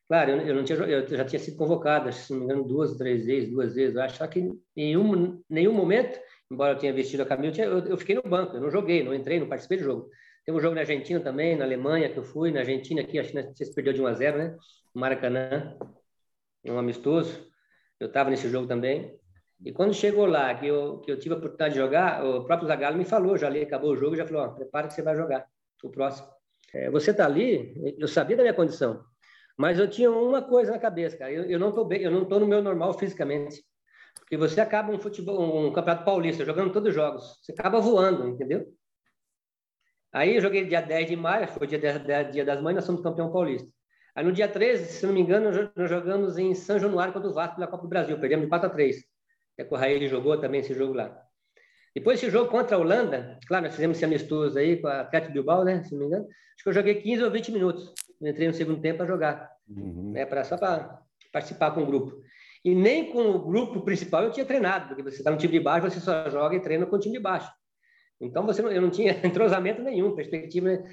Claro, 0.08 0.32
eu, 0.32 0.48
eu 0.48 0.56
não 0.56 0.64
tinha, 0.64 0.78
eu 0.78 1.08
já 1.08 1.24
tinha 1.24 1.40
sido 1.40 1.58
convocado, 1.58 2.12
se 2.12 2.32
não 2.32 2.40
me 2.40 2.46
engano, 2.46 2.68
duas, 2.68 2.96
três 2.98 3.26
vezes, 3.26 3.50
duas 3.50 3.74
vezes. 3.74 3.96
Eu 3.96 4.02
acho 4.02 4.28
que 4.28 4.40
em 4.40 4.62
nenhum, 4.76 5.42
nenhum 5.50 5.74
momento, 5.74 6.20
embora 6.52 6.74
eu 6.74 6.78
tenha 6.78 6.94
vestido 6.94 7.24
a 7.24 7.26
camisa, 7.26 7.62
eu, 7.62 7.80
eu, 7.80 7.98
fiquei 7.98 8.16
no 8.16 8.22
banco. 8.22 8.56
Eu 8.56 8.62
não 8.62 8.70
joguei, 8.70 9.04
não 9.04 9.14
entrei, 9.14 9.40
não 9.40 9.48
participei 9.48 9.78
do 9.78 9.86
jogo. 9.86 10.10
Tem 10.46 10.54
um 10.54 10.60
jogo 10.60 10.76
na 10.76 10.82
Argentina 10.82 11.20
também, 11.22 11.56
na 11.56 11.64
Alemanha 11.64 12.10
que 12.10 12.20
eu 12.20 12.24
fui, 12.24 12.52
na 12.52 12.60
Argentina 12.60 13.02
aqui, 13.02 13.18
acho 13.18 13.32
que 13.32 13.42
você 13.56 13.74
perdeu 13.74 13.94
de 13.94 14.02
1 14.02 14.08
a 14.08 14.14
0, 14.14 14.38
né? 14.38 14.58
Maracanã, 14.94 15.78
um 16.66 16.78
amistoso. 16.78 17.48
Eu 18.00 18.08
estava 18.08 18.30
nesse 18.30 18.50
jogo 18.50 18.68
também. 18.68 19.18
E 19.66 19.72
quando 19.72 19.94
chegou 19.94 20.26
lá, 20.26 20.54
que 20.56 20.68
eu, 20.68 21.00
que 21.00 21.10
eu 21.10 21.18
tive 21.18 21.36
a 21.36 21.38
oportunidade 21.38 21.74
de 21.74 21.80
jogar, 21.80 22.26
o 22.26 22.44
próprio 22.44 22.68
Zagallo 22.68 22.98
me 22.98 23.06
falou, 23.06 23.38
já 23.38 23.48
ali 23.48 23.62
acabou 23.62 23.92
o 23.92 23.96
jogo, 23.96 24.16
já 24.16 24.26
falou, 24.26 24.44
ó, 24.44 24.48
prepara 24.50 24.88
que 24.88 24.94
você 24.94 25.02
vai 25.02 25.16
jogar 25.16 25.48
o 25.82 25.90
próximo. 25.90 26.28
É, 26.74 26.90
você 26.90 27.12
está 27.12 27.26
ali, 27.26 27.96
eu 27.98 28.08
sabia 28.08 28.36
da 28.36 28.44
minha 28.44 28.54
condição, 28.54 29.04
mas 29.58 29.80
eu 29.80 29.90
tinha 29.90 30.12
uma 30.12 30.42
coisa 30.42 30.72
na 30.72 30.80
cabeça, 30.80 31.18
cara, 31.18 31.32
eu, 31.32 31.46
eu 31.46 31.60
não 31.60 31.70
estou 31.70 31.86
bem, 31.86 32.02
eu 32.02 32.12
não 32.12 32.24
estou 32.24 32.40
no 32.42 32.48
meu 32.48 32.62
normal 32.62 32.98
fisicamente, 32.98 33.64
porque 34.20 34.36
você 34.36 34.60
acaba 34.60 34.92
um 34.92 35.00
futebol, 35.00 35.66
um 35.66 35.72
campeonato 35.72 36.04
paulista, 36.04 36.44
jogando 36.44 36.74
todos 36.74 36.90
os 36.90 36.96
jogos, 36.96 37.40
você 37.42 37.54
acaba 37.54 37.80
voando, 37.80 38.28
entendeu? 38.28 38.68
Aí 40.12 40.36
eu 40.36 40.42
joguei 40.42 40.66
dia 40.66 40.82
10 40.82 41.08
de 41.08 41.16
maio, 41.16 41.48
foi 41.48 41.68
dia 41.68 41.80
10, 41.80 42.32
dia 42.34 42.44
das 42.44 42.62
mães, 42.62 42.76
nós 42.76 42.84
somos 42.84 43.02
campeão 43.02 43.32
paulista. 43.32 43.70
Aí 44.14 44.26
no 44.26 44.32
dia 44.32 44.48
13, 44.48 44.86
se 44.86 45.06
não 45.06 45.14
me 45.14 45.22
engano, 45.22 45.72
nós 45.76 45.90
jogamos 45.90 46.38
em 46.38 46.54
São 46.54 46.78
Januário 46.78 47.14
contra 47.14 47.30
o 47.30 47.34
Vasco 47.34 47.56
pela 47.56 47.68
Copa 47.68 47.84
do 47.84 47.90
Brasil, 47.90 48.20
perdemos 48.20 48.46
de 48.46 48.50
4 48.50 48.68
a 48.68 48.70
3 48.70 49.13
é 49.58 49.64
que 49.64 49.74
o 49.74 49.78
Raí 49.78 50.08
jogou 50.08 50.38
também 50.38 50.62
esse 50.62 50.74
jogo 50.74 50.94
lá. 50.94 51.16
Depois 51.96 52.20
esse 52.20 52.32
jogo 52.32 52.50
contra 52.50 52.76
a 52.76 52.80
Holanda, 52.80 53.40
claro, 53.48 53.66
nós 53.66 53.76
fizemos 53.76 53.98
esse 53.98 54.06
amistoso 54.06 54.58
aí 54.58 54.78
com 54.78 54.88
a 54.88 55.02
Atlético 55.02 55.34
Bilbao, 55.34 55.64
né, 55.64 55.84
se 55.84 55.92
não 55.92 56.00
me 56.00 56.06
engano. 56.08 56.26
Acho 56.26 56.64
que 56.64 56.70
eu 56.70 56.74
joguei 56.74 56.96
15 56.96 57.24
ou 57.24 57.32
20 57.32 57.52
minutos. 57.52 57.94
Eu 58.20 58.30
entrei 58.30 58.48
no 58.48 58.54
segundo 58.54 58.82
tempo 58.82 58.98
para 58.98 59.06
jogar, 59.06 59.52
uhum. 59.68 60.12
né, 60.12 60.26
pra, 60.26 60.44
só 60.44 60.58
para 60.58 61.00
participar 61.32 61.72
com 61.72 61.84
o 61.84 61.86
grupo. 61.86 62.20
E 62.66 62.74
nem 62.74 63.12
com 63.12 63.30
o 63.30 63.40
grupo 63.40 63.82
principal 63.82 64.24
eu 64.24 64.32
tinha 64.32 64.46
treinado, 64.46 64.88
porque 64.88 65.04
você 65.04 65.18
está 65.18 65.30
no 65.30 65.38
time 65.38 65.52
de 65.54 65.60
baixo, 65.60 65.90
você 65.90 66.00
só 66.00 66.30
joga 66.30 66.56
e 66.56 66.62
treina 66.62 66.86
com 66.86 66.96
o 66.96 67.00
time 67.00 67.16
de 67.16 67.22
baixo. 67.22 67.52
Então 68.20 68.46
você 68.46 68.62
não, 68.62 68.72
eu 68.72 68.82
não 68.82 68.90
tinha 68.90 69.12
entrosamento 69.26 69.82
nenhum, 69.82 70.16
perspectiva 70.16 70.70
né? 70.70 70.84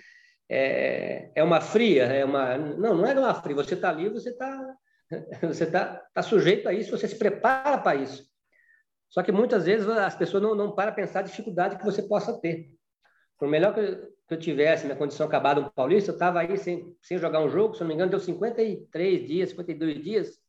é, 0.50 1.30
é 1.34 1.42
uma 1.44 1.60
fria, 1.60 2.04
é 2.04 2.24
uma 2.24 2.58
não, 2.58 2.96
não 2.96 3.06
é 3.06 3.14
uma 3.14 3.34
fria. 3.34 3.54
Você 3.54 3.74
está 3.74 3.90
ali, 3.90 4.08
você 4.08 4.30
está 4.30 4.74
você 5.42 5.66
tá, 5.66 6.02
tá 6.12 6.22
sujeito 6.22 6.68
a 6.68 6.72
isso, 6.72 6.90
você 6.90 7.06
se 7.06 7.16
prepara 7.16 7.78
para 7.78 7.96
isso. 7.96 8.29
Só 9.10 9.22
que 9.22 9.32
muitas 9.32 9.66
vezes 9.66 9.88
as 9.88 10.14
pessoas 10.14 10.42
não, 10.42 10.54
não 10.54 10.72
param 10.72 10.92
a 10.92 10.94
pensar 10.94 11.18
a 11.20 11.24
dificuldade 11.24 11.76
que 11.76 11.84
você 11.84 12.02
possa 12.02 12.40
ter. 12.40 12.70
Por 13.36 13.48
melhor 13.48 13.74
que 13.74 13.80
eu, 13.80 14.12
que 14.28 14.34
eu 14.34 14.38
tivesse 14.38 14.86
minha 14.86 14.96
condição 14.96 15.26
acabada 15.26 15.60
no 15.60 15.70
Paulista, 15.70 16.12
eu 16.12 16.14
estava 16.14 16.40
aí 16.40 16.56
sem, 16.56 16.96
sem 17.02 17.18
jogar 17.18 17.42
um 17.42 17.48
jogo, 17.48 17.74
se 17.74 17.80
não 17.80 17.88
me 17.88 17.94
engano, 17.94 18.10
deu 18.10 18.20
53 18.20 19.26
dias, 19.26 19.50
52 19.50 20.02
dias 20.02 20.40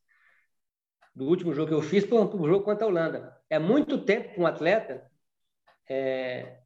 do 1.14 1.26
último 1.26 1.52
jogo 1.52 1.68
que 1.68 1.74
eu 1.74 1.82
fiz 1.82 2.06
para 2.06 2.16
o 2.16 2.46
jogo 2.46 2.64
contra 2.64 2.86
a 2.86 2.88
Holanda. 2.88 3.36
É 3.50 3.58
muito 3.58 4.04
tempo 4.04 4.32
para 4.32 4.42
um 4.42 4.46
atleta 4.46 5.10
é, 5.88 6.61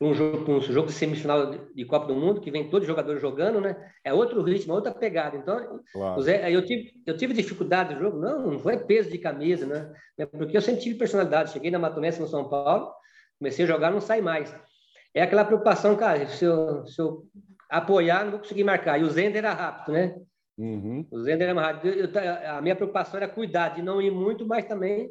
um 0.00 0.12
jogo, 0.12 0.52
um 0.52 0.60
jogo 0.60 0.88
de 0.88 0.92
semifinal 0.92 1.52
de 1.74 1.84
Copa 1.84 2.06
do 2.06 2.14
Mundo, 2.14 2.40
que 2.40 2.50
vem 2.50 2.68
todos 2.68 2.82
os 2.82 2.88
jogadores 2.88 3.22
jogando, 3.22 3.60
né? 3.60 3.76
É 4.02 4.12
outro 4.12 4.42
ritmo, 4.42 4.74
outra 4.74 4.92
pegada. 4.92 5.36
Então, 5.36 5.80
claro. 5.92 6.20
Zé, 6.20 6.50
eu, 6.52 6.64
tive, 6.64 6.92
eu 7.06 7.16
tive 7.16 7.32
dificuldade 7.32 7.94
no 7.94 8.00
jogo, 8.00 8.18
não, 8.18 8.50
não 8.52 8.58
foi 8.58 8.76
peso 8.76 9.10
de 9.10 9.18
camisa, 9.18 9.66
né? 9.66 9.92
É 10.18 10.26
porque 10.26 10.56
eu 10.56 10.62
sempre 10.62 10.82
tive 10.82 10.98
personalidade. 10.98 11.52
Cheguei 11.52 11.70
na 11.70 11.78
Matonense 11.78 12.20
no 12.20 12.26
São 12.26 12.48
Paulo, 12.48 12.92
comecei 13.38 13.64
a 13.64 13.68
jogar, 13.68 13.90
não 13.90 14.00
sai 14.00 14.20
mais. 14.20 14.54
É 15.14 15.22
aquela 15.22 15.44
preocupação, 15.44 15.96
cara, 15.96 16.26
se 16.26 16.44
eu, 16.44 16.84
se 16.86 17.00
eu 17.00 17.24
apoiar, 17.70 18.24
não 18.24 18.32
vou 18.32 18.40
conseguir 18.40 18.64
marcar. 18.64 19.00
E 19.00 19.04
o 19.04 19.10
Zender 19.10 19.44
era 19.44 19.54
rápido, 19.54 19.92
né? 19.92 20.16
Uhum. 20.58 21.06
O 21.10 21.20
Zender 21.20 21.48
era 21.48 21.60
rápido. 21.60 21.92
Eu, 21.92 22.10
a 22.50 22.60
minha 22.60 22.74
preocupação 22.74 23.16
era 23.16 23.28
cuidar 23.28 23.70
de 23.70 23.82
não 23.82 24.02
ir 24.02 24.10
muito, 24.10 24.46
mas 24.46 24.64
também. 24.64 25.10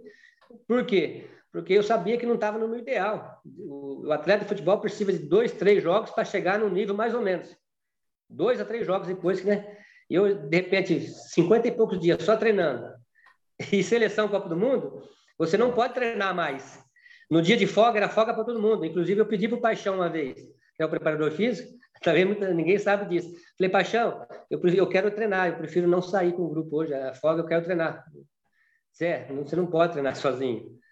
Por 0.68 0.86
quê? 0.86 1.26
Porque 1.54 1.74
eu 1.74 1.84
sabia 1.84 2.18
que 2.18 2.26
não 2.26 2.34
estava 2.34 2.58
no 2.58 2.68
meu 2.68 2.80
ideal. 2.80 3.40
O, 3.46 4.12
atleta 4.12 4.44
de 4.44 4.50
futebol 4.50 4.80
precisa 4.82 5.14
de 5.14 5.20
dois, 5.20 5.52
três 5.52 5.84
jogos 5.84 6.10
para 6.10 6.26
chegar 6.26 6.58
no 6.58 6.68
nível 6.68 6.96
mais 6.96 7.14
ou 7.14 7.22
menos. 7.22 7.56
Dois 8.28 8.60
a 8.60 8.66
três 8.66 8.88
jogos 8.88 9.08
depois, 9.08 9.46
né? 9.46 9.78
Eu, 10.10 10.50
de 10.50 10.58
repente, 10.58 11.00
cinquenta 11.02 11.68
e 11.68 11.72
poucos 11.72 12.00
dias 12.00 12.22
só 12.24 12.36
treinando. 12.36 12.92
E 13.72 13.84
seleção 13.84 14.28
Copa 14.28 14.50
do 14.50 14.58
Mundo, 14.58 15.04
você 15.38 15.56
não 15.56 15.72
pode 15.72 15.94
treinar 15.94 16.36
mais. 16.36 16.84
No 17.30 17.40
dia 17.40 17.56
de 17.56 17.68
folga, 17.68 18.00
era 18.00 18.10
folga 18.10 18.34
para 18.34 18.44
todo 18.44 18.60
mundo. 18.60 18.84
Inclusive, 18.84 19.22
eu 19.22 19.26
pedi 19.28 19.48
para 19.48 19.58
o 19.58 19.62
Paixão 19.62 19.96
uma 19.96 20.10
vez, 20.10 20.42
que 20.76 20.82
é 20.82 20.86
o 20.86 20.90
preparador 20.90 21.32
físico, 21.32 21.70
também 22.02 22.26
ninguém 22.26 22.80
sabe 22.80 23.08
disso. 23.08 23.32
Falei, 23.56 23.70
Paixão, 23.70 24.26
eu, 24.50 24.60
eu 24.60 24.88
quero 24.90 25.12
treinar, 25.12 25.50
eu 25.50 25.56
prefiro 25.56 25.88
não 25.88 26.02
sair 26.02 26.34
com 26.34 26.42
o 26.42 26.50
grupo 26.50 26.78
hoje. 26.78 26.96
A 26.96 27.14
folga 27.14 27.44
eu 27.44 27.46
quero 27.46 27.64
treinar. 27.64 28.04
Zé, 28.98 29.28
você 29.32 29.56
não 29.56 29.68
pode 29.68 29.94
treinar 29.94 30.16
sozinho. 30.16 30.83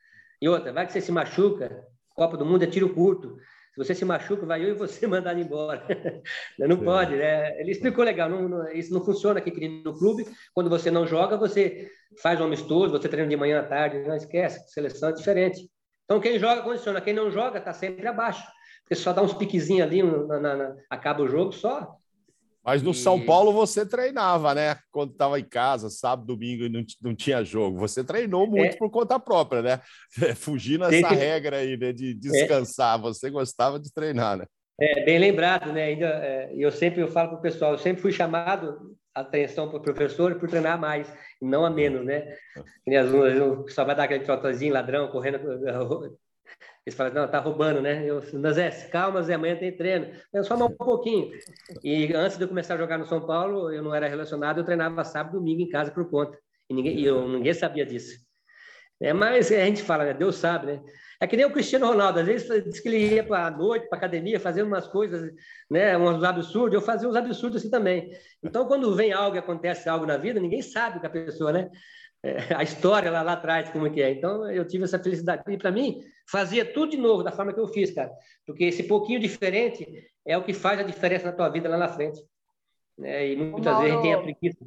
E 0.42 0.50
outra, 0.50 0.74
vai 0.74 0.88
que 0.88 0.94
você 0.94 1.02
se 1.02 1.12
machuca, 1.12 1.86
Copa 2.16 2.36
do 2.36 2.46
Mundo 2.46 2.64
é 2.64 2.68
tiro 2.68 2.94
curto. 2.94 3.38
Se 3.74 3.78
você 3.78 3.96
se 3.96 4.04
machuca, 4.04 4.46
vai 4.46 4.64
eu 4.64 4.70
e 4.70 4.74
você 4.74 5.06
mandar 5.08 5.38
embora. 5.38 5.86
não 6.60 6.78
Sim. 6.78 6.84
pode, 6.84 7.16
né? 7.16 7.60
Ele 7.62 7.72
explicou 7.72 8.04
legal, 8.04 8.30
não, 8.30 8.50
não, 8.50 8.72
isso 8.72 8.94
não 8.94 9.04
funciona 9.04 9.40
aqui 9.40 9.52
no 9.84 9.98
clube. 9.98 10.26
Quando 10.54 10.70
você 10.70 10.92
não 10.92 11.08
joga, 11.08 11.38
você 11.38 11.90
faz 12.22 12.42
um 12.42 12.46
amistoso, 12.46 12.92
você 12.92 13.08
treina 13.08 13.30
de 13.30 13.38
manhã 13.38 13.60
à 13.60 13.64
tarde, 13.64 14.00
não 14.00 14.16
esquece, 14.16 14.68
seleção 14.74 15.10
é 15.10 15.14
diferente. 15.14 15.70
Então, 16.06 16.20
quem 16.20 16.38
joga, 16.38 16.62
condiciona. 16.62 17.00
Quem 17.00 17.14
não 17.14 17.32
joga, 17.32 17.60
está 17.60 17.72
sempre 17.72 18.06
abaixo. 18.06 18.46
Porque 18.84 18.96
só 18.96 19.14
dá 19.14 19.22
uns 19.22 19.34
piquezinhos 19.34 19.88
ali, 19.88 20.04
na, 20.04 20.40
na, 20.40 20.56
na, 20.58 20.76
acaba 20.90 21.24
o 21.24 21.28
jogo 21.28 21.54
só. 21.54 21.96
Mas 22.64 22.82
no 22.82 22.92
e... 22.92 22.96
São 22.96 23.24
Paulo 23.26 23.52
você 23.52 23.86
treinava, 23.86 24.54
né? 24.54 24.78
Quando 24.92 25.12
estava 25.12 25.40
em 25.40 25.44
casa, 25.44 25.90
sábado, 25.90 26.28
domingo 26.28 26.66
e 26.66 26.70
não, 26.70 26.84
não 27.02 27.16
tinha 27.16 27.44
jogo. 27.44 27.78
Você 27.80 28.04
treinou 28.04 28.48
muito 28.48 28.76
é. 28.76 28.78
por 28.78 28.90
conta 28.90 29.20
própria, 29.20 29.62
né? 29.62 29.82
Fugindo 30.36 30.86
essa 30.86 31.08
que... 31.10 31.16
regra 31.16 31.58
aí, 31.58 31.78
né? 31.78 31.92
De 31.92 32.14
descansar. 32.14 33.00
É. 33.00 33.02
Você 33.02 33.30
gostava 33.30 33.80
de 33.80 33.92
treinar, 33.92 34.38
né? 34.38 34.46
É, 34.80 35.04
bem 35.04 35.20
lembrado, 35.20 35.72
né? 35.72 35.84
Ainda, 35.84 36.08
é, 36.08 36.52
eu 36.56 36.72
sempre 36.72 37.02
eu 37.02 37.08
falo 37.08 37.30
para 37.30 37.38
o 37.38 37.42
pessoal, 37.42 37.74
eu 37.74 37.78
sempre 37.78 38.02
fui 38.02 38.12
chamado 38.12 38.96
a 39.14 39.22
atenção 39.22 39.70
para 39.70 39.78
o 39.78 39.84
professor 39.84 40.36
por 40.36 40.50
treinar 40.50 40.80
mais, 40.80 41.12
não 41.42 41.66
a 41.66 41.70
menos, 41.70 42.06
né? 42.06 42.36
O 42.88 43.64
pessoal 43.64 43.86
vai 43.86 43.96
dar 43.96 44.06
aquele 44.06 44.24
trotozinho, 44.24 44.74
ladrão, 44.74 45.10
correndo, 45.10 45.40
eles 46.86 46.98
falam, 46.98 47.14
não, 47.14 47.28
tá 47.28 47.40
roubando, 47.40 47.80
né? 47.82 48.04
Eu, 48.06 48.22
Zé, 48.54 48.72
calma, 48.92 49.22
Zé, 49.22 49.36
amanhã 49.36 49.56
tem 49.56 49.76
treino. 49.76 50.08
Eu 50.34 50.44
só 50.44 50.56
um 50.56 50.70
pouquinho. 50.70 51.32
E 51.84 52.12
antes 52.14 52.38
de 52.38 52.44
eu 52.44 52.48
começar 52.48 52.74
a 52.74 52.78
jogar 52.78 52.98
no 52.98 53.06
São 53.06 53.26
Paulo, 53.26 53.72
eu 53.72 53.84
não 53.84 53.94
era 53.94 54.08
relacionado, 54.08 54.58
eu 54.58 54.66
treinava 54.66 55.04
sábado 55.04 55.36
e 55.36 55.40
domingo 55.40 55.62
em 55.62 55.70
casa 55.70 55.92
por 55.92 56.10
conta. 56.10 56.38
E 56.70 56.74
ninguém, 56.74 57.00
eu, 57.02 57.28
ninguém 57.28 57.54
sabia 57.54 57.86
disso. 57.86 58.18
É, 59.00 59.14
mas 59.14 59.52
a 59.52 59.66
gente 59.66 59.84
fala, 59.84 60.06
né? 60.06 60.14
Deus 60.14 60.36
sabe, 60.36 60.68
né? 60.68 60.82
É 61.20 61.28
que 61.28 61.38
nem 61.38 61.46
o 61.46 61.52
Cristiano 61.52 61.86
Ronaldo, 61.86 62.20
às 62.20 62.26
vezes 62.26 62.64
diz 62.64 62.80
que 62.80 62.90
ele 62.90 63.14
ia 63.14 63.24
para 63.24 63.46
a 63.46 63.52
noite, 63.52 63.88
para 63.88 63.98
academia, 63.98 64.40
fazendo 64.40 64.66
umas 64.66 64.88
coisas, 64.88 65.32
né, 65.70 65.96
uns 65.96 66.24
absurdos, 66.24 66.74
eu 66.74 66.82
fazia 66.82 67.08
uns 67.08 67.16
absurdos 67.16 67.62
assim 67.62 67.70
também. 67.70 68.12
Então, 68.44 68.66
quando 68.66 68.96
vem 68.96 69.14
algo, 69.14 69.38
acontece 69.38 69.88
algo 69.88 70.04
na 70.06 70.18
vida, 70.18 70.40
ninguém 70.40 70.64
sabe 70.64 71.00
que 71.00 71.06
a 71.06 71.10
pessoa, 71.12 71.52
né? 71.52 71.70
É, 72.24 72.38
a 72.56 72.64
história 72.64 73.12
lá, 73.12 73.22
lá 73.22 73.34
atrás, 73.34 73.70
como 73.70 73.88
é 73.88 73.90
que 73.90 74.02
é. 74.02 74.12
Então, 74.12 74.50
eu 74.50 74.66
tive 74.66 74.84
essa 74.84 75.00
felicidade. 75.00 75.44
E, 75.48 75.58
para 75.58 75.72
mim, 75.72 76.02
fazia 76.30 76.66
tudo 76.66 76.92
de 76.92 76.98
novo, 76.98 77.24
da 77.24 77.32
forma 77.32 77.54
que 77.54 77.60
eu 77.60 77.68
fiz, 77.68 77.92
cara. 77.92 78.12
Porque 78.46 78.66
esse 78.66 78.84
pouquinho 78.84 79.20
diferente 79.20 79.86
é 80.26 80.38
o 80.38 80.44
que 80.44 80.54
faz 80.54 80.80
a 80.80 80.84
diferença 80.84 81.26
na 81.26 81.34
tua 81.34 81.50
vida 81.50 81.70
lá 81.70 81.78
na 81.78 81.88
frente. 81.88 82.22
Né? 82.98 83.30
E 83.30 83.36
muitas 83.36 83.74
Mauro, 83.74 83.82
vezes 83.82 83.92
a 83.92 83.96
gente 83.96 84.04
tem 84.04 84.14
a 84.14 84.22
preguiça. 84.22 84.66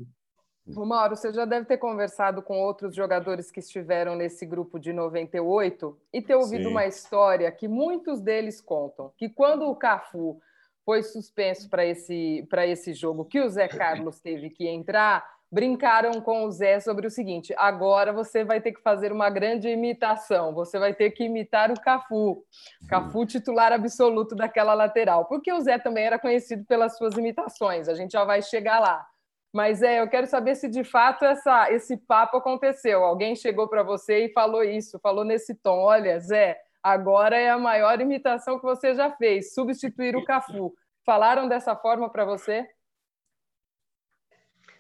Mauro, 0.67 1.15
você 1.15 1.33
já 1.33 1.45
deve 1.45 1.67
ter 1.67 1.77
conversado 1.77 2.43
com 2.43 2.59
outros 2.59 2.95
jogadores 2.95 3.51
que 3.51 3.61
estiveram 3.61 4.17
nesse 4.17 4.47
grupo 4.47 4.79
de 4.79 4.93
98 4.93 5.99
e 6.13 6.23
ter 6.23 6.35
ouvido 6.35 6.65
Sim. 6.65 6.71
uma 6.71 6.87
história 6.87 7.53
que 7.53 7.69
muitos 7.69 8.21
deles 8.21 8.61
contam, 8.61 9.13
que 9.17 9.29
quando 9.29 9.67
o 9.67 9.77
Cafu 9.77 10.41
foi 10.85 11.03
suspenso 11.03 11.69
para 11.69 11.85
esse, 11.85 12.47
esse 12.67 12.93
jogo, 12.93 13.25
que 13.25 13.41
o 13.41 13.49
Zé 13.49 13.69
Carlos 13.69 14.21
teve 14.21 14.51
que 14.51 14.67
entrar, 14.67 15.34
brincaram 15.55 16.21
com 16.21 16.45
o 16.45 16.51
Zé 16.51 16.81
sobre 16.81 17.07
o 17.07 17.11
seguinte: 17.11 17.55
agora 17.57 18.13
você 18.13 18.43
vai 18.43 18.61
ter 18.61 18.73
que 18.73 18.83
fazer 18.83 19.13
uma 19.13 19.31
grande 19.31 19.69
imitação, 19.69 20.53
você 20.53 20.81
vai 20.81 20.93
ter 20.93 21.13
que 21.13 21.23
imitar 21.23 21.71
o 21.71 21.81
Cafu, 21.81 22.45
Cafu 22.89 23.25
titular 23.25 23.73
absoluto 23.73 24.35
daquela 24.35 24.75
lateral, 24.75 25.27
porque 25.27 25.53
o 25.53 25.61
Zé 25.61 25.79
também 25.79 26.05
era 26.05 26.19
conhecido 26.19 26.65
pelas 26.65 26.97
suas 26.99 27.15
imitações, 27.17 27.89
a 27.89 27.95
gente 27.95 28.11
já 28.11 28.25
vai 28.25 28.43
chegar 28.43 28.81
lá. 28.81 29.07
Mas 29.53 29.81
é, 29.81 30.01
eu 30.01 30.09
quero 30.09 30.27
saber 30.27 30.57
se 30.57 30.69
de 30.69 30.83
fato 30.83 31.25
essa, 31.25 31.71
esse 31.71 31.97
papo 31.97 32.39
aconteceu. 32.39 33.05
Alguém 33.05 33.37
chegou 33.37 33.69
para 33.69 33.85
você 33.85 34.25
e 34.25 34.33
falou 34.33 34.65
isso, 34.65 34.99
falou 34.99 35.25
nesse 35.25 35.55
tom: 35.55 35.79
olha, 35.79 36.19
Zé, 36.19 36.59
agora 36.83 37.39
é 37.39 37.49
a 37.49 37.59
maior 37.59 38.01
imitação 38.01 38.59
que 38.59 38.65
você 38.65 38.93
já 38.93 39.13
fez, 39.13 39.55
substituir 39.55 40.17
o 40.17 40.25
Cafu. 40.25 40.75
Falaram 41.07 41.47
dessa 41.47 41.77
forma 41.77 42.11
para 42.11 42.25
você? 42.25 42.67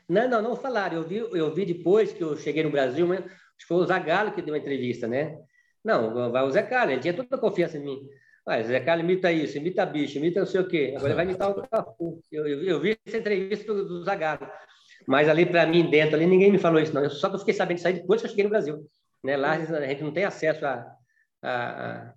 Não, 0.08 0.28
não, 0.28 0.42
não 0.42 0.56
falaram. 0.56 0.96
Eu 0.96 1.04
vi, 1.04 1.16
eu 1.16 1.54
vi 1.54 1.64
depois 1.64 2.12
que 2.12 2.22
eu 2.22 2.36
cheguei 2.36 2.62
no 2.62 2.70
Brasil, 2.70 3.06
mas 3.06 3.20
acho 3.20 3.30
que 3.58 3.66
foi 3.66 3.78
o 3.78 3.86
Zagallo 3.86 4.32
que 4.32 4.42
deu 4.42 4.54
uma 4.54 4.58
entrevista, 4.58 5.06
né? 5.06 5.38
Não, 5.84 6.30
vai 6.30 6.42
o 6.42 6.50
Zé 6.50 6.62
Carlos, 6.62 6.92
ele 6.92 7.02
tinha 7.02 7.14
toda 7.14 7.36
a 7.36 7.38
confiança 7.38 7.76
em 7.76 7.84
mim. 7.84 8.08
Ah, 8.46 8.62
Zé 8.62 8.80
Carlos 8.80 9.04
imita 9.04 9.32
isso, 9.32 9.56
imita 9.56 9.86
bicho, 9.86 10.18
imita 10.18 10.40
não 10.40 10.46
sei 10.46 10.60
o 10.60 10.68
quê. 10.68 10.94
Agora 10.96 11.08
ele 11.08 11.14
vai 11.14 11.24
imitar 11.24 11.50
o 11.50 11.54
Cafu. 11.68 12.20
Eu, 12.30 12.46
eu, 12.46 12.62
eu, 12.62 12.80
vi 12.80 12.98
essa 13.06 13.18
entrevista 13.18 13.72
do, 13.72 13.86
do 13.86 14.04
Zagallo. 14.04 14.46
Mas 15.06 15.28
ali, 15.28 15.46
para 15.46 15.66
mim, 15.66 15.88
dentro, 15.90 16.16
ali, 16.16 16.26
ninguém 16.26 16.50
me 16.50 16.58
falou 16.58 16.80
isso, 16.80 16.94
não. 16.94 17.02
Eu 17.02 17.10
só 17.10 17.28
que 17.28 17.36
eu 17.36 17.38
fiquei 17.38 17.54
sabendo 17.54 17.76
disso 17.76 17.88
aí 17.88 17.94
depois 17.94 18.20
que 18.20 18.26
eu 18.26 18.30
cheguei 18.30 18.44
no 18.44 18.50
Brasil. 18.50 18.86
Né? 19.22 19.36
Lá 19.36 19.52
a 19.52 19.86
gente 19.86 20.02
não 20.02 20.12
tem 20.12 20.24
acesso 20.24 20.64
a, 20.66 20.86
a, 21.42 22.14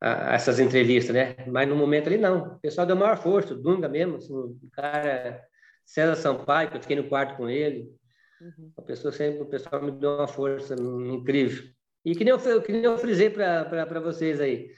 a, 0.00 0.32
a 0.32 0.34
essas 0.34 0.58
entrevistas, 0.58 1.14
né? 1.14 1.36
Mas 1.46 1.68
no 1.68 1.76
momento 1.76 2.08
ali, 2.08 2.18
não. 2.18 2.54
O 2.54 2.60
pessoal 2.60 2.86
deu 2.86 2.96
maior 2.96 3.16
força, 3.16 3.54
o 3.54 3.56
Dunga 3.56 3.88
mesmo, 3.88 4.16
assim, 4.16 4.34
o 4.34 4.70
cara 4.72 5.40
César 5.86 6.16
Sampaio, 6.16 6.70
que 6.70 6.76
eu 6.76 6.80
fiquei 6.82 6.96
no 6.96 7.08
quarto 7.08 7.36
com 7.36 7.48
ele. 7.48 7.88
Uhum. 8.40 8.72
A 8.76 8.82
pessoa 8.82 9.12
sempre, 9.12 9.40
o 9.40 9.46
pessoal 9.46 9.80
me 9.80 9.92
deu 9.92 10.16
uma 10.16 10.26
força 10.26 10.74
incrível. 10.74 11.64
E 12.04 12.14
que 12.14 12.24
nem 12.24 12.34
eu, 12.34 12.62
que 12.62 12.72
nem 12.72 12.82
eu 12.82 12.98
frisei 12.98 13.30
para 13.30 14.00
vocês 14.00 14.40
aí. 14.40 14.68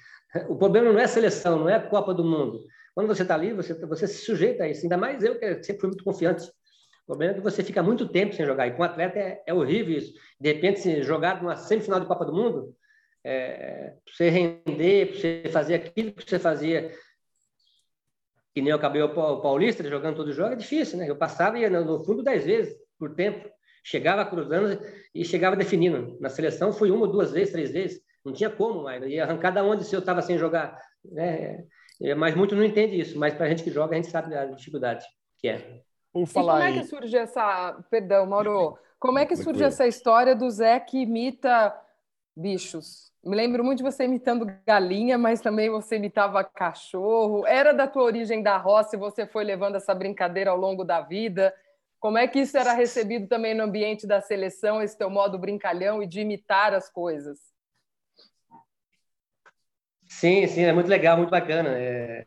O 0.48 0.56
problema 0.56 0.92
não 0.92 1.00
é 1.00 1.04
a 1.04 1.08
seleção, 1.08 1.58
não 1.58 1.68
é 1.68 1.74
a 1.74 1.88
Copa 1.88 2.12
do 2.14 2.22
Mundo. 2.22 2.64
Quando 2.94 3.08
você 3.08 3.22
está 3.22 3.34
ali, 3.34 3.52
você, 3.52 3.74
você 3.86 4.06
se 4.06 4.24
sujeita 4.24 4.64
a 4.64 4.68
isso. 4.68 4.82
Ainda 4.82 4.96
mais 4.96 5.22
eu, 5.22 5.38
que 5.38 5.62
sempre 5.62 5.80
fui 5.80 5.88
muito 5.88 6.04
confiante. 6.04 6.44
O 6.44 7.06
problema 7.06 7.32
é 7.32 7.36
que 7.36 7.42
você 7.42 7.64
fica 7.64 7.82
muito 7.82 8.08
tempo 8.08 8.34
sem 8.34 8.44
jogar. 8.44 8.66
E 8.66 8.72
com 8.72 8.82
um 8.82 8.84
atleta 8.84 9.18
é, 9.18 9.42
é 9.46 9.54
horrível 9.54 9.96
isso. 9.96 10.12
De 10.38 10.52
repente, 10.52 10.80
se 10.80 11.02
jogar 11.02 11.42
numa 11.42 11.56
semifinal 11.56 12.00
de 12.00 12.06
Copa 12.06 12.24
do 12.24 12.34
Mundo, 12.34 12.74
é, 13.24 13.94
você 14.06 14.28
render, 14.28 15.06
para 15.06 15.20
você 15.20 15.42
fazer 15.50 15.74
aquilo 15.74 16.12
que 16.12 16.28
você 16.28 16.38
fazia 16.38 16.92
que 18.58 18.62
nem 18.62 18.70
eu 18.70 18.76
acabei 18.76 19.00
o 19.00 19.40
Paulista 19.40 19.88
jogando 19.88 20.16
todo 20.16 20.32
jogo, 20.32 20.52
é 20.52 20.56
difícil, 20.56 20.98
né? 20.98 21.08
Eu 21.08 21.14
passava 21.14 21.56
e 21.56 21.60
ia 21.60 21.70
no 21.70 22.04
fundo 22.04 22.24
dez 22.24 22.44
vezes 22.44 22.76
por 22.98 23.14
tempo. 23.14 23.48
Chegava 23.84 24.24
cruzando 24.24 24.80
e 25.14 25.24
chegava 25.24 25.54
definindo. 25.54 26.18
Na 26.20 26.28
seleção 26.28 26.72
foi 26.72 26.90
uma, 26.90 27.06
duas 27.06 27.30
vezes, 27.30 27.52
três 27.52 27.70
vezes. 27.70 28.00
Não 28.24 28.32
tinha 28.32 28.50
como 28.50 28.82
mais. 28.82 29.00
Ia 29.04 29.22
arrancar 29.22 29.52
da 29.52 29.62
onde 29.62 29.84
se 29.84 29.94
eu 29.94 30.00
estava 30.00 30.22
sem 30.22 30.36
jogar. 30.36 30.76
Né? 31.04 31.64
É, 32.02 32.16
mas 32.16 32.34
muito 32.34 32.56
não 32.56 32.64
entende 32.64 32.98
isso. 32.98 33.16
Mas 33.16 33.32
para 33.32 33.46
a 33.46 33.48
gente 33.48 33.62
que 33.62 33.70
joga, 33.70 33.92
a 33.92 33.96
gente 33.96 34.10
sabe 34.10 34.34
a 34.34 34.46
dificuldade 34.46 35.04
que 35.38 35.46
é. 35.46 35.80
Por 36.12 36.26
falar 36.26 36.58
e 36.58 36.64
como 36.64 36.78
é 36.78 36.82
que 36.82 36.88
surge 36.88 37.16
essa... 37.16 37.80
Perdão, 37.88 38.26
Mauro. 38.26 38.76
Como 38.98 39.20
é 39.20 39.24
que 39.24 39.36
surge 39.36 39.62
essa 39.62 39.86
história 39.86 40.34
do 40.34 40.50
Zé 40.50 40.80
que 40.80 40.98
imita 40.98 41.72
bichos? 42.38 43.12
Me 43.24 43.36
lembro 43.36 43.64
muito 43.64 43.78
de 43.78 43.82
você 43.82 44.04
imitando 44.04 44.46
galinha, 44.66 45.18
mas 45.18 45.40
também 45.40 45.68
você 45.68 45.96
imitava 45.96 46.44
cachorro. 46.44 47.46
Era 47.46 47.72
da 47.72 47.86
tua 47.86 48.04
origem 48.04 48.42
da 48.42 48.56
roça 48.56 48.94
e 48.94 48.98
você 48.98 49.26
foi 49.26 49.44
levando 49.44 49.74
essa 49.74 49.94
brincadeira 49.94 50.50
ao 50.50 50.56
longo 50.56 50.84
da 50.84 51.00
vida. 51.00 51.52
Como 51.98 52.16
é 52.16 52.28
que 52.28 52.38
isso 52.38 52.56
era 52.56 52.72
recebido 52.72 53.26
também 53.26 53.54
no 53.54 53.64
ambiente 53.64 54.06
da 54.06 54.20
seleção, 54.20 54.80
esse 54.80 54.96
teu 54.96 55.10
modo 55.10 55.36
brincalhão 55.36 56.00
e 56.00 56.06
de 56.06 56.20
imitar 56.20 56.72
as 56.72 56.88
coisas? 56.88 57.38
Sim, 60.06 60.46
sim, 60.46 60.62
é 60.62 60.72
muito 60.72 60.88
legal, 60.88 61.16
muito 61.18 61.30
bacana. 61.30 61.70
É, 61.70 62.24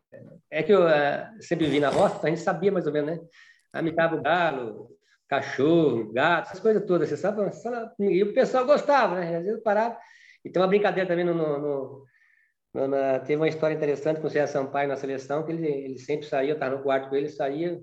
é 0.52 0.62
que 0.62 0.74
eu 0.74 0.88
é, 0.88 1.34
sempre 1.40 1.68
vi 1.68 1.80
na 1.80 1.90
roça, 1.90 2.20
a 2.22 2.30
gente 2.30 2.42
sabia 2.42 2.72
mais 2.72 2.86
ou 2.86 2.94
menos, 2.94 3.18
né? 3.18 3.80
Imitava 3.80 4.18
o 4.18 4.22
galo, 4.22 4.90
cachorro, 5.32 6.12
gato, 6.12 6.48
essas 6.48 6.60
coisas 6.60 6.86
todas, 6.86 7.08
você 7.08 7.16
sabe? 7.16 7.42
E 8.00 8.22
o 8.22 8.34
pessoal 8.34 8.66
gostava, 8.66 9.16
né? 9.16 9.38
Às 9.38 9.46
vezes 9.46 9.64
parava 9.64 9.98
e 10.44 10.50
tem 10.50 10.62
uma 10.62 10.68
brincadeira 10.68 11.08
também 11.08 11.24
no, 11.24 11.34
no, 11.34 12.06
no 12.74 12.88
na, 12.88 13.20
teve 13.20 13.38
uma 13.38 13.48
história 13.48 13.74
interessante 13.74 14.20
com 14.20 14.28
o 14.28 14.30
César 14.30 14.52
Sampaio 14.52 14.90
na 14.90 14.98
seleção, 14.98 15.46
que 15.46 15.54
ele, 15.54 15.66
ele 15.66 16.00
sempre 16.00 16.28
saía, 16.28 16.50
eu 16.50 16.56
estava 16.56 16.76
no 16.76 16.84
quarto 16.84 17.10
com 17.10 17.16
ele, 17.16 17.30
saía, 17.30 17.80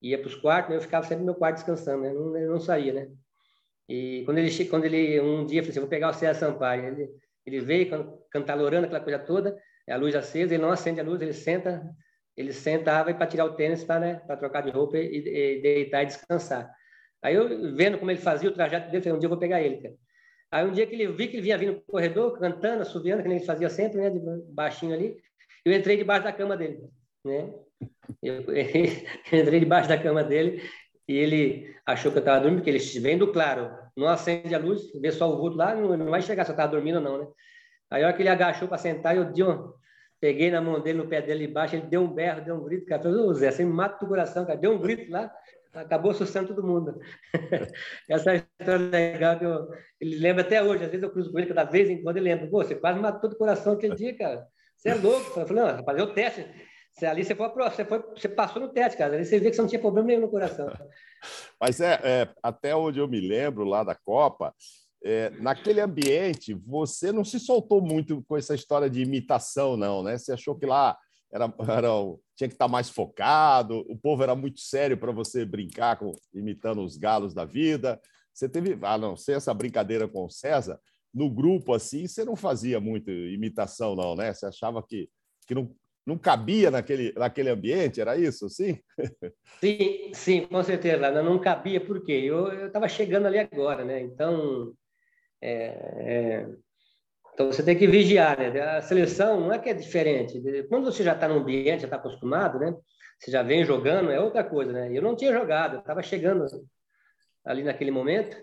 ia 0.00 0.18
para 0.18 0.28
os 0.28 0.34
quartos, 0.34 0.70
né, 0.70 0.76
eu 0.76 0.80
ficava 0.80 1.06
sempre 1.06 1.20
no 1.20 1.26
meu 1.26 1.34
quarto 1.34 1.56
descansando, 1.56 2.02
né? 2.02 2.12
não, 2.12 2.34
ele 2.36 2.46
não 2.46 2.58
saía, 2.58 2.92
né? 2.94 3.08
E 3.86 4.22
quando 4.24 4.38
ele, 4.38 4.64
quando 4.66 4.84
ele 4.86 5.20
um 5.20 5.44
dia, 5.44 5.58
eu 5.58 5.64
falei 5.64 5.70
assim, 5.72 5.80
vou 5.80 5.88
pegar 5.88 6.08
o 6.08 6.14
César 6.14 6.46
Sampaio, 6.46 6.86
ele, 6.86 7.10
ele 7.44 7.60
veio 7.60 8.18
cantalorando 8.30 8.86
aquela 8.86 9.00
coisa 9.00 9.18
toda, 9.18 9.58
a 9.90 9.96
luz 9.96 10.14
acesa, 10.14 10.54
ele 10.54 10.62
não 10.62 10.70
acende 10.70 11.00
a 11.00 11.04
luz, 11.04 11.20
ele 11.20 11.34
senta, 11.34 11.82
ele 12.36 12.52
sentava 12.52 13.12
para 13.12 13.26
tirar 13.26 13.44
o 13.44 13.54
tênis 13.54 13.84
para 13.84 14.00
né, 14.00 14.14
trocar 14.38 14.62
de 14.62 14.70
roupa 14.70 14.98
e, 14.98 15.18
e, 15.18 15.62
deitar 15.62 16.02
e 16.02 16.06
descansar. 16.06 16.70
Aí 17.22 17.34
eu, 17.34 17.74
vendo 17.74 17.98
como 17.98 18.10
ele 18.10 18.20
fazia 18.20 18.48
o 18.48 18.52
trajeto 18.52 18.90
dele, 18.90 19.02
falei, 19.02 19.16
um 19.16 19.20
dia 19.20 19.26
eu 19.26 19.30
vou 19.30 19.38
pegar 19.38 19.60
ele, 19.60 19.80
cara. 19.80 19.94
Aí 20.50 20.66
um 20.66 20.72
dia 20.72 20.86
que 20.86 20.94
ele 20.94 21.06
vi 21.08 21.28
que 21.28 21.36
ele 21.36 21.42
vinha 21.42 21.56
vindo 21.56 21.72
no 21.74 21.80
corredor, 21.82 22.38
cantando, 22.38 22.82
assobiando, 22.82 23.22
que 23.22 23.28
ele 23.28 23.40
fazia 23.40 23.70
sempre, 23.70 23.98
né, 23.98 24.10
de 24.10 24.20
baixinho 24.52 24.92
ali, 24.92 25.16
eu 25.64 25.72
entrei 25.72 25.96
debaixo 25.96 26.24
da 26.24 26.32
cama 26.32 26.56
dele, 26.56 26.80
né? 27.24 27.54
Eu, 28.22 28.42
eu 29.32 29.40
entrei 29.40 29.60
debaixo 29.60 29.88
da 29.88 29.96
cama 29.96 30.22
dele 30.22 30.62
e 31.08 31.16
ele 31.16 31.74
achou 31.86 32.10
que 32.10 32.18
eu 32.18 32.20
estava 32.20 32.40
dormindo, 32.40 32.58
porque 32.60 32.70
ele 32.70 33.00
vendo 33.00 33.32
claro, 33.32 33.70
não 33.96 34.08
acende 34.08 34.54
a 34.54 34.58
luz, 34.58 34.92
vê 35.00 35.10
só 35.10 35.32
o 35.32 35.38
vulto 35.38 35.56
lá, 35.56 35.74
não, 35.74 35.96
não 35.96 36.10
vai 36.10 36.22
chegar 36.22 36.44
se 36.44 36.50
eu 36.50 36.54
estava 36.54 36.72
dormindo 36.72 36.96
ou 36.96 37.02
não, 37.02 37.18
né? 37.18 37.26
Aí 37.90 38.02
a 38.02 38.06
hora 38.06 38.16
que 38.16 38.22
ele 38.22 38.28
agachou 38.28 38.68
para 38.68 38.78
sentar, 38.78 39.16
eu 39.16 39.24
dei 39.24 39.44
um, 39.44 39.72
peguei 40.22 40.52
na 40.52 40.60
mão 40.60 40.80
dele, 40.80 40.98
no 40.98 41.08
pé 41.08 41.20
dele 41.20 41.46
embaixo, 41.46 41.74
ele 41.74 41.88
deu 41.88 42.00
um 42.00 42.06
berro, 42.06 42.44
deu 42.44 42.54
um 42.54 42.62
grito, 42.62 42.86
cara, 42.86 43.02
falei, 43.02 43.18
ô 43.18 43.34
Zé, 43.34 43.50
você 43.50 43.64
me 43.64 43.72
mata 43.72 43.98
do 43.98 44.08
coração, 44.08 44.46
cara, 44.46 44.56
deu 44.56 44.72
um 44.72 44.78
grito 44.78 45.10
lá, 45.10 45.34
acabou 45.74 46.12
assustando 46.12 46.54
todo 46.54 46.64
mundo. 46.64 47.00
Essa 48.08 48.36
história 48.36 48.88
legal 48.88 49.36
que 49.36 49.44
eu, 49.44 49.68
ele 50.00 50.18
lembra 50.20 50.42
até 50.42 50.62
hoje. 50.62 50.84
Às 50.84 50.90
vezes 50.90 51.02
eu 51.02 51.10
cruzo 51.10 51.32
com 51.32 51.38
ele, 51.40 51.48
cada 51.48 51.64
vez 51.64 51.90
em 51.90 52.00
quando 52.04 52.18
ele 52.18 52.28
lembra. 52.28 52.48
Você 52.48 52.76
quase 52.76 53.00
matou 53.00 53.28
do 53.28 53.36
coração 53.36 53.72
aquele 53.72 53.96
dia, 53.96 54.16
cara. 54.16 54.46
Você 54.76 54.90
é 54.90 54.94
louco. 54.94 55.40
Eu 55.40 55.46
falei, 55.46 55.64
não, 55.64 55.84
fazer 55.84 56.02
o 56.02 56.14
teste. 56.14 56.46
Você, 56.92 57.06
ali 57.06 57.24
você, 57.24 57.34
foi, 57.34 57.48
você, 57.48 57.84
foi, 57.84 57.98
você 58.00 58.28
passou 58.28 58.62
no 58.62 58.68
teste, 58.68 58.98
cara. 58.98 59.14
Ali 59.14 59.24
você 59.24 59.40
vê 59.40 59.50
que 59.50 59.56
você 59.56 59.62
não 59.62 59.68
tinha 59.68 59.80
problema 59.80 60.06
nenhum 60.06 60.20
no 60.20 60.30
coração. 60.30 60.70
Mas 61.60 61.80
é, 61.80 61.98
é 62.04 62.28
até 62.42 62.76
onde 62.76 63.00
eu 63.00 63.08
me 63.08 63.20
lembro 63.20 63.64
lá 63.64 63.82
da 63.82 63.94
Copa, 63.94 64.54
é, 65.04 65.30
naquele 65.40 65.80
ambiente, 65.80 66.54
você 66.54 67.10
não 67.10 67.24
se 67.24 67.40
soltou 67.40 67.82
muito 67.82 68.22
com 68.28 68.36
essa 68.36 68.54
história 68.54 68.88
de 68.88 69.02
imitação, 69.02 69.76
não, 69.76 70.02
né? 70.02 70.16
Você 70.16 70.32
achou 70.32 70.54
que 70.54 70.66
lá 70.66 70.96
era, 71.32 71.52
era, 71.68 71.88
tinha 72.36 72.48
que 72.48 72.54
estar 72.54 72.68
mais 72.68 72.88
focado, 72.88 73.84
o 73.88 73.96
povo 73.96 74.22
era 74.22 74.34
muito 74.34 74.60
sério 74.60 74.96
para 74.96 75.10
você 75.10 75.44
brincar 75.44 75.98
com, 75.98 76.12
imitando 76.32 76.82
os 76.82 76.96
galos 76.96 77.34
da 77.34 77.44
vida. 77.44 78.00
Você 78.32 78.48
teve, 78.48 78.78
a 78.82 78.96
não 78.96 79.16
ser 79.16 79.36
essa 79.36 79.52
brincadeira 79.52 80.06
com 80.06 80.24
o 80.24 80.30
César, 80.30 80.78
no 81.12 81.30
grupo 81.30 81.74
assim, 81.74 82.06
você 82.06 82.24
não 82.24 82.36
fazia 82.36 82.80
muito 82.80 83.10
imitação, 83.10 83.94
não, 83.96 84.14
né? 84.14 84.32
Você 84.32 84.46
achava 84.46 84.82
que, 84.82 85.08
que 85.46 85.54
não, 85.54 85.74
não 86.06 86.16
cabia 86.16 86.70
naquele, 86.70 87.12
naquele 87.12 87.50
ambiente, 87.50 88.00
era 88.00 88.16
isso, 88.16 88.48
sim? 88.48 88.78
Sim, 89.60 90.10
sim, 90.14 90.46
com 90.46 90.62
certeza, 90.62 91.10
não 91.22 91.38
cabia, 91.38 91.80
por 91.80 92.04
quê? 92.04 92.22
Eu 92.24 92.66
estava 92.66 92.88
chegando 92.88 93.26
ali 93.26 93.38
agora, 93.38 93.84
né? 93.84 94.00
Então, 94.00 94.72
é, 95.42 95.66
é 96.46 96.48
então 97.34 97.46
você 97.46 97.62
tem 97.62 97.76
que 97.76 97.86
vigiar, 97.86 98.38
né? 98.38 98.60
A 98.60 98.82
seleção 98.82 99.40
não 99.40 99.52
é 99.52 99.58
que 99.58 99.70
é 99.70 99.74
diferente. 99.74 100.40
Quando 100.68 100.84
você 100.84 101.02
já 101.02 101.14
está 101.14 101.26
no 101.26 101.36
ambiente, 101.36 101.80
já 101.80 101.86
está 101.86 101.96
acostumado, 101.96 102.58
né? 102.58 102.76
Você 103.18 103.30
já 103.30 103.42
vem 103.42 103.64
jogando, 103.64 104.10
é 104.10 104.20
outra 104.20 104.44
coisa, 104.44 104.72
né? 104.72 104.90
Eu 104.92 105.02
não 105.02 105.16
tinha 105.16 105.32
jogado, 105.32 105.78
estava 105.78 106.02
chegando 106.02 106.44
ali 107.44 107.62
naquele 107.62 107.90
momento 107.90 108.36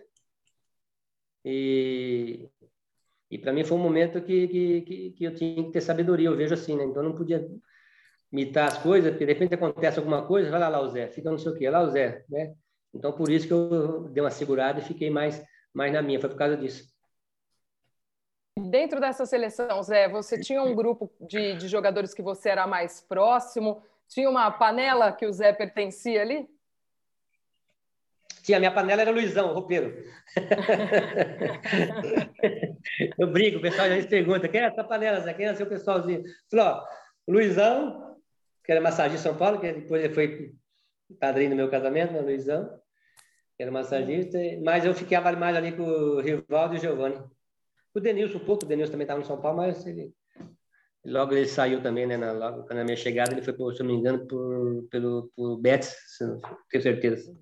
e 1.45 2.49
e 3.31 3.37
para 3.37 3.53
mim 3.53 3.63
foi 3.63 3.77
um 3.77 3.81
momento 3.81 4.19
que, 4.23 4.47
que, 4.47 5.11
que, 5.11 5.23
eu 5.23 5.35
tinha 5.35 5.63
que 5.63 5.71
ter 5.71 5.81
sabedoria, 5.81 6.29
eu 6.29 6.35
vejo 6.35 6.55
assim, 6.55 6.75
né? 6.75 6.83
Então 6.83 7.03
eu 7.03 7.09
não 7.09 7.15
podia 7.15 7.47
imitar 8.31 8.67
as 8.67 8.77
coisas, 8.79 9.11
porque 9.11 9.25
de 9.25 9.33
repente 9.33 9.53
acontece 9.53 9.99
alguma 9.99 10.25
coisa, 10.25 10.49
vai 10.49 10.59
lá, 10.59 10.67
lá 10.67 10.81
o 10.81 10.89
Zé, 10.89 11.09
fica 11.09 11.29
não 11.29 11.37
sei 11.37 11.51
o 11.51 11.55
quê, 11.55 11.69
lá 11.69 11.81
o 11.81 11.91
Zé, 11.91 12.25
né? 12.27 12.55
Então 12.91 13.11
por 13.11 13.29
isso 13.29 13.45
que 13.45 13.53
eu 13.53 14.09
dei 14.09 14.23
uma 14.23 14.31
segurada 14.31 14.79
e 14.79 14.83
fiquei 14.83 15.11
mais 15.11 15.43
mais 15.73 15.93
na 15.93 16.01
minha, 16.01 16.19
foi 16.19 16.29
por 16.29 16.37
causa 16.37 16.57
disso. 16.57 16.89
Dentro 18.57 18.99
dessa 18.99 19.25
seleção, 19.25 19.81
Zé, 19.81 20.09
você 20.09 20.39
tinha 20.39 20.61
um 20.61 20.75
grupo 20.75 21.11
de, 21.21 21.55
de 21.55 21.67
jogadores 21.67 22.13
que 22.13 22.21
você 22.21 22.49
era 22.49 22.67
mais 22.67 23.01
próximo? 23.01 23.81
Tinha 24.07 24.29
uma 24.29 24.51
panela 24.51 25.11
que 25.11 25.25
o 25.25 25.31
Zé 25.31 25.53
pertencia 25.53 26.21
ali? 26.21 26.47
Tinha, 28.43 28.59
minha 28.59 28.73
panela 28.73 29.01
era 29.01 29.11
Luizão, 29.11 29.53
roupeiro. 29.53 30.03
eu 33.17 33.27
brinco, 33.27 33.59
o 33.59 33.61
pessoal 33.61 33.87
já 33.87 33.95
me 33.95 34.07
pergunta, 34.07 34.47
quem 34.47 34.61
é 34.61 34.65
essa 34.65 34.83
panela, 34.83 35.19
Zé? 35.21 35.33
Quem 35.33 35.45
é 35.45 35.53
seu 35.53 35.67
pessoalzinho? 35.67 36.23
Falei, 36.49 36.65
ó, 36.65 36.83
Luizão, 37.27 38.17
que 38.63 38.71
era 38.71 38.81
massagista 38.81 39.19
em 39.19 39.31
São 39.31 39.37
Paulo, 39.37 39.59
que 39.59 39.71
depois 39.71 40.03
ele 40.03 40.13
foi 40.13 40.55
padrinho 41.19 41.51
do 41.51 41.55
meu 41.55 41.69
casamento, 41.69 42.13
né, 42.13 42.21
Luizão, 42.21 42.79
era 43.59 43.71
massagista, 43.71 44.37
mas 44.63 44.85
eu 44.85 44.93
ficava 44.93 45.31
mais 45.33 45.55
ali 45.55 45.73
com 45.73 45.83
o 45.83 46.21
Rivaldo 46.21 46.75
e 46.75 46.77
o 46.77 46.81
Giovanni. 46.81 47.21
O 47.93 47.99
Denilson, 47.99 48.37
um 48.37 48.45
pouco, 48.45 48.63
o 48.63 48.67
Denilson 48.67 48.91
também 48.91 49.03
estava 49.03 49.19
no 49.19 49.25
São 49.25 49.41
Paulo, 49.41 49.57
mas 49.57 49.85
ele, 49.85 50.13
logo 51.05 51.33
ele 51.33 51.45
saiu 51.45 51.81
também, 51.81 52.05
né? 52.05 52.15
Na, 52.15 52.31
logo 52.31 52.73
na 52.73 52.83
minha 52.83 52.95
chegada, 52.95 53.33
ele 53.33 53.41
foi, 53.41 53.53
por, 53.53 53.73
se 53.73 53.81
não 53.81 53.89
me 53.89 53.97
engano, 53.97 54.25
por, 54.27 54.87
pelo 54.89 55.29
por 55.35 55.57
Betis, 55.57 55.95
tenho 56.69 56.81
certeza. 56.81 57.35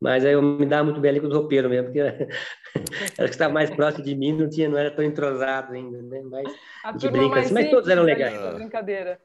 Mas 0.00 0.24
aí 0.24 0.32
eu 0.32 0.42
me 0.42 0.64
dava 0.64 0.84
muito 0.84 1.00
bem 1.00 1.10
ali 1.10 1.20
com 1.20 1.26
os 1.26 1.34
roupeiros 1.34 1.70
mesmo, 1.70 1.86
porque 1.86 2.00
era, 3.18 3.28
que 3.28 3.30
estava 3.30 3.52
mais 3.52 3.70
próximo 3.70 4.04
de 4.04 4.14
mim, 4.14 4.32
não, 4.32 4.48
tinha, 4.48 4.68
não 4.68 4.78
era 4.78 4.90
tão 4.90 5.04
entrosado 5.04 5.72
ainda, 5.72 6.02
né? 6.02 6.22
Mas, 6.22 6.54
a 6.84 6.92
de 6.92 7.08
brinca, 7.10 7.40
assim, 7.40 7.54
mas 7.54 7.70
todos 7.70 7.88
eram 7.88 8.02
legais. 8.02 8.54
Brincadeira. 8.54 9.20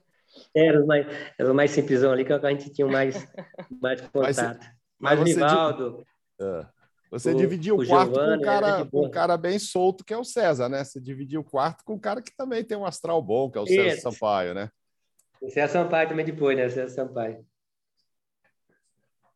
Era 0.56 0.80
os 0.80 0.86
mais, 0.86 1.08
era 1.40 1.54
mais 1.54 1.72
simplesão 1.72 2.12
ali, 2.12 2.26
que 2.26 2.34
a 2.34 2.50
gente 2.50 2.72
tinha 2.72 2.88
mais, 2.88 3.28
mais 3.82 4.02
contato. 4.02 4.60
Mas, 4.60 4.83
mas 5.04 5.20
Rivaldo... 5.22 6.06
De... 6.40 6.46
Uh. 6.46 6.84
Você 7.14 7.30
o, 7.30 7.36
dividiu 7.36 7.76
o, 7.76 7.86
quarto 7.86 8.16
Giovani, 8.16 8.38
com, 8.38 8.42
um 8.42 8.42
cara, 8.42 8.86
com 8.86 9.06
um 9.06 9.12
cara 9.12 9.38
bem 9.38 9.60
solto, 9.60 10.04
que 10.04 10.16
é 10.16 10.18
o 10.18 10.24
César, 10.24 10.68
né? 10.68 10.84
Você 10.84 11.00
dividiu 11.00 11.42
o 11.42 11.44
quarto 11.44 11.84
com 11.86 11.94
um 11.94 12.00
cara 12.00 12.24
que 12.24 12.36
também 12.36 12.64
tem 12.64 12.76
um 12.76 12.88
astral 12.88 13.22
bom, 13.22 13.52
que 13.52 13.58
é 13.60 13.62
o 13.62 13.66
Isso. 13.66 13.76
César 13.76 14.02
Sampaio, 14.02 14.56
né? 14.56 14.68
O 15.40 15.48
César 15.48 15.84
Sampaio 15.84 16.10
também 16.10 16.26
depois, 16.26 16.58
né? 16.58 16.66
O 16.66 16.72
César 16.72 16.90
Sampaio. 16.90 17.46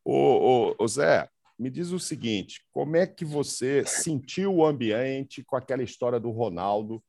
Ô, 0.03 0.71
ô, 0.71 0.75
ô, 0.79 0.87
Zé, 0.87 1.29
me 1.59 1.69
diz 1.69 1.91
o 1.91 1.99
seguinte: 1.99 2.65
como 2.71 2.95
é 2.95 3.05
que 3.05 3.23
você 3.23 3.85
sentiu 3.85 4.55
o 4.55 4.65
ambiente 4.65 5.43
com 5.43 5.55
aquela 5.55 5.83
história 5.83 6.19
do 6.19 6.31
Ronaldo? 6.31 7.03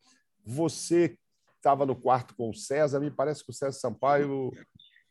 Você 0.44 1.16
estava 1.56 1.86
no 1.86 1.96
quarto 1.96 2.36
com 2.36 2.50
o 2.50 2.54
César, 2.54 3.00
me 3.00 3.10
parece 3.10 3.42
que 3.42 3.50
o 3.50 3.54
César 3.54 3.72
Sampaio 3.78 4.50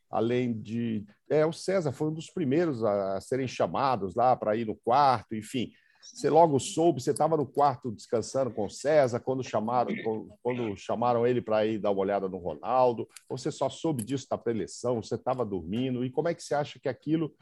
além 0.10 0.54
de. 0.60 1.06
É, 1.30 1.46
o 1.46 1.54
César 1.54 1.92
foi 1.92 2.08
um 2.08 2.14
dos 2.14 2.30
primeiros 2.30 2.84
a 2.84 3.20
serem 3.22 3.48
chamados 3.48 4.16
lá 4.16 4.36
para 4.36 4.56
ir 4.56 4.66
no 4.66 4.76
quarto, 4.76 5.36
enfim. 5.36 5.72
Você 6.02 6.30
logo 6.30 6.58
soube, 6.60 7.02
você 7.02 7.12
estava 7.12 7.36
no 7.36 7.46
quarto 7.46 7.92
descansando 7.92 8.52
com 8.52 8.66
o 8.66 8.70
César 8.70 9.20
quando 9.20 9.44
chamaram, 9.44 9.94
quando 10.42 10.76
chamaram 10.78 11.28
ele 11.28 11.42
para 11.42 11.66
ir 11.66 11.80
dar 11.80 11.92
uma 11.92 12.02
olhada 12.02 12.30
no 12.30 12.38
Ronaldo. 12.38 13.08
Você 13.30 13.52
só 13.52 13.70
soube 13.70 14.04
disso 14.04 14.28
da 14.30 14.38
preleção, 14.38 15.02
você 15.02 15.16
estava 15.16 15.46
dormindo. 15.46 16.06
E 16.06 16.10
como 16.10 16.30
é 16.30 16.34
que 16.34 16.42
você 16.42 16.56
acha 16.56 16.80
que 16.80 16.88
aquilo 16.88 17.36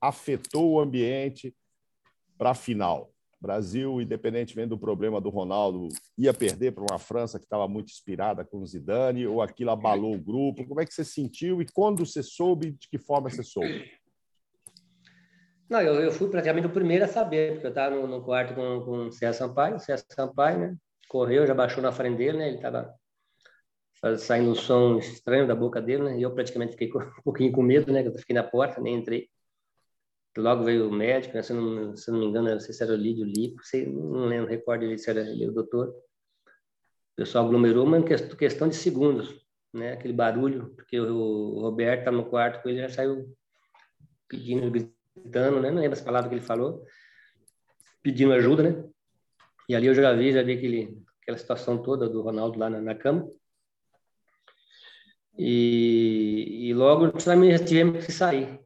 afetou 0.00 0.72
o 0.72 0.80
ambiente 0.80 1.54
para 2.38 2.50
a 2.50 2.54
final? 2.54 3.13
Brasil, 3.44 4.00
independentemente 4.00 4.70
do 4.70 4.78
problema 4.78 5.20
do 5.20 5.28
Ronaldo, 5.28 5.88
ia 6.16 6.32
perder 6.32 6.72
para 6.72 6.82
uma 6.82 6.98
França 6.98 7.38
que 7.38 7.44
estava 7.44 7.68
muito 7.68 7.90
inspirada 7.90 8.42
com 8.42 8.58
o 8.58 8.66
Zidane, 8.66 9.26
ou 9.26 9.42
aquilo 9.42 9.70
abalou 9.70 10.14
o 10.14 10.18
grupo? 10.18 10.66
Como 10.66 10.80
é 10.80 10.86
que 10.86 10.94
você 10.94 11.04
sentiu 11.04 11.60
e 11.60 11.66
quando 11.70 12.06
você 12.06 12.22
soube, 12.22 12.72
de 12.72 12.88
que 12.88 12.96
forma 12.96 13.28
você 13.28 13.42
soube? 13.42 13.84
Não, 15.68 15.80
eu, 15.80 15.94
eu 15.94 16.10
fui 16.10 16.30
praticamente 16.30 16.66
o 16.66 16.72
primeiro 16.72 17.04
a 17.04 17.08
saber, 17.08 17.52
porque 17.52 17.66
eu 17.66 17.70
estava 17.70 17.94
no, 17.94 18.06
no, 18.06 18.22
quarto 18.22 18.54
com, 18.54 18.80
com 18.80 19.06
o 19.06 19.12
César 19.12 19.46
Sampaio, 19.46 19.76
o 19.76 19.80
César 19.80 20.04
Sampaio, 20.08 20.58
né? 20.58 20.76
Correu, 21.08 21.46
já 21.46 21.54
baixou 21.54 21.82
na 21.82 21.92
frente 21.92 22.16
dele, 22.16 22.38
né? 22.38 22.48
Ele 22.48 22.56
estava 22.56 22.94
saindo 24.18 24.50
um 24.50 24.54
som 24.54 24.98
estranho 24.98 25.46
da 25.46 25.54
boca 25.54 25.82
dele, 25.82 26.02
né? 26.02 26.18
E 26.18 26.22
eu 26.22 26.34
praticamente 26.34 26.72
fiquei 26.72 26.88
com, 26.88 26.98
um 26.98 27.22
pouquinho 27.24 27.52
com 27.52 27.62
medo, 27.62 27.92
né? 27.92 28.06
Eu 28.06 28.12
fiquei 28.14 28.34
na 28.34 28.42
porta, 28.42 28.80
nem 28.80 28.96
entrei. 28.96 29.28
Logo 30.36 30.64
veio 30.64 30.88
o 30.88 30.92
médico, 30.92 31.34
né? 31.34 31.42
se, 31.42 31.52
não, 31.52 31.96
se 31.96 32.10
não 32.10 32.18
me 32.18 32.26
engano, 32.26 32.50
não 32.50 32.60
sei 32.60 32.74
se 32.74 32.82
era 32.82 32.92
o 32.92 32.96
Lídio 32.96 33.24
Lipo, 33.24 33.62
não 33.86 34.26
lembro, 34.26 34.50
recordo 34.50 34.98
se 34.98 35.08
era 35.08 35.20
ele, 35.20 35.48
o 35.48 35.52
doutor. 35.52 35.88
O 35.88 37.16
pessoal 37.16 37.44
aglomerou, 37.44 37.86
mas 37.86 38.04
questão 38.34 38.68
de 38.68 38.74
segundos, 38.74 39.32
né? 39.72 39.92
Aquele 39.92 40.12
barulho, 40.12 40.74
porque 40.74 40.98
o 40.98 41.60
Roberto 41.60 42.00
estava 42.00 42.16
no 42.16 42.24
quarto 42.24 42.62
com 42.62 42.68
ele, 42.68 42.80
já 42.80 42.88
saiu 42.88 43.32
pedindo, 44.26 44.68
gritando, 44.68 45.60
né? 45.60 45.70
Não 45.70 45.80
lembro 45.80 45.92
as 45.92 46.00
palavras 46.00 46.28
que 46.28 46.34
ele 46.34 46.44
falou, 46.44 46.84
pedindo 48.02 48.32
ajuda, 48.32 48.64
né? 48.64 48.84
E 49.68 49.76
ali 49.76 49.86
eu 49.86 49.94
já 49.94 50.12
vi, 50.12 50.32
já 50.32 50.42
vi 50.42 50.52
aquele, 50.52 51.00
aquela 51.22 51.38
situação 51.38 51.80
toda 51.80 52.08
do 52.08 52.22
Ronaldo 52.22 52.58
lá 52.58 52.68
na, 52.68 52.80
na 52.80 52.94
cama. 52.96 53.28
E, 55.38 56.68
e 56.68 56.74
logo 56.74 57.06
nós 57.06 57.24
tivemos 57.64 58.04
que 58.04 58.12
sair. 58.12 58.63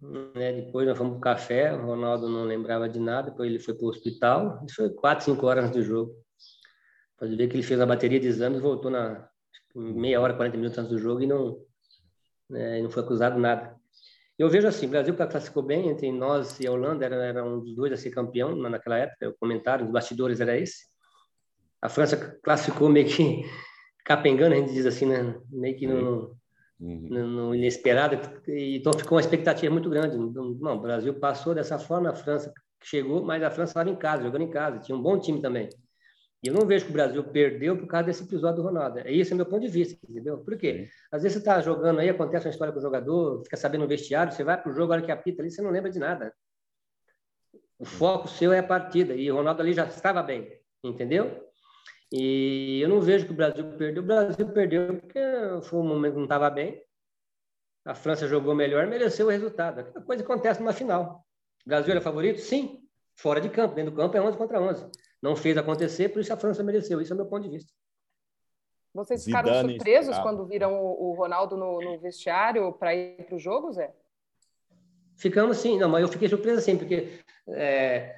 Né? 0.00 0.52
Depois 0.52 0.86
nós 0.86 0.96
fomos 0.96 1.14
para 1.14 1.18
o 1.18 1.20
café, 1.20 1.74
o 1.74 1.86
Ronaldo 1.86 2.28
não 2.28 2.44
lembrava 2.44 2.88
de 2.88 3.00
nada, 3.00 3.30
depois 3.30 3.50
ele 3.50 3.58
foi 3.58 3.74
para 3.74 3.86
o 3.86 3.88
hospital, 3.88 4.64
isso 4.66 4.76
foi 4.76 4.90
quatro, 4.90 5.24
cinco 5.24 5.46
horas 5.46 5.64
antes 5.64 5.76
do 5.76 5.82
jogo. 5.82 6.14
Pode 7.18 7.34
ver 7.34 7.48
que 7.48 7.56
ele 7.56 7.64
fez 7.64 7.80
a 7.80 7.86
bateria 7.86 8.20
de 8.20 8.28
exames, 8.28 8.60
voltou 8.60 8.90
na 8.90 9.28
tipo, 9.52 9.80
meia 9.80 10.20
hora, 10.20 10.34
40 10.34 10.56
minutos 10.56 10.78
antes 10.78 10.90
do 10.90 10.98
jogo 10.98 11.22
e 11.22 11.26
não, 11.26 11.58
né, 12.48 12.80
não 12.80 12.90
foi 12.90 13.02
acusado 13.02 13.38
nada. 13.38 13.76
Eu 14.38 14.48
vejo 14.48 14.68
assim, 14.68 14.86
o 14.86 14.90
Brasil 14.90 15.16
classificou 15.16 15.64
bem 15.64 15.88
entre 15.88 16.12
nós 16.12 16.60
e 16.60 16.66
a 16.66 16.70
Holanda, 16.70 17.04
era, 17.04 17.16
era 17.16 17.44
um 17.44 17.58
dos 17.58 17.74
dois 17.74 17.92
a 17.92 17.96
ser 17.96 18.10
campeão 18.10 18.54
naquela 18.54 18.96
época, 18.96 19.30
o 19.30 19.36
comentário 19.36 19.84
dos 19.84 19.92
bastidores 19.92 20.40
era 20.40 20.56
esse. 20.56 20.86
A 21.82 21.88
França 21.88 22.16
classificou 22.42 22.88
meio 22.88 23.08
que 23.08 23.42
capengando, 24.06 24.54
a 24.54 24.58
gente 24.58 24.72
diz 24.72 24.86
assim, 24.86 25.06
né? 25.06 25.40
meio 25.50 25.76
que 25.76 25.88
não, 25.88 26.37
uhum. 26.80 27.08
no, 27.08 27.26
no, 27.26 27.54
inesperado, 27.54 28.18
então 28.46 28.92
ficou 28.92 29.16
uma 29.16 29.20
expectativa 29.20 29.72
muito 29.72 29.90
grande. 29.90 30.16
Não, 30.16 30.76
o 30.76 30.80
Brasil 30.80 31.14
passou 31.14 31.54
dessa 31.54 31.78
forma, 31.78 32.10
a 32.10 32.14
França 32.14 32.52
chegou, 32.82 33.24
mas 33.24 33.42
a 33.42 33.50
França 33.50 33.70
estava 33.70 33.90
em 33.90 33.96
casa, 33.96 34.22
jogando 34.22 34.42
em 34.42 34.50
casa, 34.50 34.78
tinha 34.78 34.96
um 34.96 35.02
bom 35.02 35.18
time 35.18 35.40
também. 35.40 35.68
E 36.42 36.48
eu 36.48 36.54
não 36.54 36.66
vejo 36.66 36.84
que 36.84 36.90
o 36.90 36.94
Brasil 36.94 37.24
perdeu 37.24 37.76
por 37.76 37.88
causa 37.88 38.06
desse 38.06 38.22
episódio 38.22 38.62
do 38.62 38.68
Ronaldo. 38.68 39.00
É 39.00 39.12
esse 39.12 39.32
é 39.32 39.34
meu 39.34 39.44
ponto 39.44 39.60
de 39.60 39.68
vista, 39.68 39.98
entendeu? 40.08 40.38
Por 40.38 40.56
quê? 40.56 40.88
Às 41.10 41.22
vezes 41.22 41.34
você 41.34 41.38
está 41.40 41.60
jogando 41.60 41.98
aí, 41.98 42.08
acontece 42.08 42.46
uma 42.46 42.52
história 42.52 42.72
com 42.72 42.78
o 42.78 42.82
jogador, 42.82 43.42
fica 43.42 43.56
sabendo 43.56 43.82
no 43.82 43.88
vestiário, 43.88 44.32
você 44.32 44.44
vai 44.44 44.60
para 44.60 44.70
o 44.70 44.74
jogo, 44.74 44.92
a 44.92 44.96
hora 44.96 45.04
que 45.04 45.10
apita 45.10 45.42
ali, 45.42 45.50
você 45.50 45.60
não 45.60 45.70
lembra 45.70 45.90
de 45.90 45.98
nada. 45.98 46.32
O 47.76 47.84
foco 47.84 48.28
seu 48.28 48.52
é 48.52 48.60
a 48.60 48.62
partida, 48.62 49.14
e 49.14 49.30
o 49.30 49.34
Ronaldo 49.34 49.62
ali 49.62 49.72
já 49.72 49.84
estava 49.86 50.22
bem, 50.22 50.48
entendeu? 50.84 51.47
E 52.12 52.80
eu 52.80 52.88
não 52.88 53.00
vejo 53.00 53.26
que 53.26 53.32
o 53.32 53.36
Brasil 53.36 53.64
perdeu. 53.76 54.02
O 54.02 54.06
Brasil 54.06 54.48
perdeu 54.48 54.98
porque 54.98 55.20
foi 55.62 55.78
um 55.78 55.86
momento 55.86 56.12
que 56.12 56.18
não 56.18 56.24
estava 56.24 56.48
bem. 56.48 56.82
A 57.84 57.94
França 57.94 58.26
jogou 58.26 58.54
melhor, 58.54 58.86
mereceu 58.86 59.26
o 59.26 59.30
resultado. 59.30 59.80
Aquela 59.80 60.04
coisa 60.04 60.22
acontece 60.22 60.60
numa 60.60 60.72
final. 60.72 61.26
O 61.64 61.68
Brasil 61.68 61.90
era 61.90 62.00
favorito? 62.00 62.40
Sim. 62.40 62.82
Fora 63.14 63.40
de 63.40 63.48
campo. 63.48 63.74
Dentro 63.74 63.90
do 63.90 63.96
campo 63.96 64.16
é 64.16 64.22
11 64.22 64.36
contra 64.36 64.60
11. 64.60 64.90
Não 65.20 65.34
fez 65.36 65.56
acontecer, 65.56 66.08
por 66.08 66.20
isso 66.20 66.32
a 66.32 66.36
França 66.36 66.62
mereceu. 66.62 67.00
Isso 67.00 67.12
é 67.12 67.14
o 67.14 67.16
meu 67.16 67.26
ponto 67.26 67.42
de 67.42 67.50
vista. 67.50 67.72
Vocês 68.94 69.24
ficaram 69.24 69.48
Zidane, 69.48 69.74
surpresos 69.74 70.18
quando 70.18 70.46
viram 70.46 70.74
o, 70.74 71.14
Ronaldo 71.14 71.56
no, 71.56 71.80
no 71.80 71.98
vestiário 71.98 72.72
para 72.72 72.94
ir 72.94 73.24
para 73.24 73.36
o 73.36 73.38
jogo, 73.38 73.72
Zé? 73.72 73.94
Ficamos 75.16 75.58
sim. 75.58 75.78
Não, 75.78 75.88
mas 75.88 76.02
eu 76.02 76.08
fiquei 76.08 76.28
surpreso 76.28 76.62
sim, 76.62 76.76
porque 76.76 77.20
é, 77.48 78.17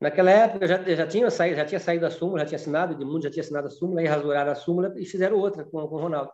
Naquela 0.00 0.30
época 0.30 0.66
já, 0.66 0.82
já 0.82 1.06
tinha 1.06 1.30
saído, 1.30 1.56
já 1.56 1.64
tinha 1.66 1.78
saído 1.78 2.06
a 2.06 2.10
súmula, 2.10 2.40
já 2.40 2.46
tinha 2.46 2.56
assinado, 2.56 2.94
de 2.94 3.04
mundo 3.04 3.22
já 3.22 3.30
tinha 3.30 3.42
assinado 3.42 3.66
a 3.66 3.70
súmula, 3.70 4.02
e 4.02 4.06
rasuraram 4.06 4.50
a 4.50 4.54
súmula 4.54 4.94
e 4.96 5.04
fizeram 5.04 5.36
outra 5.36 5.62
com, 5.62 5.86
com 5.86 5.96
o 5.96 6.00
Ronaldo. 6.00 6.30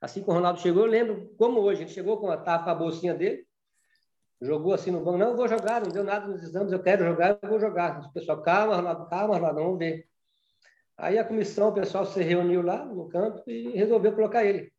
Assim 0.00 0.22
que 0.22 0.28
o 0.28 0.32
Ronaldo 0.34 0.60
chegou, 0.60 0.84
eu 0.84 0.90
lembro 0.90 1.34
como 1.38 1.60
hoje, 1.60 1.82
ele 1.82 1.90
chegou 1.90 2.18
com 2.18 2.30
a, 2.30 2.36
com 2.36 2.50
a 2.50 2.74
bolsinha 2.74 3.14
dele, 3.14 3.46
jogou 4.42 4.74
assim 4.74 4.90
no 4.90 5.00
banco, 5.00 5.16
não, 5.16 5.30
eu 5.30 5.36
vou 5.36 5.48
jogar, 5.48 5.80
não 5.80 5.90
deu 5.90 6.04
nada 6.04 6.26
nos 6.26 6.42
exames, 6.42 6.70
eu 6.72 6.82
quero 6.82 7.06
jogar, 7.06 7.38
eu 7.42 7.48
vou 7.48 7.58
jogar. 7.58 8.00
O 8.00 8.12
pessoal, 8.12 8.42
calma, 8.42 8.76
Ronaldo, 8.76 9.08
calma, 9.08 9.36
Ronaldo, 9.36 9.60
vamos 9.62 9.78
ver. 9.78 10.06
Aí 10.98 11.18
a 11.18 11.24
comissão, 11.24 11.68
o 11.68 11.72
pessoal 11.72 12.04
se 12.04 12.22
reuniu 12.22 12.60
lá 12.60 12.84
no 12.84 13.08
campo 13.08 13.42
e 13.46 13.70
resolveu 13.70 14.12
colocar 14.12 14.44
ele. 14.44 14.70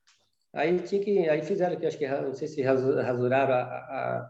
Aí 0.54 0.80
tinha 0.82 1.02
que, 1.04 1.28
aí 1.28 1.42
fizeram 1.42 1.76
que 1.76 1.88
acho 1.88 1.98
que 1.98 2.08
não 2.08 2.34
sei 2.34 2.48
se 2.48 2.62
rasuraram 2.62 3.54
a, 3.54 3.62
a, 3.62 4.30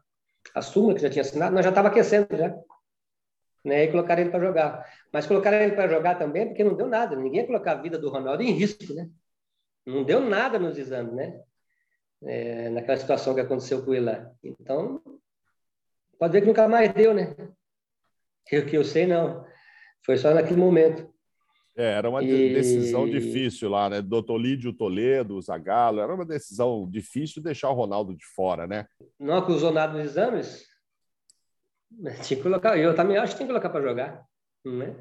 a 0.56 0.62
súmula 0.62 0.96
que 0.96 1.02
já 1.02 1.10
tinha 1.10 1.22
assinado, 1.22 1.54
nós 1.54 1.66
já 1.66 1.70
estava 1.70 1.90
aquecendo 1.90 2.28
já 2.32 2.56
né, 3.68 3.84
e 3.84 3.92
colocaram 3.92 4.22
ele 4.22 4.32
para 4.32 4.46
jogar. 4.46 4.86
Mas 5.12 5.28
colocaram 5.28 5.58
ele 5.58 5.76
para 5.76 5.90
jogar 5.90 6.16
também 6.16 6.48
porque 6.48 6.64
não 6.64 6.76
deu 6.76 6.88
nada. 6.88 7.16
Ninguém 7.16 7.42
ia 7.42 7.48
colocar 7.48 7.74
a 7.74 7.82
vida 7.82 8.00
do 8.00 8.10
Ronaldo 8.10 8.42
em 8.42 8.52
risco, 8.52 8.94
né? 8.94 9.10
Não 9.86 10.04
deu 10.04 10.22
nada 10.22 10.58
nos 10.58 10.78
exames, 10.78 11.14
né? 11.14 11.42
É, 12.24 12.70
naquela 12.70 12.98
situação 12.98 13.36
que 13.36 13.42
aconteceu 13.42 13.84
com 13.84 13.94
ele 13.94 14.06
lá. 14.06 14.32
Então, 14.44 15.02
pode 16.18 16.34
ver 16.34 16.42
que 16.42 16.48
nunca 16.48 16.68
mais 16.68 16.94
deu, 16.94 17.14
né? 17.14 17.36
Que, 18.48 18.62
que 18.62 18.78
eu 18.78 18.84
sei, 18.84 19.06
não. 19.06 19.46
Foi 20.06 20.18
só 20.18 20.34
naquele 20.34 20.60
momento. 20.60 21.14
É, 21.76 21.92
era 21.92 22.10
uma 22.10 22.24
e... 22.24 22.54
decisão 22.54 23.08
difícil 23.08 23.70
lá, 23.70 23.90
né? 23.90 24.02
Doutor 24.02 24.38
Lídio 24.38 24.74
Toledo, 24.74 25.40
Zagallo, 25.42 26.00
era 26.00 26.14
uma 26.14 26.26
decisão 26.26 26.90
difícil 26.90 27.44
deixar 27.44 27.70
o 27.70 27.76
Ronaldo 27.76 28.16
de 28.16 28.26
fora, 28.26 28.66
né? 28.66 28.88
Não 29.20 29.38
acusou 29.38 29.72
nada 29.72 29.94
nos 29.94 30.06
exames? 30.06 30.66
Tinha 32.24 32.38
que 32.38 32.44
colocar, 32.44 32.78
eu 32.78 32.96
também 32.96 33.18
acho 33.18 33.34
que 33.34 33.40
tem 33.40 33.48
que 33.48 33.54
colocar 33.54 33.70
para 33.70 33.82
jogar. 33.82 34.24
Né? 34.66 34.96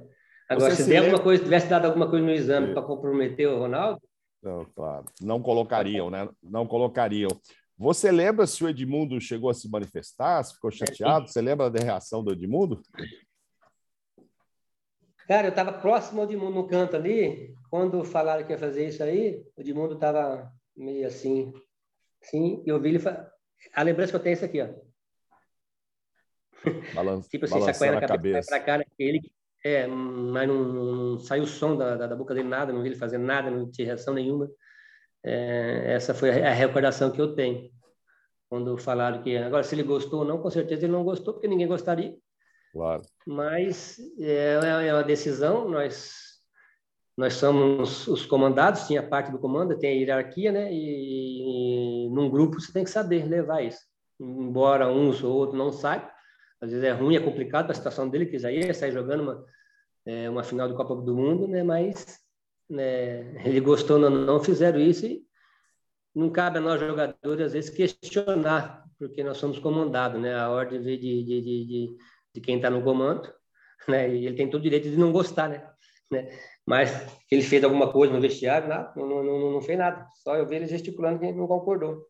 Agora, 0.49 0.70
Você 0.70 0.77
se, 0.77 0.85
se 0.85 0.90
der 0.90 0.99
alguma 0.99 1.20
coisa, 1.20 1.42
tivesse 1.42 1.68
dado 1.68 1.87
alguma 1.87 2.09
coisa 2.09 2.25
no 2.25 2.33
exame 2.33 2.72
para 2.72 2.83
comprometer 2.83 3.49
o 3.49 3.59
Ronaldo. 3.59 4.01
Não, 4.42 4.64
claro. 4.66 5.05
Não 5.20 5.42
colocariam, 5.42 6.09
né? 6.09 6.29
Não 6.42 6.66
colocariam. 6.66 7.31
Você 7.77 8.11
lembra 8.11 8.46
se 8.46 8.64
o 8.64 8.68
Edmundo 8.68 9.20
chegou 9.20 9.51
a 9.51 9.55
se 9.55 9.68
manifestar, 9.68 10.42
se 10.42 10.55
ficou 10.55 10.70
chateado? 10.70 11.29
Você 11.29 11.42
lembra 11.42 11.68
da 11.68 11.83
reação 11.83 12.22
do 12.22 12.33
Edmundo? 12.33 12.81
Cara, 15.27 15.49
eu 15.49 15.51
estava 15.51 15.72
próximo 15.72 16.20
ao 16.20 16.27
Edmundo 16.27 16.55
no 16.55 16.68
canto 16.68 16.94
ali, 16.94 17.53
quando 17.68 18.05
falaram 18.05 18.46
que 18.46 18.53
ia 18.53 18.59
fazer 18.59 18.87
isso 18.87 19.03
aí, 19.03 19.44
o 19.57 19.61
Edmundo 19.61 19.94
estava 19.94 20.51
meio 20.77 21.07
assim, 21.07 21.53
sim, 22.22 22.62
e 22.64 22.68
eu 22.68 22.81
vi 22.81 22.90
ele. 22.90 22.99
Fa... 23.01 23.29
A 23.75 23.83
lembrança 23.83 24.12
que 24.12 24.16
eu 24.16 24.20
tenho 24.20 24.33
é 24.33 24.37
isso 24.37 24.44
aqui, 24.44 24.62
ó. 24.62 24.68
Balança, 26.95 27.29
tipo 27.29 27.45
assim, 27.45 27.61
sacudindo 27.61 28.05
a 28.05 28.09
cabeça. 28.09 28.49
Para 28.49 28.61
cá, 28.61 28.79
né? 28.79 28.85
ele, 28.99 29.21
é, 29.64 29.87
mas 29.87 30.49
não, 30.49 30.64
não, 30.64 31.19
saiu 31.19 31.45
o 31.45 31.47
som 31.47 31.77
da, 31.77 31.97
da, 31.97 32.07
da, 32.07 32.16
boca 32.16 32.35
dele, 32.35 32.49
nada, 32.49 32.73
não 32.73 32.83
vi 32.83 32.88
ele 32.88 32.97
fazer 32.97 33.19
nada, 33.19 33.51
não 33.51 33.71
tinha 33.71 33.87
reação 33.87 34.14
nenhuma. 34.14 34.51
É, 35.25 35.95
essa 35.95 36.14
foi 36.14 36.31
a 36.31 36.53
recordação 36.53 37.11
que 37.11 37.21
eu 37.21 37.35
tenho. 37.35 37.71
Quando 38.49 38.79
falaram 38.79 39.23
que. 39.23 39.37
Agora, 39.37 39.62
se 39.62 39.75
ele 39.75 39.83
gostou 39.83 40.21
ou 40.21 40.25
não, 40.25 40.40
com 40.40 40.51
certeza 40.51 40.85
ele 40.85 40.92
não 40.92 41.05
gostou, 41.05 41.35
porque 41.35 41.49
ninguém 41.49 41.66
gostaria. 41.66 42.16
Claro. 42.73 43.03
Mas 43.27 43.99
é, 44.21 44.87
é 44.87 44.92
uma 44.95 45.03
decisão, 45.03 45.69
nós 45.69 46.27
nós 47.16 47.33
somos 47.35 48.07
os 48.07 48.27
comandados, 48.27 48.87
tinha 48.87 49.03
parte 49.03 49.31
do 49.31 49.38
comando, 49.38 49.79
tem 49.79 49.90
a 49.90 49.95
hierarquia, 49.95 50.53
né? 50.53 50.71
E, 50.71 52.07
e 52.07 52.11
num 52.11 52.29
grupo 52.29 52.61
você 52.61 52.71
tem 52.71 52.85
que 52.85 52.90
saber 52.90 53.27
levar 53.27 53.62
isso. 53.62 53.81
Embora 54.21 54.92
uns 54.92 55.25
ou 55.25 55.33
outros 55.33 55.59
não 55.59 55.73
saibam, 55.73 56.11
às 56.66 56.72
vezes 56.72 56.85
é 56.85 56.92
ruim, 56.92 57.16
é 57.16 57.20
complicado 57.20 57.66
para 57.66 57.72
a 57.72 57.76
situação 57.76 58.09
dele, 58.09 58.26
que 58.26 58.38
já 58.38 58.50
ia 58.50 58.74
sair 58.74 58.92
jogando 58.92 59.22
uma, 59.22 59.44
é, 60.05 60.29
uma 60.29 60.42
final 60.42 60.68
do 60.68 60.74
Copa 60.74 60.94
do 60.96 61.14
Mundo, 61.14 61.48
né? 61.48 61.62
Mas 61.62 62.20
né, 62.68 63.35
ele 63.46 63.61
gostou, 63.61 63.98
não, 63.98 64.11
não 64.11 64.42
fizeram 64.42 64.81
isso 64.81 65.07
e 65.07 65.24
não 66.14 66.31
cabe 66.31 66.59
a 66.59 66.61
nós 66.61 66.81
jogadores, 66.81 67.46
às 67.46 67.52
vezes, 67.52 67.70
questionar, 67.70 68.85
porque 68.98 69.22
nós 69.22 69.37
somos 69.37 69.59
comandados, 69.59 70.20
né? 70.20 70.35
A 70.35 70.50
ordem 70.50 70.81
de, 70.81 70.96
de, 70.96 71.24
de, 71.24 71.40
de, 71.42 71.96
de 72.35 72.40
quem 72.40 72.57
está 72.57 72.70
no 72.70 72.83
comando, 72.83 73.33
né? 73.88 74.09
E 74.14 74.26
ele 74.26 74.37
tem 74.37 74.50
todo 74.50 74.61
o 74.61 74.64
direito 74.64 74.90
de 74.90 74.96
não 74.96 75.12
gostar, 75.12 75.48
né? 75.48 75.70
né? 76.11 76.29
Mas 76.66 76.90
ele 77.31 77.42
fez 77.42 77.62
alguma 77.62 77.92
coisa 77.92 78.12
no 78.12 78.20
vestiário, 78.20 78.68
não, 78.96 79.09
não, 79.09 79.22
não, 79.22 79.52
não 79.52 79.61
fez 79.61 79.79
nada. 79.79 80.07
Só 80.16 80.37
eu 80.37 80.46
vi 80.46 80.57
ele 80.57 80.66
gesticulando 80.66 81.20
que 81.20 81.31
não 81.31 81.46
concordou. 81.46 82.05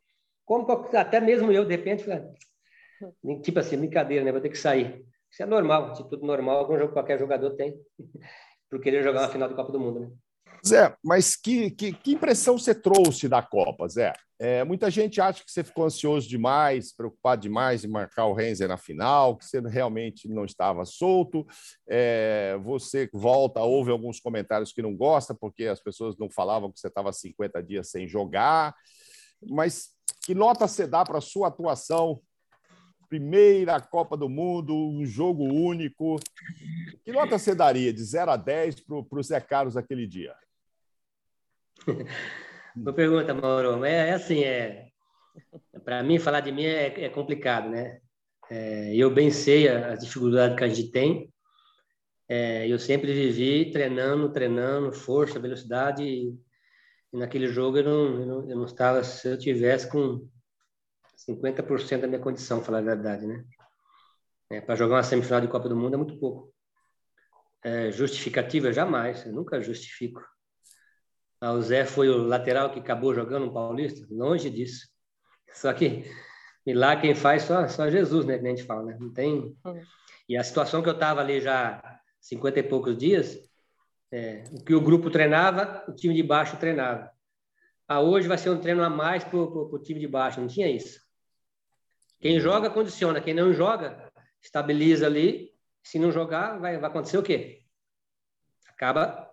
Como 0.47 0.67
até 0.95 1.21
mesmo 1.21 1.53
eu, 1.53 1.65
de 1.65 1.77
repente, 1.77 2.05
tipo 3.43 3.59
assim, 3.59 3.79
brincadeira, 3.79 4.25
né? 4.25 4.33
Vou 4.33 4.41
ter 4.41 4.51
que 4.51 4.59
sair. 4.59 5.05
Isso 5.31 5.43
é 5.43 5.47
normal, 5.47 5.87
atitude 5.87 6.25
normal 6.25 6.67
que 6.69 6.89
qualquer 6.89 7.19
jogador 7.19 7.51
tem 7.57 7.75
por 8.71 8.81
querer 8.81 9.03
jogar 9.03 9.23
uma 9.23 9.29
final 9.29 9.49
do 9.49 9.55
Copa 9.55 9.73
do 9.73 9.81
Mundo, 9.81 10.01
né? 10.01 10.11
Zé, 10.67 10.97
mas 11.05 11.37
que, 11.37 11.71
que, 11.71 11.93
que, 11.93 12.13
impressão 12.13 12.59
você 12.59 12.75
trouxe 12.75 13.29
da 13.29 13.43
Copa, 13.43 13.89
Zé? 13.89 14.13
É, 14.39 14.65
muita 14.65 14.91
gente 14.91 15.21
acha 15.21 15.45
que 15.45 15.51
você 15.51 15.63
ficou 15.63 15.85
ansioso 15.85 16.29
demais, 16.29 16.95
preocupado 16.95 17.43
demais 17.43 17.85
em 17.85 17.89
marcar 17.89 18.27
o 18.27 18.35
Renzer 18.35 18.69
na 18.69 18.77
final, 18.77 19.37
que 19.37 19.45
você 19.45 19.61
realmente 19.61 20.29
não 20.29 20.45
estava 20.45 20.85
solto. 20.85 21.47
É, 21.89 22.59
você 22.63 23.09
volta, 23.13 23.63
ouve 23.63 23.91
alguns 23.91 24.21
comentários 24.21 24.73
que 24.73 24.83
não 24.83 24.95
gosta, 24.95 25.35
porque 25.35 25.65
as 25.67 25.81
pessoas 25.81 26.17
não 26.19 26.29
falavam 26.29 26.71
que 26.71 26.81
você 26.81 26.89
estava 26.89 27.13
50 27.13 27.63
dias 27.63 27.91
sem 27.91 28.07
jogar. 28.07 28.75
Mas 29.49 29.91
que 30.25 30.35
nota 30.35 30.67
você 30.67 30.87
dá 30.87 31.05
para 31.05 31.19
a 31.19 31.23
sua 31.23 31.49
atuação? 31.49 32.21
Primeira 33.09 33.81
Copa 33.81 34.17
do 34.17 34.29
Mundo, 34.29 34.75
um 34.75 35.05
jogo 35.05 35.45
único. 35.45 36.17
Que 37.05 37.13
nota 37.13 37.39
você 37.39 37.55
daria 37.55 37.93
de 37.93 38.03
0 38.03 38.31
a 38.31 38.37
10 38.37 38.81
para 38.81 39.19
o 39.19 39.23
Zé 39.23 39.41
Carlos 39.41 39.77
aquele 39.77 40.07
dia? 40.07 40.35
Boa 42.75 42.95
pergunta, 42.95 43.33
Mauro. 43.33 43.85
É, 43.85 44.11
é 44.11 44.13
assim, 44.13 44.45
é, 44.45 44.89
para 45.85 46.03
mim, 46.03 46.19
falar 46.19 46.41
de 46.41 46.53
mim 46.53 46.65
é, 46.65 47.05
é 47.05 47.09
complicado, 47.09 47.71
né? 47.71 48.01
É, 48.51 48.95
eu 48.95 49.11
bem 49.11 49.31
sei 49.31 49.69
as 49.69 50.01
dificuldades 50.01 50.57
que 50.57 50.65
a 50.65 50.69
gente 50.69 50.91
tem. 50.91 51.33
É, 52.29 52.67
eu 52.69 52.79
sempre 52.79 53.13
vivi 53.13 53.71
treinando, 53.71 54.33
treinando, 54.33 54.93
força, 54.93 55.39
velocidade. 55.39 56.03
E, 56.03 56.35
e 57.13 57.19
naquele 57.19 57.47
jogo 57.49 57.79
eu 57.79 57.85
não, 57.85 58.21
eu 58.21 58.27
não, 58.27 58.51
eu 58.51 58.57
não 58.57 58.65
estava, 58.65 59.03
se 59.05 59.29
eu 59.29 59.39
tivesse 59.39 59.91
com 59.91 60.29
50% 61.17 62.01
da 62.01 62.07
minha 62.07 62.21
condição, 62.21 62.63
falar 62.63 62.79
a 62.79 62.83
verdade, 62.83 63.27
né? 63.27 63.45
É, 64.51 64.61
para 64.61 64.77
jogar 64.77 64.97
uma 64.97 65.03
semifinal 65.03 65.41
de 65.41 65.49
Copa 65.49 65.69
do 65.69 65.77
Mundo 65.77 65.95
é 65.95 65.97
muito 65.97 66.19
pouco. 66.19 66.53
É, 67.65 67.91
justificativa, 67.91 68.73
jamais. 68.73 69.27
Eu 69.27 69.33
nunca 69.33 69.61
justifico. 69.61 70.23
Ah, 71.41 71.53
o 71.53 71.63
Zé 71.63 71.85
foi 71.85 72.09
o 72.09 72.19
lateral 72.19 72.71
que 72.71 72.79
acabou 72.79 73.15
jogando 73.15 73.47
no 73.47 73.53
Paulista? 73.53 74.07
Longe 74.11 74.49
disso. 74.49 74.89
Só 75.53 75.73
que 75.73 76.05
lá 76.67 76.97
quem 76.97 77.15
faz 77.15 77.43
só, 77.43 77.67
só 77.67 77.91
Jesus, 77.91 78.25
né? 78.25 78.39
Que 78.39 78.47
a 78.47 78.51
gente 78.51 78.63
fala, 78.63 78.85
né? 78.85 78.97
Não 79.01 79.13
tem. 79.13 79.57
E 80.29 80.37
a 80.37 80.45
situação 80.45 80.83
que 80.83 80.89
eu 80.89 80.95
estava 80.95 81.21
ali 81.21 81.41
já 81.41 82.01
50 82.21 82.61
e 82.61 82.63
poucos 82.63 82.97
dias, 82.97 83.39
é, 84.13 84.45
o 84.53 84.65
que 84.65 84.75
o 84.75 84.81
grupo 84.81 85.11
treinava, 85.11 85.85
o 85.89 85.93
time 85.93 86.15
de 86.15 86.23
baixo 86.23 86.57
treinava. 86.57 87.11
Ah, 87.89 88.01
hoje 88.01 88.27
vai 88.29 88.39
ser 88.39 88.51
um 88.51 88.61
treino 88.61 88.83
a 88.83 88.91
mais 88.91 89.23
para 89.25 89.39
o 89.39 89.79
time 89.79 90.01
de 90.01 90.09
baixo. 90.09 90.41
Não 90.41 90.49
tinha 90.49 90.69
isso. 90.69 91.06
Quem 92.21 92.41
joga, 92.41 92.71
condiciona. 92.71 93.21
Quem 93.21 93.35
não 93.35 93.53
joga, 93.53 94.11
estabiliza 94.43 95.07
ali. 95.07 95.53
Se 95.83 95.99
não 95.99 96.11
jogar, 96.11 96.59
vai, 96.59 96.79
vai 96.79 96.91
acontecer 96.91 97.19
o 97.19 97.23
quê? 97.23 97.63
Acaba 98.69 99.31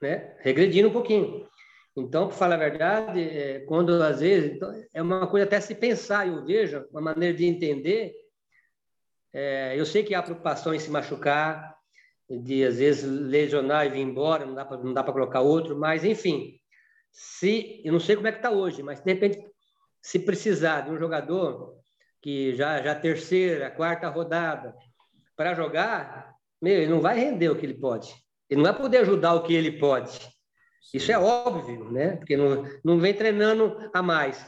né, 0.00 0.36
regredindo 0.40 0.88
um 0.88 0.92
pouquinho. 0.92 1.48
Então, 1.96 2.28
para 2.28 2.36
falar 2.36 2.54
a 2.56 2.58
verdade, 2.58 3.20
é, 3.20 3.60
quando 3.60 4.02
às 4.02 4.20
vezes 4.20 4.52
então, 4.52 4.70
é 4.92 5.02
uma 5.02 5.26
coisa 5.26 5.46
até 5.46 5.58
se 5.60 5.74
pensar, 5.74 6.28
eu 6.28 6.44
vejo, 6.44 6.86
uma 6.90 7.00
maneira 7.00 7.36
de 7.36 7.46
entender. 7.46 8.14
É, 9.32 9.74
eu 9.78 9.86
sei 9.86 10.04
que 10.04 10.14
há 10.14 10.22
preocupação 10.22 10.74
em 10.74 10.78
se 10.78 10.90
machucar, 10.90 11.76
de 12.28 12.64
às 12.64 12.78
vezes 12.78 13.04
lesionar 13.04 13.86
e 13.86 13.90
vir 13.90 14.00
embora, 14.00 14.44
não 14.44 14.54
dá 14.92 15.02
para 15.02 15.12
colocar 15.12 15.40
outro, 15.40 15.78
mas 15.78 16.04
enfim, 16.04 16.58
se 17.10 17.80
eu 17.84 17.92
não 17.92 18.00
sei 18.00 18.16
como 18.16 18.28
é 18.28 18.32
que 18.32 18.38
está 18.38 18.50
hoje, 18.50 18.82
mas 18.82 19.00
de 19.00 19.12
repente 19.12 19.42
se 20.02 20.18
precisar 20.18 20.82
de 20.82 20.90
um 20.90 20.98
jogador 20.98 21.76
que 22.26 22.56
já 22.56 22.82
já 22.82 22.92
terceira, 22.92 23.70
quarta 23.70 24.08
rodada 24.08 24.74
para 25.36 25.54
jogar, 25.54 26.34
meu, 26.60 26.72
ele 26.72 26.90
não 26.90 27.00
vai 27.00 27.16
render 27.16 27.48
o 27.50 27.56
que 27.56 27.64
ele 27.64 27.78
pode. 27.78 28.12
Ele 28.50 28.60
não 28.60 28.68
vai 28.68 28.76
poder 28.76 28.98
ajudar 28.98 29.34
o 29.34 29.44
que 29.44 29.54
ele 29.54 29.78
pode. 29.78 30.18
Isso 30.92 31.12
é 31.12 31.16
óbvio, 31.16 31.88
né? 31.92 32.16
Porque 32.16 32.36
não, 32.36 32.64
não 32.84 32.98
vem 32.98 33.14
treinando 33.14 33.78
a 33.94 34.02
mais. 34.02 34.44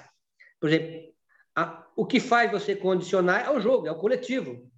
Por 0.59 0.69
exemplo, 0.69 1.15
a, 1.55 1.87
o 1.95 2.05
que 2.05 2.19
faz 2.19 2.51
você 2.51 2.75
condicionar 2.75 3.47
é 3.47 3.51
o 3.51 3.61
jogo, 3.61 3.87
é 3.87 3.93
o 3.93 3.99
coletivo. 4.01 4.69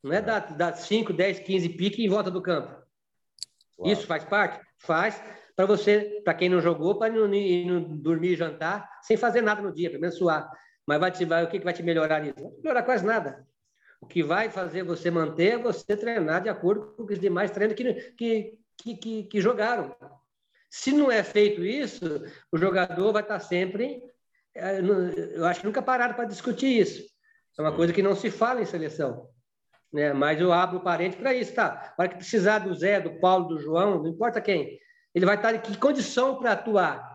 Não 0.00 0.12
é 0.12 0.22
dar, 0.22 0.56
dar 0.56 0.76
5, 0.76 1.12
10, 1.12 1.40
15 1.40 1.68
piques 1.70 1.98
em 1.98 2.08
volta 2.08 2.30
do 2.30 2.40
campo. 2.40 2.68
Claro. 3.76 3.92
Isso 3.92 4.06
faz 4.06 4.22
parte? 4.24 4.64
Faz 4.78 5.20
para 5.56 5.66
você, 5.66 6.22
para 6.24 6.34
quem 6.34 6.48
não 6.48 6.60
jogou, 6.60 6.96
para 6.96 7.12
não, 7.12 7.26
não, 7.26 7.96
dormir 7.96 8.34
e 8.34 8.36
jantar 8.36 8.88
sem 9.02 9.16
fazer 9.16 9.42
nada 9.42 9.60
no 9.60 9.74
dia, 9.74 9.90
pelo 9.90 10.02
menos 10.02 10.16
suar. 10.16 10.48
Mas 10.90 10.98
vai 10.98 11.12
te, 11.12 11.24
vai, 11.24 11.44
o 11.44 11.46
que, 11.46 11.60
que 11.60 11.64
vai 11.64 11.72
te 11.72 11.84
melhorar 11.84 12.20
nisso? 12.20 12.34
Não 12.40 12.50
vai 12.50 12.58
melhorar 12.64 12.82
quase 12.82 13.06
nada. 13.06 13.46
O 14.00 14.06
que 14.08 14.24
vai 14.24 14.50
fazer 14.50 14.82
você 14.82 15.08
manter 15.08 15.52
é 15.52 15.56
você 15.56 15.96
treinar 15.96 16.42
de 16.42 16.48
acordo 16.48 16.96
com 16.96 17.04
os 17.04 17.20
demais 17.20 17.52
treinos 17.52 17.76
que, 17.76 17.94
que, 18.16 18.58
que, 18.76 18.96
que, 18.96 19.22
que 19.22 19.40
jogaram. 19.40 19.94
Se 20.68 20.90
não 20.90 21.08
é 21.08 21.22
feito 21.22 21.64
isso, 21.64 22.24
o 22.50 22.58
jogador 22.58 23.12
vai 23.12 23.22
estar 23.22 23.38
sempre. 23.38 24.02
É, 24.52 24.80
eu 24.80 25.44
acho 25.44 25.60
que 25.60 25.66
nunca 25.66 25.80
pararam 25.80 26.14
para 26.14 26.24
discutir 26.24 26.80
isso. 26.80 27.04
É 27.56 27.62
uma 27.62 27.76
coisa 27.76 27.92
que 27.92 28.02
não 28.02 28.16
se 28.16 28.28
fala 28.28 28.60
em 28.60 28.66
seleção. 28.66 29.28
Né? 29.92 30.12
Mas 30.12 30.40
eu 30.40 30.52
abro 30.52 30.78
o 30.78 30.82
parente 30.82 31.16
para 31.18 31.32
isso, 31.32 31.54
tá? 31.54 31.94
Para 31.96 32.08
que 32.08 32.16
precisar 32.16 32.58
do 32.58 32.74
Zé, 32.74 33.00
do 33.00 33.20
Paulo, 33.20 33.46
do 33.46 33.60
João, 33.60 34.02
não 34.02 34.10
importa 34.10 34.40
quem, 34.40 34.76
ele 35.14 35.24
vai 35.24 35.36
estar 35.36 35.54
em 35.54 35.60
que 35.60 35.76
condição 35.76 36.40
para 36.40 36.50
atuar? 36.50 37.09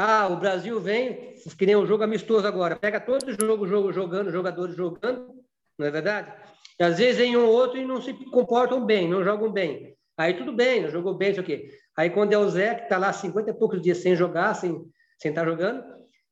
Ah, 0.00 0.28
o 0.28 0.36
Brasil 0.36 0.80
vem, 0.80 1.34
que 1.58 1.66
nem 1.66 1.74
um 1.74 1.84
jogo 1.84 2.04
amistoso 2.04 2.46
agora, 2.46 2.76
pega 2.76 3.00
todo 3.00 3.32
jogo, 3.32 3.66
jogo 3.66 3.92
jogando, 3.92 4.30
jogadores 4.30 4.76
jogando, 4.76 5.34
não 5.76 5.86
é 5.88 5.90
verdade? 5.90 6.32
E 6.78 6.84
às 6.84 6.98
vezes 6.98 7.20
em 7.20 7.36
um 7.36 7.44
ou 7.44 7.52
outro 7.52 7.78
e 7.78 7.84
não 7.84 8.00
se 8.00 8.12
comportam 8.30 8.86
bem, 8.86 9.08
não 9.08 9.24
jogam 9.24 9.50
bem. 9.50 9.96
Aí 10.16 10.34
tudo 10.34 10.52
bem, 10.52 10.82
não 10.82 10.88
jogou 10.88 11.14
bem, 11.14 11.32
isso 11.32 11.40
aqui. 11.40 11.68
Aí 11.96 12.10
quando 12.10 12.32
é 12.32 12.38
o 12.38 12.48
Zé, 12.48 12.76
que 12.76 12.82
está 12.84 12.96
lá 12.96 13.12
50 13.12 13.50
e 13.50 13.54
poucos 13.54 13.82
dias 13.82 13.98
sem 13.98 14.14
jogar, 14.14 14.54
sem, 14.54 14.70
sem 15.18 15.30
estar 15.30 15.44
tá 15.44 15.50
jogando, 15.50 15.82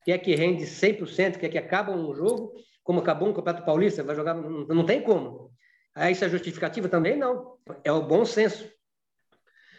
que 0.04 0.12
é 0.12 0.18
que 0.18 0.36
rende 0.36 0.62
100%, 0.62 1.36
que 1.36 1.46
é 1.46 1.48
que 1.48 1.58
acaba 1.58 1.90
um 1.90 2.14
jogo, 2.14 2.52
como 2.84 3.00
acabou 3.00 3.28
um 3.28 3.32
Campeonato 3.32 3.66
Paulista, 3.66 4.04
vai 4.04 4.14
jogar, 4.14 4.34
não, 4.34 4.64
não 4.64 4.86
tem 4.86 5.02
como. 5.02 5.50
Aí 5.92 6.12
isso 6.12 6.24
é 6.24 6.28
justificativa 6.28 6.88
também? 6.88 7.16
Não. 7.16 7.56
É 7.82 7.90
o 7.90 8.06
bom 8.06 8.24
senso. 8.24 8.70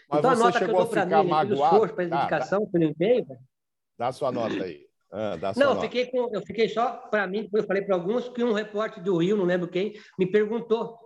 Mas 0.10 0.20
então 0.20 0.32
a 0.32 0.36
nota 0.36 0.60
que 0.60 0.66
eu 0.66 0.76
dou 0.76 0.88
para 0.88 1.06
mim, 1.06 1.30
magoado? 1.30 1.54
esforço, 1.54 1.94
para 1.94 2.04
a 2.04 2.08
dedicação, 2.08 2.66
ah, 2.68 2.70
pelo 2.70 2.84
empenho, 2.84 3.26
Dá 3.98 4.12
sua 4.12 4.32
nota 4.32 4.64
aí. 4.64 4.88
Ah, 5.12 5.38
não, 5.56 5.76
eu 5.76 5.82
fiquei, 5.82 6.06
com, 6.08 6.30
eu 6.34 6.42
fiquei 6.42 6.68
só 6.68 6.92
para 6.92 7.26
mim, 7.26 7.50
eu 7.52 7.64
falei 7.64 7.82
para 7.82 7.96
alguns 7.96 8.28
que 8.28 8.44
um 8.44 8.52
repórter 8.52 9.02
do 9.02 9.18
Rio, 9.18 9.38
não 9.38 9.46
lembro 9.46 9.68
quem, 9.68 9.94
me 10.20 10.30
perguntou 10.30 10.98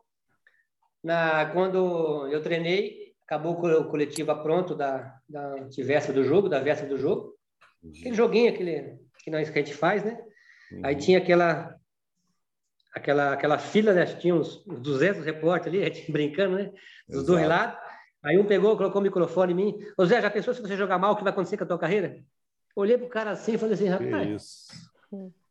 na, 1.03 1.45
quando 1.47 2.27
eu 2.31 2.41
treinei, 2.41 3.13
acabou 3.23 3.53
o 3.53 3.89
coletivo 3.89 4.35
pronto 4.41 4.75
da, 4.75 5.15
da 5.29 5.55
de 5.55 5.83
véspera 5.83 6.19
do 6.19 6.23
jogo, 6.23 6.49
da 6.49 6.59
véspera 6.59 6.89
do 6.89 6.97
jogo. 6.97 7.35
Uhum. 7.83 7.91
Aquele 7.91 8.15
joguinho 8.15 8.51
aquele, 8.51 8.97
que 9.23 9.31
nós 9.31 9.49
que 9.49 9.59
a 9.59 9.63
gente 9.63 9.75
faz, 9.75 10.03
né? 10.03 10.19
Uhum. 10.71 10.81
Aí 10.83 10.95
tinha 10.95 11.19
aquela 11.19 11.75
aquela 12.93 13.33
aquela 13.33 13.57
fila, 13.57 13.93
né? 13.93 14.05
Tinha 14.05 14.35
uns 14.35 14.63
200 14.65 15.23
repórteres 15.23 15.79
ali, 15.79 15.83
a 15.83 15.93
gente 15.93 16.09
brincando, 16.11 16.55
né? 16.55 16.71
Dos 17.07 17.25
dois 17.25 17.47
lados. 17.47 17.79
Aí 18.23 18.37
um 18.37 18.45
pegou, 18.45 18.75
colocou 18.77 18.99
o 18.99 19.03
microfone 19.03 19.53
em 19.53 19.55
mim. 19.55 19.79
Ô 19.97 20.05
Zé, 20.05 20.21
já 20.21 20.29
pensou 20.29 20.53
se 20.53 20.61
você 20.61 20.75
jogar 20.75 20.99
mal, 20.99 21.13
o 21.13 21.15
que 21.15 21.23
vai 21.23 21.31
acontecer 21.31 21.57
com 21.57 21.63
a 21.63 21.67
tua 21.67 21.79
carreira? 21.79 22.23
Olhei 22.76 22.97
pro 22.97 23.07
cara 23.07 23.32
assim 23.32 23.53
e 23.53 23.57
falei 23.57 23.74
assim, 23.74 23.88
rapaz... 23.88 24.67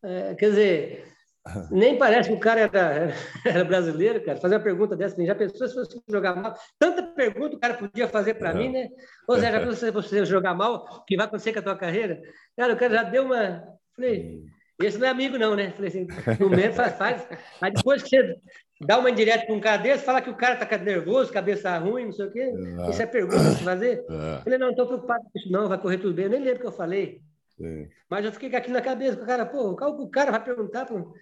É, 0.02 0.34
quer 0.34 0.48
dizer, 0.50 1.04
nem 1.70 1.98
parece 1.98 2.28
que 2.28 2.34
o 2.34 2.40
cara 2.40 2.60
era, 2.60 3.14
era 3.44 3.64
brasileiro, 3.64 4.22
cara. 4.24 4.40
Fazer 4.40 4.56
uma 4.56 4.62
pergunta 4.62 4.96
dessa, 4.96 5.22
já 5.24 5.34
pensou 5.34 5.68
se 5.68 5.74
você 5.74 5.98
jogar 6.08 6.34
mal? 6.34 6.54
Tanta 6.78 7.02
pergunta 7.02 7.56
o 7.56 7.60
cara 7.60 7.74
podia 7.74 8.08
fazer 8.08 8.34
para 8.34 8.54
mim, 8.54 8.70
né? 8.70 8.88
Ô 9.28 9.36
Zé, 9.36 9.50
já 9.50 9.60
pensou 9.60 9.76
se 9.76 9.90
você 9.90 10.24
jogar 10.24 10.54
mal, 10.54 10.84
o 10.84 11.04
que 11.04 11.16
vai 11.16 11.26
acontecer 11.26 11.52
com 11.52 11.58
a 11.58 11.62
tua 11.62 11.76
carreira? 11.76 12.20
Cara, 12.56 12.74
o 12.74 12.76
cara 12.76 12.94
já 12.94 13.02
deu 13.04 13.24
uma... 13.24 13.62
Falei, 13.94 14.36
hum. 14.36 14.46
esse 14.82 14.98
não 14.98 15.06
é 15.06 15.10
amigo 15.10 15.36
não, 15.38 15.54
né? 15.54 15.72
Falei 15.72 15.88
assim, 15.88 16.06
no 16.38 16.48
meio 16.48 16.72
faz, 16.72 16.96
faz. 16.96 17.28
Aí 17.60 17.72
depois 17.72 18.02
que 18.02 18.08
você 18.08 18.36
dá 18.80 18.98
uma 18.98 19.10
indireta 19.10 19.44
para 19.44 19.54
um 19.54 19.60
cara 19.60 19.76
desse, 19.76 20.04
fala 20.04 20.22
que 20.22 20.30
o 20.30 20.36
cara 20.36 20.56
tá 20.56 20.78
nervoso, 20.78 21.32
cabeça 21.32 21.76
ruim, 21.76 22.06
não 22.06 22.12
sei 22.12 22.26
o 22.26 22.30
quê. 22.30 22.52
Isso 22.88 23.02
é 23.02 23.06
pergunta 23.06 23.42
para 23.42 23.64
fazer? 23.64 24.04
É. 24.08 24.42
Falei, 24.42 24.58
não, 24.58 24.70
estou 24.70 24.86
preocupado 24.86 25.24
com 25.24 25.38
isso 25.38 25.52
não, 25.52 25.68
vai 25.68 25.78
correr 25.78 25.98
tudo 25.98 26.14
bem. 26.14 26.24
Eu 26.24 26.30
nem 26.30 26.40
lembro 26.40 26.58
o 26.58 26.60
que 26.60 26.66
eu 26.66 26.72
falei. 26.72 27.20
Sim. 27.56 27.88
Mas 28.08 28.24
eu 28.24 28.32
fiquei 28.32 28.54
aqui 28.56 28.70
na 28.70 28.80
cabeça, 28.80 29.22
o 29.22 29.26
cara, 29.26 29.44
pô, 29.44 29.70
o 29.70 30.08
cara 30.08 30.30
vai 30.30 30.42
perguntar, 30.42 30.86
pô. 30.86 31.14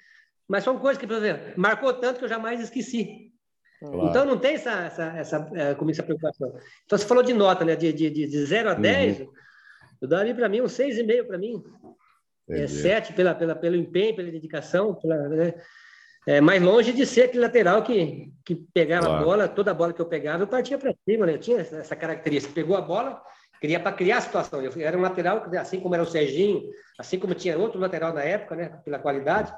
mas 0.47 0.63
são 0.63 0.79
coisas 0.79 0.99
que, 0.99 1.07
por 1.07 1.17
exemplo, 1.17 1.53
marcou 1.57 1.93
tanto 1.95 2.19
que 2.19 2.25
eu 2.25 2.29
jamais 2.29 2.61
esqueci. 2.61 3.33
Claro. 3.81 4.09
Então 4.09 4.25
não 4.25 4.39
tem 4.39 4.55
essa, 4.55 4.73
essa, 4.73 5.05
essa, 5.17 5.51
é, 5.55 5.77
essa 5.91 6.03
preocupação. 6.03 6.49
Então 6.85 6.99
você 6.99 7.07
falou 7.07 7.23
de 7.23 7.33
nota, 7.33 7.65
né? 7.65 7.77
De, 7.77 7.93
de, 7.93 8.11
de 8.11 8.47
0 8.47 8.71
a 8.71 8.75
10, 8.75 9.21
uhum. 9.21 9.33
eu 10.01 10.09
daria 10.09 10.35
para 10.35 10.49
mim 10.49 10.61
um 10.61 10.67
6,5 10.67 11.27
para 11.27 11.39
mim. 11.39 11.63
É 12.49 12.63
Entendi. 12.63 12.63
É 12.63 12.67
7 12.69 13.13
pela, 13.13 13.35
pela, 13.35 13.55
pelo 13.55 13.77
empenho, 13.77 14.17
pela 14.17 14.31
dedicação, 14.31 14.95
pela, 14.95 15.29
né? 15.29 15.55
É, 16.29 16.43
mais 16.43 16.61
longe 16.63 16.93
de 16.93 17.07
ser 17.07 17.23
aquele 17.23 17.43
lateral 17.43 17.83
que, 17.83 18.31
que 18.45 18.55
pegava 18.55 19.07
claro. 19.07 19.23
a 19.23 19.25
bola, 19.25 19.49
toda 19.49 19.71
a 19.71 19.75
bola 19.75 19.95
que 19.95 20.01
eu 20.03 20.05
pegava, 20.05 20.43
eu 20.43 20.47
partia 20.47 20.77
para 20.77 20.95
cima, 21.09 21.25
né? 21.25 21.33
Eu 21.33 21.39
tinha 21.39 21.61
essa 21.61 21.97
característica. 21.97 22.53
Pegou 22.53 22.77
a 22.77 22.83
bola, 22.83 23.23
queria 23.59 23.81
para 23.81 23.93
criar 23.93 24.19
a 24.19 24.21
situação. 24.21 24.61
Eu 24.61 24.71
era 24.77 24.99
um 24.99 25.01
lateral, 25.01 25.47
assim 25.59 25.81
como 25.81 25.95
era 25.95 26.05
o 26.05 26.07
Serginho, 26.07 26.69
assim 26.99 27.19
como 27.19 27.35
tinha 27.35 27.57
outro 27.57 27.81
lateral 27.81 28.13
na 28.13 28.23
época, 28.23 28.55
né? 28.57 28.69
Pela 28.85 28.99
qualidade. 28.99 29.55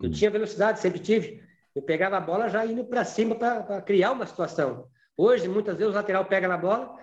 Eu 0.00 0.08
tinha 0.08 0.30
velocidade, 0.30 0.78
sempre 0.78 1.00
tive. 1.00 1.42
Eu 1.74 1.82
pegava 1.82 2.16
a 2.16 2.20
bola 2.20 2.48
já 2.48 2.64
indo 2.64 2.84
para 2.84 3.04
cima 3.04 3.34
para 3.34 3.82
criar 3.82 4.12
uma 4.12 4.24
situação. 4.24 4.86
Hoje, 5.16 5.48
muitas 5.48 5.76
vezes, 5.76 5.92
o 5.92 5.96
lateral 5.96 6.24
pega 6.26 6.46
na 6.46 6.56
bola, 6.56 6.94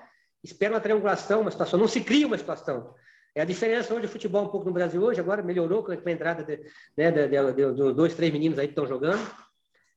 espera 0.41 0.73
uma 0.73 0.79
triangulação, 0.79 1.41
uma 1.41 1.51
situação, 1.51 1.77
não 1.77 1.87
se 1.89 1.99
cria 1.99 2.25
uma 2.25 2.37
situação. 2.37 2.95
É 3.33 3.41
a 3.41 3.45
diferença 3.45 3.93
hoje 3.93 4.07
do 4.07 4.11
futebol 4.11 4.43
um 4.43 4.49
pouco 4.49 4.65
no 4.65 4.73
Brasil 4.73 5.01
hoje, 5.01 5.19
agora 5.19 5.41
melhorou 5.41 5.83
com 5.83 5.91
a 5.91 6.11
entrada 6.11 6.43
de, 6.43 6.57
né, 6.97 7.11
de, 7.11 7.27
de, 7.27 7.53
de, 7.53 7.73
de 7.73 7.93
dois, 7.93 8.13
três 8.13 8.31
meninos 8.31 8.59
aí 8.59 8.67
que 8.67 8.73
estão 8.73 8.85
jogando. 8.85 9.21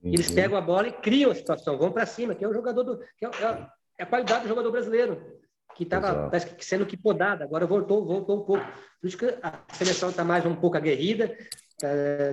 Uhum. 0.03 0.13
Eles 0.13 0.31
pegam 0.31 0.57
a 0.57 0.61
bola 0.61 0.89
e 0.89 0.93
criam 0.93 1.31
a 1.31 1.35
situação, 1.35 1.77
vão 1.77 1.91
para 1.91 2.07
cima, 2.07 2.35
que 2.35 2.45
é 2.45 2.49
o 2.49 2.53
jogador 2.53 2.85
do. 2.85 2.99
Que 3.17 3.27
é, 3.27 3.29
é, 3.29 3.67
é 3.99 4.03
a 4.05 4.07
qualidade 4.07 4.43
do 4.43 4.49
jogador 4.49 4.71
brasileiro 4.71 5.21
que 5.75 5.83
estava 5.83 6.31
sendo 6.61 6.87
que 6.87 6.97
podada, 6.97 7.45
agora 7.45 7.67
voltou, 7.67 8.05
voltou 8.05 8.41
um 8.41 8.45
pouco. 8.45 8.65
Por 9.01 9.09
isso 9.09 9.19
que 9.19 9.27
a 9.43 9.61
seleção 9.73 10.11
está 10.11 10.25
mais 10.25 10.47
um 10.47 10.55
pouco 10.55 10.77
aguerrida. 10.77 11.37
É, 11.83 12.33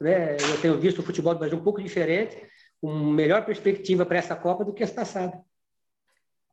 né? 0.00 0.36
Eu 0.36 0.60
tenho 0.60 0.78
visto 0.78 1.00
o 1.00 1.02
futebol 1.02 1.34
do 1.34 1.40
Brasil 1.40 1.58
um 1.58 1.62
pouco 1.64 1.82
diferente, 1.82 2.40
com 2.80 2.92
melhor 2.92 3.44
perspectiva 3.44 4.06
para 4.06 4.18
essa 4.18 4.36
Copa 4.36 4.64
do 4.64 4.72
que 4.72 4.82
essa 4.82 4.94
passada. 4.94 5.40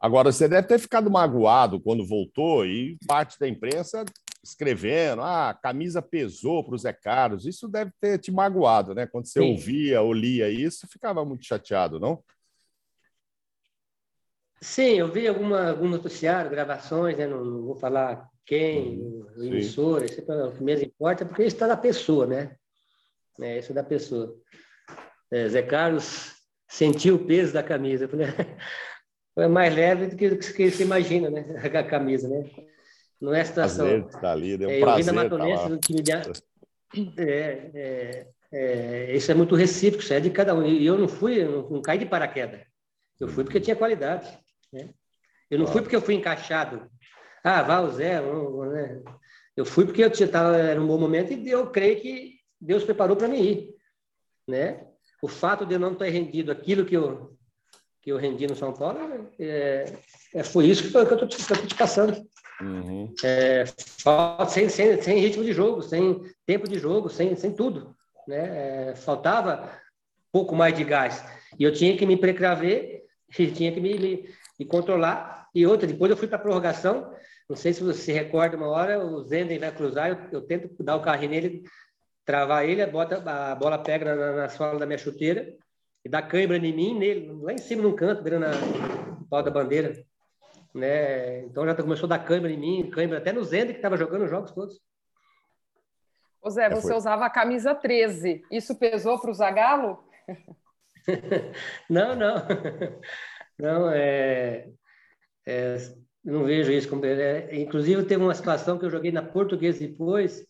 Agora, 0.04 0.34
você 0.34 0.50
deve 0.50 0.68
ter 0.68 0.78
ficado 0.80 1.10
magoado 1.10 1.80
quando 1.80 2.06
voltou 2.06 2.66
e 2.66 2.98
parte 3.08 3.40
da 3.40 3.48
imprensa 3.48 4.04
escrevendo, 4.44 5.22
ah, 5.22 5.52
a 5.52 5.54
camisa 5.54 6.02
pesou 6.02 6.62
para 6.62 6.76
o 6.76 6.78
Zé 6.78 6.92
Carlos. 6.92 7.46
Isso 7.46 7.70
deve 7.70 7.90
ter 8.02 8.20
te 8.20 8.30
magoado, 8.30 8.94
né? 8.94 9.08
Quando 9.08 9.28
você 9.28 9.40
Sim. 9.40 9.52
ouvia 9.52 10.02
ou 10.02 10.12
lia 10.12 10.50
isso, 10.50 10.90
ficava 10.90 11.24
muito 11.24 11.46
chateado, 11.46 12.02
não? 12.02 12.22
Sim, 14.60 14.96
eu 15.00 15.10
vi 15.10 15.26
alguma, 15.26 15.70
algum 15.70 15.88
noticiário, 15.88 16.52
gravações, 16.52 17.18
né? 17.18 17.26
não, 17.26 17.46
não 17.46 17.62
vou 17.64 17.76
falar 17.78 18.30
quem, 18.46 19.00
uhum, 19.00 19.26
emissora, 19.38 20.04
isso 20.04 20.20
é 20.20 20.46
o 20.48 20.52
que 20.52 20.62
menos 20.62 20.84
importa, 20.84 21.26
porque 21.26 21.44
isso 21.46 21.56
está 21.56 21.66
da 21.66 21.78
pessoa, 21.78 22.28
né? 22.28 22.58
É, 23.40 23.60
isso 23.60 23.72
é 23.72 23.76
da 23.76 23.84
pessoa. 23.86 24.36
É, 25.32 25.48
Zé 25.48 25.62
Carlos 25.62 26.34
sentiu 26.68 27.16
o 27.16 27.26
peso 27.26 27.54
da 27.54 27.64
camisa. 27.64 28.06
falei, 28.06 28.28
é 29.38 29.48
mais 29.48 29.74
leve 29.74 30.08
do 30.08 30.16
que 30.16 30.36
que 30.36 30.72
você 30.72 30.84
imagina, 30.84 31.30
né? 31.30 31.46
A 31.74 31.84
camisa, 31.84 32.28
né? 32.28 32.50
Não 33.20 33.34
é 33.34 33.44
situação. 33.44 33.86
Prazer, 33.86 34.22
tá 34.22 34.32
ali, 34.32 34.58
deu 34.58 34.70
um 34.70 34.72
é, 34.72 34.78
eu 34.78 34.82
prazer, 34.82 35.04
vi 35.04 35.12
na 35.12 35.24
Matonense, 35.24 35.70
no 35.70 35.78
time 35.78 36.02
de... 36.02 36.12
É, 37.18 37.72
é, 37.74 38.28
é, 38.52 39.16
isso 39.16 39.32
é 39.32 39.34
muito 39.34 39.56
recíproco, 39.56 40.04
isso 40.04 40.14
é 40.14 40.20
de 40.20 40.30
cada 40.30 40.54
um. 40.54 40.66
E 40.66 40.86
eu 40.86 40.98
não 40.98 41.08
fui, 41.08 41.42
eu 41.42 41.52
não, 41.52 41.70
não 41.70 41.82
caí 41.82 41.98
de 41.98 42.06
paraquedas. 42.06 42.62
Eu 43.20 43.28
fui 43.28 43.44
porque 43.44 43.60
tinha 43.60 43.76
qualidade. 43.76 44.28
Né? 44.72 44.90
Eu 45.50 45.58
não 45.58 45.66
fui 45.66 45.82
porque 45.82 45.96
eu 45.96 46.02
fui 46.02 46.14
encaixado. 46.14 46.88
Ah, 47.44 47.62
vá 47.64 47.80
o 47.80 47.90
Zé. 47.90 48.22
Né? 48.22 49.02
Eu 49.56 49.66
fui 49.66 49.86
porque 49.86 50.04
eu 50.04 50.10
estava 50.10 50.58
era 50.58 50.82
um 50.82 50.88
bom 50.88 51.00
momento 51.00 51.34
e 51.34 51.50
eu 51.50 51.70
creio 51.72 52.00
que 52.00 52.40
Deus 52.60 52.84
preparou 52.84 53.16
para 53.16 53.28
mim 53.28 53.42
ir. 53.42 53.76
Né? 54.48 54.86
O 55.22 55.28
fato 55.28 55.66
de 55.66 55.74
eu 55.74 55.80
não 55.80 55.96
ter 55.96 56.10
rendido 56.10 56.52
aquilo 56.52 56.86
que 56.86 56.96
eu, 56.96 57.38
que 58.04 58.12
eu 58.12 58.18
rendi 58.18 58.46
no 58.46 58.56
São 58.56 58.74
Paulo, 58.74 59.30
é, 59.40 59.86
é 60.36 60.44
foi 60.44 60.66
isso 60.66 60.92
que, 60.92 60.96
eu 60.96 61.04
estou 61.04 61.26
te, 61.26 61.76
passando. 61.76 62.22
Uhum. 62.62 63.14
É, 63.24 63.64
sem, 64.50 64.68
sem, 64.68 65.02
sem 65.02 65.20
ritmo 65.20 65.44
de 65.44 65.54
jogo, 65.54 65.82
sem 65.82 66.22
tempo 66.46 66.68
de 66.68 66.78
jogo, 66.78 67.10
sem, 67.10 67.34
sem 67.38 67.54
tudo. 67.54 67.96
Né? 68.28 68.90
É, 68.90 68.96
faltava 68.96 69.70
pouco 70.34 70.54
mais 70.54 70.76
de 70.76 70.84
gás. 70.84 71.24
E 71.58 71.64
eu 71.64 71.72
tinha 71.72 71.96
que 71.98 72.06
me 72.06 72.18
precaver, 72.18 73.04
e 73.40 73.48
tinha 73.48 73.72
que 73.72 73.80
me, 73.80 73.98
me, 73.98 74.30
e 74.60 74.66
controlar. 74.66 75.48
E 75.56 75.66
outra, 75.66 75.88
depois 75.88 76.12
eu 76.12 76.18
fui 76.18 76.28
para 76.28 76.38
a 76.38 76.42
prorrogação. 76.42 77.14
Não 77.50 77.56
sei 77.56 77.72
se 77.72 77.84
você 77.84 78.02
se 78.02 78.12
recorda 78.12 78.58
uma 78.58 78.68
hora, 78.68 79.00
o 79.00 79.24
Zenden 79.24 79.60
vai 79.60 79.72
cruzar, 79.72 80.10
eu, 80.10 80.18
eu, 80.40 80.42
tento 80.42 80.84
dar 80.84 80.98
o 80.98 81.02
carrinho 81.02 81.32
nele, 81.32 81.64
travar 82.26 82.68
ele, 82.68 82.86
bota, 82.86 83.18
a 83.26 83.56
bola 83.56 83.78
pega 83.78 84.14
na, 84.14 84.32
na 84.34 84.50
sola 84.50 84.80
da 84.80 84.86
minha 84.86 84.98
chuteira 84.98 85.54
e 86.06 86.10
dá 86.10 86.22
câimbra 86.22 86.58
em 86.58 86.74
mim, 86.74 86.98
nele, 86.98 87.32
lá 87.42 87.54
em 87.54 87.58
cima 87.58 87.82
no 87.82 87.96
canto, 87.96 88.22
beirando 88.22 88.46
o 89.22 89.26
pau 89.26 89.42
da 89.42 89.50
bandeira. 89.50 90.06
Né? 90.74 91.42
Então 91.46 91.66
já 91.66 91.76
começou 91.76 92.08
a 92.08 92.18
dar 92.18 92.20
câimbra 92.20 92.52
em 92.52 92.58
mim, 92.58 92.90
câimbra 92.90 93.20
até 93.20 93.32
no 93.32 93.44
Zenden, 93.44 93.74
que 93.74 93.80
estava 93.80 93.96
jogando 93.96 94.24
os 94.24 94.30
jogos 94.30 94.52
todos. 94.52 94.82
Ô 96.42 96.50
Zé, 96.50 96.70
você 96.70 96.94
usava 96.94 97.26
a 97.26 97.30
camisa 97.30 97.74
13. 97.74 98.44
Isso 98.52 98.78
pesou 98.78 99.20
para 99.20 99.32
o 99.32 99.34
Zagalo? 99.34 100.04
não, 101.90 102.16
não. 102.16 102.36
Não, 103.58 103.90
é, 103.90 104.68
é, 105.46 105.78
não 106.24 106.44
vejo 106.44 106.72
isso 106.72 106.90
como. 106.90 107.06
É, 107.06 107.56
inclusive, 107.56 108.04
teve 108.04 108.22
uma 108.22 108.34
situação 108.34 108.78
que 108.78 108.86
eu 108.86 108.90
joguei 108.90 109.12
na 109.12 109.22
Portuguesa 109.22 109.80
depois. 109.80 110.46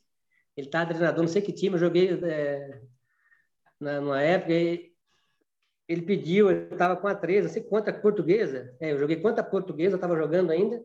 Ele 0.56 0.68
estava 0.68 0.94
treinador, 0.94 1.22
não 1.22 1.28
sei 1.28 1.42
que 1.42 1.52
time, 1.52 1.76
eu 1.76 1.80
joguei 1.80 2.20
é, 2.24 2.82
na, 3.80 4.02
numa 4.02 4.22
época. 4.22 4.54
Ele 5.88 6.02
pediu, 6.02 6.50
ele 6.50 6.72
estava 6.72 6.96
com 6.96 7.08
a 7.08 7.16
13, 7.16 7.48
não 7.48 7.54
sei 7.54 7.64
quanta 7.64 7.94
portuguesa. 7.94 8.76
É, 8.80 8.92
eu 8.92 9.00
joguei 9.00 9.18
quanta 9.18 9.44
portuguesa, 9.44 9.94
eu 9.94 9.98
estava 9.98 10.16
jogando 10.16 10.52
ainda. 10.52 10.84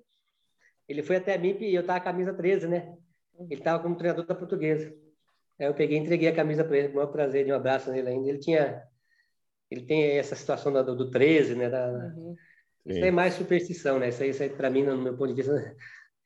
Ele 0.88 1.02
foi 1.02 1.16
até 1.16 1.36
mim 1.36 1.56
e 1.60 1.74
eu 1.74 1.82
estava 1.82 2.00
com 2.00 2.08
a 2.08 2.12
camisa 2.12 2.34
13, 2.34 2.66
né? 2.66 2.94
Ele 3.38 3.60
estava 3.60 3.82
como 3.82 3.96
treinador 3.96 4.26
da 4.26 4.34
portuguesa. 4.34 4.92
Aí 5.60 5.66
eu 5.66 5.74
peguei 5.74 5.98
e 5.98 6.00
entreguei 6.00 6.28
a 6.28 6.34
camisa 6.34 6.64
para 6.64 6.76
ele, 6.76 6.88
com 6.88 6.94
o 6.94 6.96
maior 6.96 7.12
prazer, 7.12 7.44
de 7.44 7.52
um 7.52 7.56
abraço 7.56 7.90
nele 7.90 8.08
ainda. 8.08 8.28
Ele 8.28 8.38
tinha 8.38 8.82
ele 9.70 9.82
tem 9.82 10.18
essa 10.18 10.34
situação 10.34 10.72
do, 10.72 10.96
do 10.96 11.10
13, 11.10 11.54
né? 11.54 11.68
Da, 11.68 11.88
uhum. 12.16 12.34
Isso 12.86 13.04
é 13.04 13.10
mais 13.10 13.34
superstição, 13.34 13.98
né? 13.98 14.08
Isso 14.08 14.22
aí, 14.22 14.32
aí 14.40 14.48
para 14.48 14.70
mim, 14.70 14.82
no 14.82 14.96
meu 14.96 15.16
ponto 15.16 15.28
de 15.28 15.42
vista, 15.42 15.76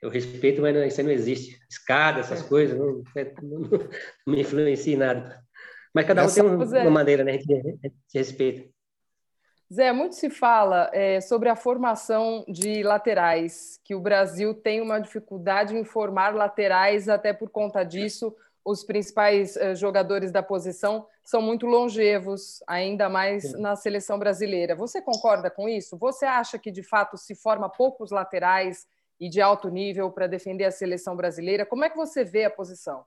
eu 0.01 0.09
respeito, 0.09 0.63
mas 0.63 0.75
não, 0.75 0.85
isso 0.85 1.01
aí 1.01 1.07
não 1.07 1.13
existe. 1.13 1.59
Escada, 1.69 2.21
essas 2.21 2.45
é. 2.45 2.49
coisas, 2.49 2.79
não, 2.79 3.03
não, 3.43 3.61
não, 3.61 3.89
me 4.27 4.41
influencia 4.41 4.95
em 4.95 4.97
nada. 4.97 5.43
Mas 5.95 6.07
cada 6.07 6.23
um 6.23 6.25
Essa, 6.27 6.43
tem 6.43 6.51
um, 6.51 6.83
uma 6.83 6.91
maneira, 6.91 7.23
né? 7.23 7.33
A 7.33 7.35
gente, 7.35 7.53
a 7.53 7.57
gente 7.57 7.95
respeita. 8.15 8.71
Zé, 9.73 9.91
muito 9.91 10.15
se 10.15 10.29
fala 10.29 10.91
é, 10.93 11.21
sobre 11.21 11.49
a 11.49 11.57
formação 11.57 12.45
de 12.47 12.83
laterais, 12.83 13.81
que 13.83 13.95
o 13.95 14.01
Brasil 14.01 14.55
tem 14.55 14.83
uma 14.83 14.99
dificuldade 14.99 15.75
em 15.75 15.83
formar 15.83 16.35
laterais, 16.35 17.09
até 17.09 17.33
por 17.33 17.49
conta 17.49 17.83
disso, 17.83 18.37
os 18.65 18.85
principais 18.85 19.57
uh, 19.57 19.75
jogadores 19.75 20.31
da 20.31 20.43
posição 20.43 21.07
são 21.25 21.41
muito 21.41 21.67
longevos, 21.67 22.63
ainda 22.67 23.09
mais 23.09 23.45
Sim. 23.45 23.61
na 23.61 23.75
seleção 23.75 24.19
brasileira. 24.19 24.77
Você 24.77 25.01
concorda 25.01 25.51
com 25.51 25.69
isso? 25.69 25.97
Você 25.97 26.27
acha 26.27 26.59
que 26.59 26.71
de 26.71 26.83
fato 26.83 27.17
se 27.17 27.35
forma 27.35 27.69
poucos 27.69 28.11
laterais 28.11 28.87
e 29.19 29.29
de 29.29 29.41
alto 29.41 29.69
nível 29.69 30.11
para 30.11 30.27
defender 30.27 30.65
a 30.65 30.71
seleção 30.71 31.17
brasileira? 31.17 31.65
Como 31.65 31.85
é 31.85 31.91
que 31.91 31.97
você 31.97 32.25
vê 32.25 32.45
a 32.45 32.51
posição? 32.51 33.05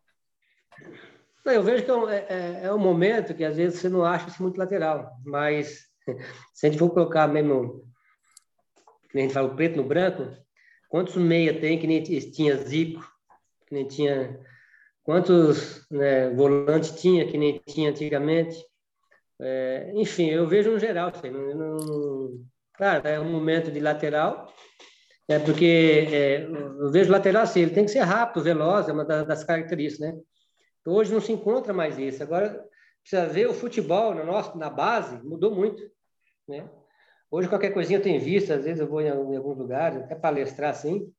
Eu 1.46 1.64
vejo 1.64 1.86
que 1.86 1.92
é 1.92 1.96
um, 1.96 2.10
é, 2.10 2.26
é, 2.30 2.60
é 2.66 2.74
um 2.74 2.80
momento 2.80 3.34
que 3.34 3.44
às 3.44 3.56
vezes 3.56 3.80
você 3.80 3.90
não 3.90 4.04
acha 4.04 4.28
isso 4.28 4.42
muito 4.42 4.58
lateral, 4.58 5.12
mas 5.24 5.86
Se 6.54 6.66
a 6.66 6.70
gente 6.70 6.80
for 6.80 6.90
colocar 6.90 7.28
mesmo, 7.28 7.84
que 9.10 9.18
a 9.18 9.22
gente 9.22 9.34
fala 9.34 9.48
o 9.48 9.56
preto 9.56 9.78
no 9.78 9.84
branco, 9.84 10.28
quantos 10.90 11.16
meia 11.16 11.60
tem 11.60 11.80
que 11.80 11.88
nem 11.88 12.02
tinha 12.04 12.56
Zico, 12.58 13.02
que 13.68 13.74
nem 13.74 13.88
tinha... 13.88 14.40
Quantos 15.04 15.88
né, 15.92 16.32
volantes 16.32 17.00
tinha 17.00 17.28
que 17.28 17.38
nem 17.38 17.62
tinha 17.68 17.92
antigamente? 17.92 18.58
É, 19.40 19.92
enfim, 19.94 20.30
eu 20.32 20.48
vejo 20.48 20.72
no 20.72 20.80
geral. 20.80 21.10
Assim, 21.10 21.30
não, 21.30 21.54
não, 21.54 22.46
claro, 22.74 23.08
é 23.08 23.20
um 23.20 23.30
momento 23.30 23.72
de 23.72 23.80
lateral, 23.80 24.52
é 25.28 25.38
porque 25.38 26.08
é, 26.12 26.44
eu 26.44 26.92
vejo 26.92 27.12
lateral 27.12 27.44
assim, 27.44 27.62
ele 27.62 27.76
tem 27.76 27.86
que 27.86 27.92
ser 27.92 28.00
rápido, 28.00 28.44
veloz, 28.44 28.90
é 28.90 28.94
uma 28.94 29.06
das 29.06 29.44
características, 29.44 30.12
né? 30.12 30.20
Hoje 30.86 31.14
não 31.14 31.22
se 31.22 31.32
encontra 31.32 31.74
mais 31.74 31.98
isso. 31.98 32.22
Agora, 32.22 32.64
precisa 33.02 33.28
ver 33.28 33.48
o 33.48 33.54
futebol 33.54 34.14
na, 34.14 34.24
nossa, 34.24 34.58
na 34.58 34.70
base, 34.70 35.18
mudou 35.24 35.54
muito, 35.54 35.82
né? 36.48 36.70
Hoje, 37.30 37.50
qualquer 37.50 37.74
coisinha 37.74 38.00
eu 38.00 38.04
tenho 38.04 38.22
visto, 38.22 38.54
às 38.54 38.64
vezes 38.64 38.80
eu 38.80 38.88
vou 38.88 39.02
em, 39.02 39.10
alguns 39.10 39.58
lugares, 39.58 40.02
até 40.02 40.16
palestrar 40.16 40.70
assim, 40.70 41.12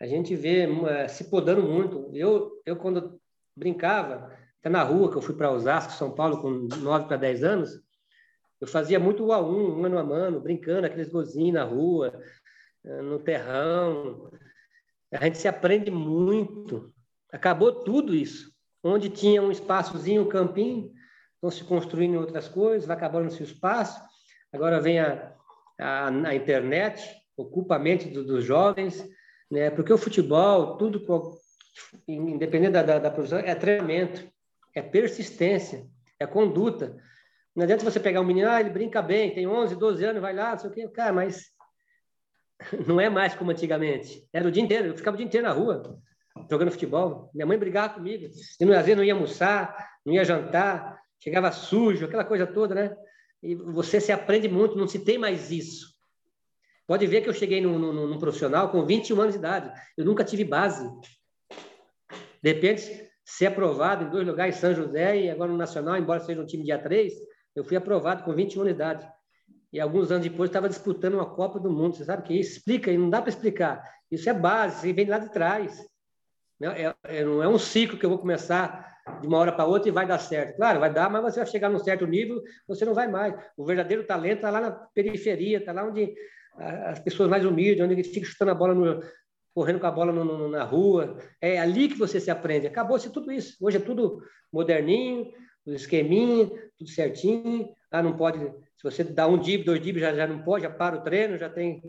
a 0.00 0.06
gente 0.06 0.34
vê 0.34 0.66
é, 0.86 1.08
se 1.08 1.24
podando 1.30 1.62
muito. 1.62 2.10
Eu, 2.14 2.60
eu 2.64 2.76
quando 2.76 3.20
brincava, 3.54 4.32
até 4.58 4.68
na 4.68 4.82
rua, 4.82 5.10
que 5.10 5.16
eu 5.16 5.22
fui 5.22 5.34
para 5.34 5.50
Osasco, 5.50 5.92
São 5.92 6.14
Paulo, 6.14 6.40
com 6.40 6.50
9 6.50 7.06
para 7.06 7.16
10 7.16 7.44
anos, 7.44 7.80
eu 8.60 8.66
fazia 8.66 8.98
muito 8.98 9.24
o 9.24 9.32
a 9.32 9.40
um, 9.40 9.80
mano 9.80 9.98
a 9.98 10.04
mano, 10.04 10.40
brincando, 10.40 10.86
aqueles 10.86 11.08
gozinhos 11.08 11.54
na 11.54 11.64
rua, 11.64 12.12
eh, 12.84 13.02
no 13.02 13.18
terrão. 13.20 14.30
A 15.12 15.24
gente 15.24 15.38
se 15.38 15.46
aprende 15.46 15.90
muito. 15.90 16.92
Acabou 17.32 17.84
tudo 17.84 18.14
isso. 18.14 18.52
Onde 18.82 19.08
tinha 19.08 19.42
um 19.42 19.50
espaçozinho, 19.50 20.22
um 20.22 20.28
campinho, 20.28 20.92
estão 21.34 21.50
se 21.50 21.64
construindo 21.64 22.18
outras 22.18 22.48
coisas, 22.48 22.86
vai 22.86 22.96
acabando-se 22.96 23.40
o 23.42 23.44
espaço. 23.44 24.00
Agora 24.52 24.80
vem 24.80 24.98
a, 25.00 25.34
a, 25.78 26.08
a 26.08 26.34
internet, 26.34 27.16
ocupa 27.36 27.76
a 27.76 27.78
mente 27.78 28.08
do, 28.08 28.24
dos 28.24 28.44
jovens, 28.44 29.04
né? 29.50 29.70
porque 29.70 29.92
o 29.92 29.98
futebol, 29.98 30.76
tudo, 30.76 31.04
independente 32.06 32.72
da, 32.72 32.82
da, 32.82 32.98
da 32.98 33.10
profissão, 33.10 33.38
é 33.38 33.54
treinamento, 33.54 34.28
é 34.74 34.82
persistência, 34.82 35.86
é 36.18 36.26
conduta. 36.26 36.96
Não 37.54 37.64
adianta 37.64 37.84
você 37.84 37.98
pegar 37.98 38.20
um 38.20 38.24
menino, 38.24 38.48
ah, 38.48 38.60
ele 38.60 38.70
brinca 38.70 39.02
bem, 39.02 39.34
tem 39.34 39.46
11, 39.46 39.76
12 39.76 40.04
anos, 40.04 40.22
vai 40.22 40.34
lá, 40.34 40.52
não 40.52 40.58
sei 40.58 40.70
o 40.70 40.72
quê. 40.72 40.88
Cara, 40.88 41.12
mas 41.12 41.46
não 42.86 43.00
é 43.00 43.08
mais 43.08 43.34
como 43.34 43.50
antigamente. 43.50 44.28
Era 44.32 44.46
o 44.46 44.50
dia 44.50 44.62
inteiro, 44.62 44.88
eu 44.88 44.96
ficava 44.96 45.14
o 45.14 45.18
dia 45.18 45.26
inteiro 45.26 45.46
na 45.46 45.52
rua, 45.52 46.00
jogando 46.50 46.70
futebol. 46.70 47.30
Minha 47.34 47.46
mãe 47.46 47.58
brigava 47.58 47.94
comigo. 47.94 48.24
Eu, 48.60 48.72
às 48.72 48.84
vezes, 48.84 48.96
não 48.96 49.04
ia 49.04 49.14
almoçar, 49.14 49.90
não 50.04 50.12
ia 50.12 50.24
jantar, 50.24 51.00
chegava 51.22 51.50
sujo, 51.52 52.04
aquela 52.04 52.24
coisa 52.24 52.46
toda, 52.46 52.74
né? 52.74 52.96
E 53.42 53.54
você 53.54 54.00
se 54.00 54.12
aprende 54.12 54.48
muito, 54.48 54.76
não 54.76 54.88
se 54.88 54.98
tem 54.98 55.18
mais 55.18 55.50
isso. 55.50 55.96
Pode 56.86 57.06
ver 57.06 57.20
que 57.20 57.28
eu 57.28 57.34
cheguei 57.34 57.60
num, 57.60 57.78
num, 57.78 58.06
num 58.06 58.18
profissional 58.18 58.70
com 58.70 58.84
21 58.84 59.20
anos 59.20 59.34
de 59.34 59.38
idade. 59.38 59.72
Eu 59.96 60.04
nunca 60.04 60.24
tive 60.24 60.42
base. 60.42 60.88
De 62.42 62.52
repente, 62.52 63.08
ser 63.24 63.46
aprovado 63.46 64.04
em 64.04 64.10
dois 64.10 64.26
lugares, 64.26 64.56
São 64.56 64.74
José 64.74 65.20
e 65.20 65.30
agora 65.30 65.52
no 65.52 65.58
Nacional, 65.58 65.98
embora 65.98 66.20
seja 66.20 66.40
um 66.40 66.46
time 66.46 66.64
dia 66.64 66.78
3, 66.78 67.12
eu 67.54 67.62
fui 67.62 67.76
aprovado 67.76 68.24
com 68.24 68.34
21 68.34 68.62
anos 68.62 68.72
de 68.72 68.76
idade. 68.76 69.08
E 69.70 69.78
alguns 69.78 70.10
anos 70.10 70.26
depois 70.26 70.48
estava 70.48 70.68
disputando 70.68 71.14
uma 71.14 71.26
Copa 71.26 71.60
do 71.60 71.70
Mundo. 71.70 71.96
Você 71.96 72.04
sabe 72.04 72.22
que 72.22 72.32
isso 72.32 72.56
explica, 72.56 72.90
e 72.90 72.96
não 72.96 73.10
dá 73.10 73.20
para 73.20 73.28
explicar. 73.28 73.82
Isso 74.10 74.30
é 74.30 74.32
base, 74.32 74.86
isso 74.86 74.96
vem 74.96 75.06
lá 75.06 75.18
de 75.18 75.30
trás. 75.30 75.86
É, 76.60 76.94
é, 77.04 77.24
não 77.24 77.42
é 77.42 77.48
um 77.48 77.58
ciclo 77.58 77.98
que 77.98 78.04
eu 78.04 78.10
vou 78.10 78.18
começar 78.18 78.98
de 79.20 79.26
uma 79.26 79.38
hora 79.38 79.52
para 79.52 79.64
outra 79.64 79.88
e 79.88 79.92
vai 79.92 80.06
dar 80.06 80.18
certo. 80.18 80.56
Claro, 80.56 80.80
vai 80.80 80.92
dar, 80.92 81.10
mas 81.10 81.22
você 81.22 81.40
vai 81.40 81.46
chegar 81.46 81.68
num 81.68 81.78
certo 81.78 82.06
nível, 82.06 82.42
você 82.66 82.84
não 82.84 82.94
vai 82.94 83.08
mais. 83.08 83.34
O 83.56 83.64
verdadeiro 83.64 84.04
talento 84.04 84.38
está 84.38 84.50
lá 84.50 84.60
na 84.60 84.70
periferia, 84.70 85.58
está 85.58 85.72
lá 85.72 85.84
onde 85.84 86.14
as 86.58 86.98
pessoas 86.98 87.28
mais 87.28 87.44
humildes, 87.44 87.82
onde 87.82 87.94
ele 87.94 88.04
fica 88.04 88.26
chutando 88.26 88.50
a 88.50 88.54
bola, 88.54 88.74
no, 88.74 89.00
correndo 89.54 89.80
com 89.80 89.86
a 89.86 89.90
bola 89.90 90.12
no, 90.12 90.24
no, 90.24 90.48
na 90.48 90.64
rua. 90.64 91.16
É 91.40 91.58
ali 91.58 91.88
que 91.88 91.98
você 91.98 92.20
se 92.20 92.30
aprende. 92.30 92.66
Acabou-se 92.66 93.10
tudo 93.10 93.30
isso. 93.30 93.56
Hoje 93.60 93.76
é 93.76 93.80
tudo 93.80 94.22
moderninho, 94.52 95.32
tudo 95.64 95.76
esqueminha, 95.76 96.50
tudo 96.76 96.90
certinho. 96.90 97.68
Ah, 97.90 98.02
não 98.02 98.16
pode. 98.16 98.38
Se 98.38 98.82
você 98.82 99.04
dá 99.04 99.26
um 99.26 99.38
dib, 99.38 99.64
dois 99.64 99.80
dib, 99.80 99.98
já, 99.98 100.14
já 100.14 100.26
não 100.26 100.42
pode, 100.42 100.64
já 100.64 100.70
para 100.70 100.96
o 100.96 101.02
treino, 101.02 101.38
já 101.38 101.48
tem. 101.48 101.82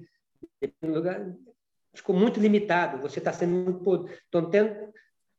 Ficou 1.94 2.16
muito 2.16 2.40
limitado. 2.40 3.02
Você 3.02 3.20
está 3.20 3.34
sendo 3.34 3.54
muito. 3.54 4.08
Estão 4.08 4.50
tendo. 4.50 4.76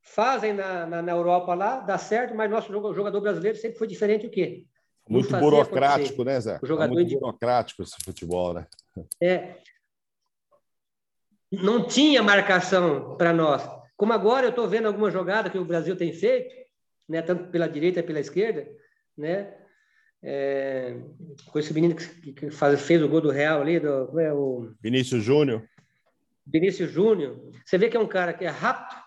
Fazem 0.03 0.55
na, 0.55 0.87
na, 0.87 1.03
na, 1.03 1.13
Europa 1.13 1.55
lá, 1.55 1.81
dá 1.81 1.99
certo, 1.99 2.35
mas 2.35 2.51
nosso 2.51 2.73
jogador 2.73 3.21
brasileiro 3.21 3.59
sempre 3.59 3.79
foi 3.79 3.87
diferente 3.87 4.27
o 4.27 4.31
quê? 4.31 4.65
Muito 5.09 5.37
burocrático, 5.37 6.25
né, 6.25 6.41
Zé? 6.41 6.59
O 6.63 6.67
jogador 6.67 6.93
é 6.93 6.95
muito 6.95 7.19
burocrático 7.19 7.83
esse 7.83 7.97
futebol, 8.05 8.55
né? 8.55 8.67
É. 9.21 9.57
Não 11.53 11.85
tinha 11.85 12.23
marcação 12.23 13.17
para 13.17 13.33
nós. 13.33 13.69
Como 13.97 14.13
agora 14.13 14.47
eu 14.47 14.51
estou 14.51 14.69
vendo 14.69 14.87
alguma 14.87 15.11
jogada 15.11 15.51
que 15.51 15.59
o 15.59 15.65
Brasil 15.65 15.97
tem 15.97 16.13
feito, 16.13 16.55
né, 17.09 17.21
tanto 17.21 17.51
pela 17.51 17.69
direita 17.69 18.03
pela 18.03 18.21
esquerda, 18.21 18.67
né? 19.19 19.53
É, 20.23 20.97
com 21.51 21.59
esse 21.59 21.73
menino 21.73 21.95
que, 21.95 22.33
que 22.33 22.51
faz, 22.51 22.81
fez 22.81 23.03
o 23.03 23.09
gol 23.09 23.21
do 23.21 23.31
Real 23.31 23.61
ali, 23.63 23.81
do, 23.81 24.21
é 24.21 24.33
o 24.33 24.73
Vinícius 24.81 25.25
Júnior. 25.25 25.69
Vinícius 26.47 26.91
Júnior. 26.91 27.39
Você 27.65 27.79
vê 27.79 27.89
que 27.89 27.97
é 27.97 28.01
um 28.01 28.09
cara 28.09 28.33
que 28.33 28.45
é 28.45 28.49
rápido. 28.49 29.01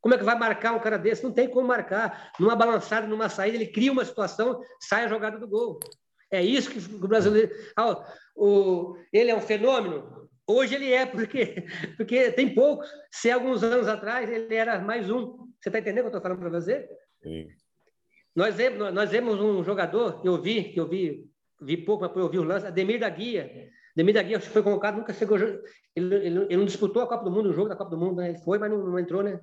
Como 0.00 0.14
é 0.14 0.18
que 0.18 0.24
vai 0.24 0.38
marcar 0.38 0.74
um 0.74 0.80
cara 0.80 0.96
desse? 0.96 1.24
Não 1.24 1.32
tem 1.32 1.48
como 1.48 1.66
marcar. 1.66 2.32
Numa 2.38 2.54
balançada, 2.54 3.06
numa 3.06 3.28
saída, 3.28 3.56
ele 3.56 3.66
cria 3.66 3.92
uma 3.92 4.04
situação, 4.04 4.62
sai 4.80 5.04
a 5.04 5.08
jogada 5.08 5.38
do 5.38 5.48
gol. 5.48 5.78
É 6.30 6.42
isso 6.42 6.70
que 6.70 6.78
o 6.78 7.08
brasileiro. 7.08 7.50
Ah, 7.76 8.04
o, 8.36 8.96
ele 9.12 9.30
é 9.30 9.34
um 9.34 9.40
fenômeno? 9.40 10.28
Hoje 10.46 10.74
ele 10.74 10.92
é, 10.92 11.04
porque, 11.06 11.66
porque 11.96 12.30
tem 12.32 12.54
poucos. 12.54 12.88
Se 13.10 13.30
alguns 13.30 13.62
anos 13.62 13.88
atrás 13.88 14.30
ele 14.30 14.54
era 14.54 14.78
mais 14.78 15.10
um. 15.10 15.48
Você 15.60 15.68
está 15.68 15.78
entendendo 15.78 16.06
o 16.06 16.10
que 16.10 16.16
eu 16.16 16.18
estou 16.18 16.22
falando 16.22 16.38
para 16.38 16.60
você? 16.60 16.88
Sim. 17.22 17.48
Nós 18.34 18.54
vemos, 18.54 18.94
nós 18.94 19.10
vemos 19.10 19.40
um 19.40 19.64
jogador 19.64 20.22
que 20.22 20.28
eu 20.28 20.40
vi, 20.40 20.72
que 20.72 20.78
eu 20.78 20.88
vi, 20.88 21.28
vi 21.60 21.76
pouco, 21.76 22.04
mas 22.04 22.16
eu 22.16 22.28
vi 22.28 22.38
o 22.38 22.44
lance, 22.44 22.66
Ademir 22.66 23.00
da 23.00 23.08
Guia. 23.08 23.68
Ademir 23.98 24.14
da 24.14 24.22
Guia 24.22 24.38
foi 24.38 24.62
convocado, 24.62 24.98
nunca 24.98 25.12
chegou. 25.12 25.36
Ele, 25.36 25.60
ele, 25.96 26.14
ele, 26.26 26.56
não 26.56 26.64
disputou 26.64 27.02
a 27.02 27.06
Copa 27.08 27.24
do 27.24 27.32
Mundo, 27.32 27.50
o 27.50 27.52
jogo 27.52 27.68
da 27.68 27.74
Copa 27.74 27.90
do 27.90 27.98
Mundo, 27.98 28.16
né? 28.20 28.28
Ele 28.28 28.38
foi, 28.38 28.56
mas 28.56 28.70
não, 28.70 28.78
não 28.78 28.98
entrou, 28.98 29.24
né? 29.24 29.40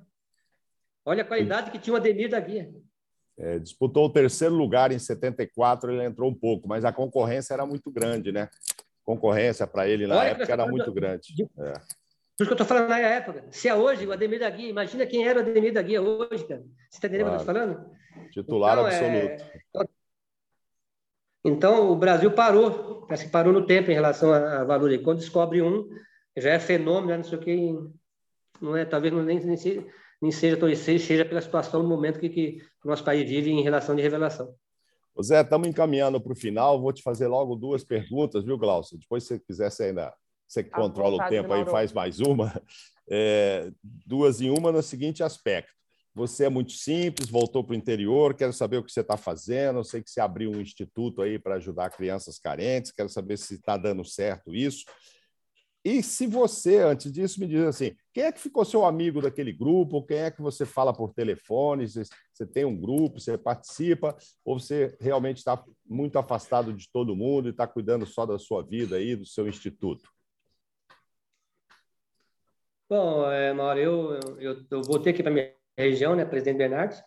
Olha 1.04 1.22
a 1.22 1.26
qualidade 1.26 1.70
que 1.70 1.78
tinha 1.78 1.92
o 1.92 1.96
Ademir 1.96 2.30
da 2.30 2.40
Guia. 2.40 2.72
É, 3.38 3.58
disputou 3.58 4.06
o 4.06 4.12
terceiro 4.12 4.54
lugar 4.54 4.90
em 4.92 4.98
74, 4.98 5.92
ele 5.92 6.04
entrou 6.04 6.30
um 6.30 6.34
pouco, 6.34 6.66
mas 6.66 6.86
a 6.86 6.92
concorrência 6.92 7.52
era 7.52 7.66
muito 7.66 7.90
grande, 7.90 8.32
né? 8.32 8.48
Concorrência 9.04 9.66
para 9.66 9.86
ele 9.86 10.06
na 10.06 10.16
Olha 10.16 10.28
época 10.28 10.50
era 10.50 10.66
muito 10.66 10.90
grande. 10.90 11.46
É. 11.58 11.72
Por 11.74 12.44
isso 12.44 12.46
que 12.46 12.48
eu 12.48 12.54
estou 12.54 12.66
falando 12.66 12.88
na 12.88 12.98
época. 12.98 13.44
Se 13.50 13.68
é 13.68 13.74
hoje 13.74 14.06
o 14.06 14.12
Ademir 14.12 14.40
da 14.40 14.48
Guia, 14.48 14.70
imagina 14.70 15.04
quem 15.04 15.28
era 15.28 15.38
o 15.38 15.42
Ademir 15.42 15.74
da 15.74 15.82
Guia 15.82 16.00
hoje, 16.00 16.46
cara. 16.46 16.62
Você 16.88 16.96
está 16.96 17.08
entendendo 17.08 17.26
claro. 17.26 17.42
o 17.42 17.44
que 17.44 17.50
eu 17.50 17.52
estou 17.52 17.54
falando? 17.54 17.90
Titular 18.32 18.72
então, 18.72 18.86
absoluto. 18.86 19.42
É... 19.82 19.95
Então, 21.46 21.92
o 21.92 21.96
Brasil 21.96 22.32
parou, 22.32 23.02
parece 23.06 23.26
que 23.26 23.30
parou 23.30 23.52
no 23.52 23.64
tempo 23.64 23.88
em 23.90 23.94
relação 23.94 24.32
a, 24.32 24.62
a 24.62 24.64
valor. 24.64 24.90
E 24.90 24.98
quando 24.98 25.18
descobre 25.18 25.62
um, 25.62 25.88
já 26.36 26.50
é 26.50 26.58
fenômeno, 26.58 27.18
não 27.18 27.24
sei 27.24 27.38
o 27.38 27.40
que, 27.40 27.78
não 28.60 28.76
é, 28.76 28.84
talvez 28.84 29.14
não, 29.14 29.22
nem, 29.22 29.38
nem, 29.38 29.56
seja, 29.56 29.86
nem 30.20 30.32
seja, 30.32 30.98
seja 30.98 31.24
pela 31.24 31.40
situação 31.40 31.82
do 31.82 31.88
momento 31.88 32.18
que, 32.18 32.28
que 32.28 32.62
o 32.84 32.88
nosso 32.88 33.04
país 33.04 33.28
vive 33.28 33.50
em 33.50 33.62
relação 33.62 33.94
de 33.94 34.02
revelação. 34.02 34.52
Ô 35.14 35.22
Zé, 35.22 35.40
estamos 35.40 35.68
encaminhando 35.68 36.20
para 36.20 36.32
o 36.32 36.36
final. 36.36 36.80
Vou 36.80 36.92
te 36.92 37.02
fazer 37.02 37.28
logo 37.28 37.54
duas 37.54 37.84
perguntas, 37.84 38.44
viu, 38.44 38.58
Glaucio? 38.58 38.98
Depois, 38.98 39.22
se 39.22 39.28
você 39.28 39.38
quiser, 39.38 39.70
você 39.70 39.84
ainda 39.84 40.12
você 40.48 40.64
que 40.64 40.70
controla 40.70 41.24
o 41.24 41.28
tempo 41.28 41.52
aí, 41.52 41.64
faz 41.64 41.92
mais 41.92 42.20
uma. 42.20 42.52
É, 43.08 43.70
duas 43.84 44.40
em 44.40 44.50
uma 44.50 44.72
no 44.72 44.82
seguinte 44.82 45.22
aspecto. 45.22 45.75
Você 46.16 46.46
é 46.46 46.48
muito 46.48 46.72
simples, 46.72 47.28
voltou 47.28 47.62
para 47.62 47.74
o 47.74 47.76
interior, 47.76 48.32
quero 48.32 48.50
saber 48.50 48.78
o 48.78 48.82
que 48.82 48.90
você 48.90 49.02
está 49.02 49.18
fazendo. 49.18 49.80
Eu 49.80 49.84
sei 49.84 50.02
que 50.02 50.10
você 50.10 50.18
abriu 50.18 50.50
um 50.50 50.62
instituto 50.62 51.20
aí 51.20 51.38
para 51.38 51.56
ajudar 51.56 51.90
crianças 51.90 52.38
carentes, 52.38 52.90
quero 52.90 53.10
saber 53.10 53.36
se 53.36 53.56
está 53.56 53.76
dando 53.76 54.02
certo 54.02 54.54
isso. 54.54 54.86
E 55.84 56.02
se 56.02 56.26
você, 56.26 56.78
antes 56.78 57.12
disso, 57.12 57.38
me 57.38 57.46
diz 57.46 57.60
assim: 57.64 57.94
quem 58.14 58.24
é 58.24 58.32
que 58.32 58.40
ficou 58.40 58.64
seu 58.64 58.86
amigo 58.86 59.20
daquele 59.20 59.52
grupo? 59.52 60.06
Quem 60.06 60.16
é 60.16 60.30
que 60.30 60.40
você 60.40 60.64
fala 60.64 60.90
por 60.90 61.12
telefone? 61.12 61.86
Você 61.86 62.46
tem 62.50 62.64
um 62.64 62.80
grupo, 62.80 63.20
você 63.20 63.36
participa? 63.36 64.16
Ou 64.42 64.58
você 64.58 64.96
realmente 64.98 65.36
está 65.36 65.62
muito 65.84 66.18
afastado 66.18 66.72
de 66.72 66.90
todo 66.90 67.14
mundo 67.14 67.48
e 67.48 67.50
está 67.50 67.66
cuidando 67.66 68.06
só 68.06 68.24
da 68.24 68.38
sua 68.38 68.62
vida 68.62 68.96
aí, 68.96 69.14
do 69.14 69.26
seu 69.26 69.46
instituto? 69.46 70.08
Bom, 72.88 73.30
é, 73.30 73.52
Mauro, 73.52 73.78
eu, 73.78 74.20
eu, 74.38 74.64
eu 74.70 74.82
voltei 74.82 75.12
aqui 75.12 75.22
para 75.22 75.30
minha 75.30 75.54
região, 75.76 76.16
né, 76.16 76.24
Presidente 76.24 76.58
Bernardes. 76.58 77.02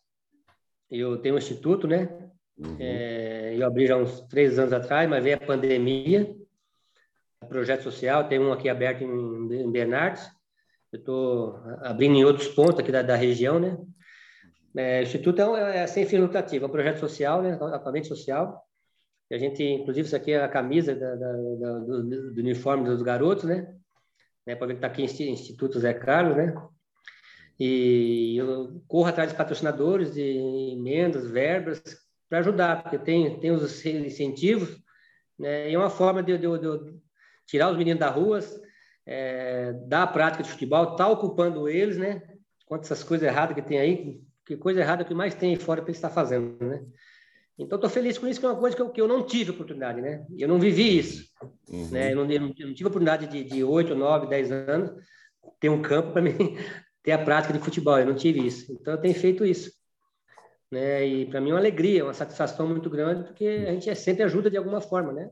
Eu 0.89 1.17
tenho 1.17 1.35
um 1.35 1.37
instituto, 1.37 1.87
né? 1.87 2.09
Uhum. 2.57 2.75
É, 2.79 3.55
eu 3.55 3.65
abri 3.65 3.87
já 3.87 3.95
uns 3.95 4.21
três 4.21 4.57
anos 4.59 4.73
atrás, 4.73 5.09
mas 5.09 5.23
veio 5.23 5.37
a 5.37 5.39
pandemia. 5.39 6.35
Projeto 7.47 7.83
social, 7.83 8.27
tem 8.27 8.39
um 8.39 8.51
aqui 8.51 8.69
aberto 8.69 9.03
em, 9.03 9.61
em 9.61 9.71
Bernardes. 9.71 10.29
Eu 10.91 10.99
estou 10.99 11.55
abrindo 11.81 12.15
em 12.15 12.25
outros 12.25 12.47
pontos 12.47 12.79
aqui 12.79 12.91
da, 12.91 13.01
da 13.01 13.15
região, 13.15 13.59
né? 13.59 13.77
É, 14.75 14.99
o 14.99 15.03
instituto 15.03 15.55
é, 15.55 15.79
é 15.79 15.87
sem 15.87 16.05
fim 16.05 16.17
lucrativo, 16.17 16.65
é 16.65 16.67
um 16.67 16.71
projeto 16.71 16.99
social, 16.99 17.41
né? 17.41 17.53
Atualmente 17.53 18.07
social. 18.07 18.63
A 19.31 19.37
gente, 19.37 19.63
inclusive, 19.63 20.07
isso 20.07 20.15
aqui 20.15 20.31
é 20.31 20.43
a 20.43 20.49
camisa 20.49 20.95
da, 20.95 21.15
da, 21.15 21.33
do, 21.33 22.33
do, 22.33 22.41
uniforme 22.41 22.85
dos 22.85 23.03
garotos, 23.03 23.43
né? 23.43 23.75
né? 24.45 24.55
Para 24.55 24.67
ver 24.67 24.73
que 24.73 24.85
está 24.85 24.87
aqui 24.87 25.03
Instituto 25.03 25.79
Zé 25.79 25.93
Carlos, 25.93 26.35
né? 26.35 26.53
E 27.59 28.37
eu 28.37 28.81
corro 28.87 29.09
atrás 29.09 29.29
de 29.29 29.37
patrocinadores, 29.37 30.13
de 30.13 30.21
emendas, 30.71 31.29
verbas, 31.29 31.81
para 32.29 32.39
ajudar, 32.39 32.83
porque 32.83 32.97
tem, 32.97 33.37
tem 33.39 33.51
os 33.51 33.85
incentivos, 33.85 34.77
né? 35.37 35.69
E 35.69 35.73
é 35.73 35.77
uma 35.77 35.89
forma 35.89 36.23
de, 36.23 36.37
de, 36.37 36.47
de 36.47 36.99
tirar 37.45 37.69
os 37.69 37.77
meninos 37.77 37.99
da 37.99 38.09
rua, 38.09 38.39
é, 39.05 39.73
dar 39.87 40.03
a 40.03 40.07
prática 40.07 40.43
de 40.43 40.49
futebol, 40.49 40.95
tá 40.95 41.07
ocupando 41.09 41.67
eles, 41.67 41.97
né? 41.97 42.21
Quanto 42.65 42.83
essas 42.83 43.03
coisas 43.03 43.27
erradas 43.27 43.55
que 43.55 43.61
tem 43.61 43.79
aí, 43.79 44.21
que 44.45 44.55
coisa 44.55 44.79
errada 44.79 45.03
que 45.03 45.13
mais 45.13 45.35
tem 45.35 45.55
fora 45.57 45.81
para 45.81 45.89
ele 45.89 45.97
estar 45.97 46.09
fazendo, 46.09 46.63
né? 46.63 46.85
Então, 47.57 47.75
estou 47.75 47.89
feliz 47.89 48.17
com 48.17 48.25
isso, 48.25 48.39
que 48.39 48.45
é 48.45 48.49
uma 48.49 48.59
coisa 48.59 48.73
que 48.73 48.81
eu, 48.81 48.89
que 48.89 49.01
eu 49.01 49.07
não 49.07 49.25
tive 49.25 49.51
oportunidade, 49.51 49.99
né? 49.99 50.25
Eu 50.37 50.47
não 50.47 50.59
vivi 50.59 50.97
isso, 50.97 51.29
uhum. 51.67 51.89
né? 51.89 52.13
Eu 52.13 52.15
não, 52.15 52.31
eu 52.31 52.39
não, 52.39 52.53
tive 52.53 52.85
oportunidade 52.85 53.27
de, 53.27 53.43
de 53.43 53.63
8, 53.65 53.93
9, 53.95 54.27
10 54.27 54.51
anos 54.51 54.91
ter 55.59 55.67
um 55.67 55.81
campo 55.81 56.13
para 56.13 56.21
mim 56.21 56.57
ter 57.03 57.11
a 57.11 57.23
prática 57.23 57.53
de 57.53 57.59
futebol, 57.59 57.99
eu 57.99 58.05
não 58.05 58.15
tive 58.15 58.45
isso. 58.45 58.71
Então, 58.73 58.93
eu 58.93 59.01
tenho 59.01 59.15
feito 59.15 59.45
isso. 59.45 59.71
Né? 60.71 61.05
E 61.05 61.25
para 61.25 61.41
mim 61.41 61.49
é 61.49 61.53
uma 61.53 61.59
alegria, 61.59 62.03
uma 62.03 62.13
satisfação 62.13 62.67
muito 62.67 62.89
grande, 62.89 63.23
porque 63.23 63.65
a 63.67 63.71
gente 63.73 63.93
sempre 63.95 64.23
ajuda 64.23 64.49
de 64.49 64.57
alguma 64.57 64.79
forma, 64.79 65.11
né? 65.11 65.29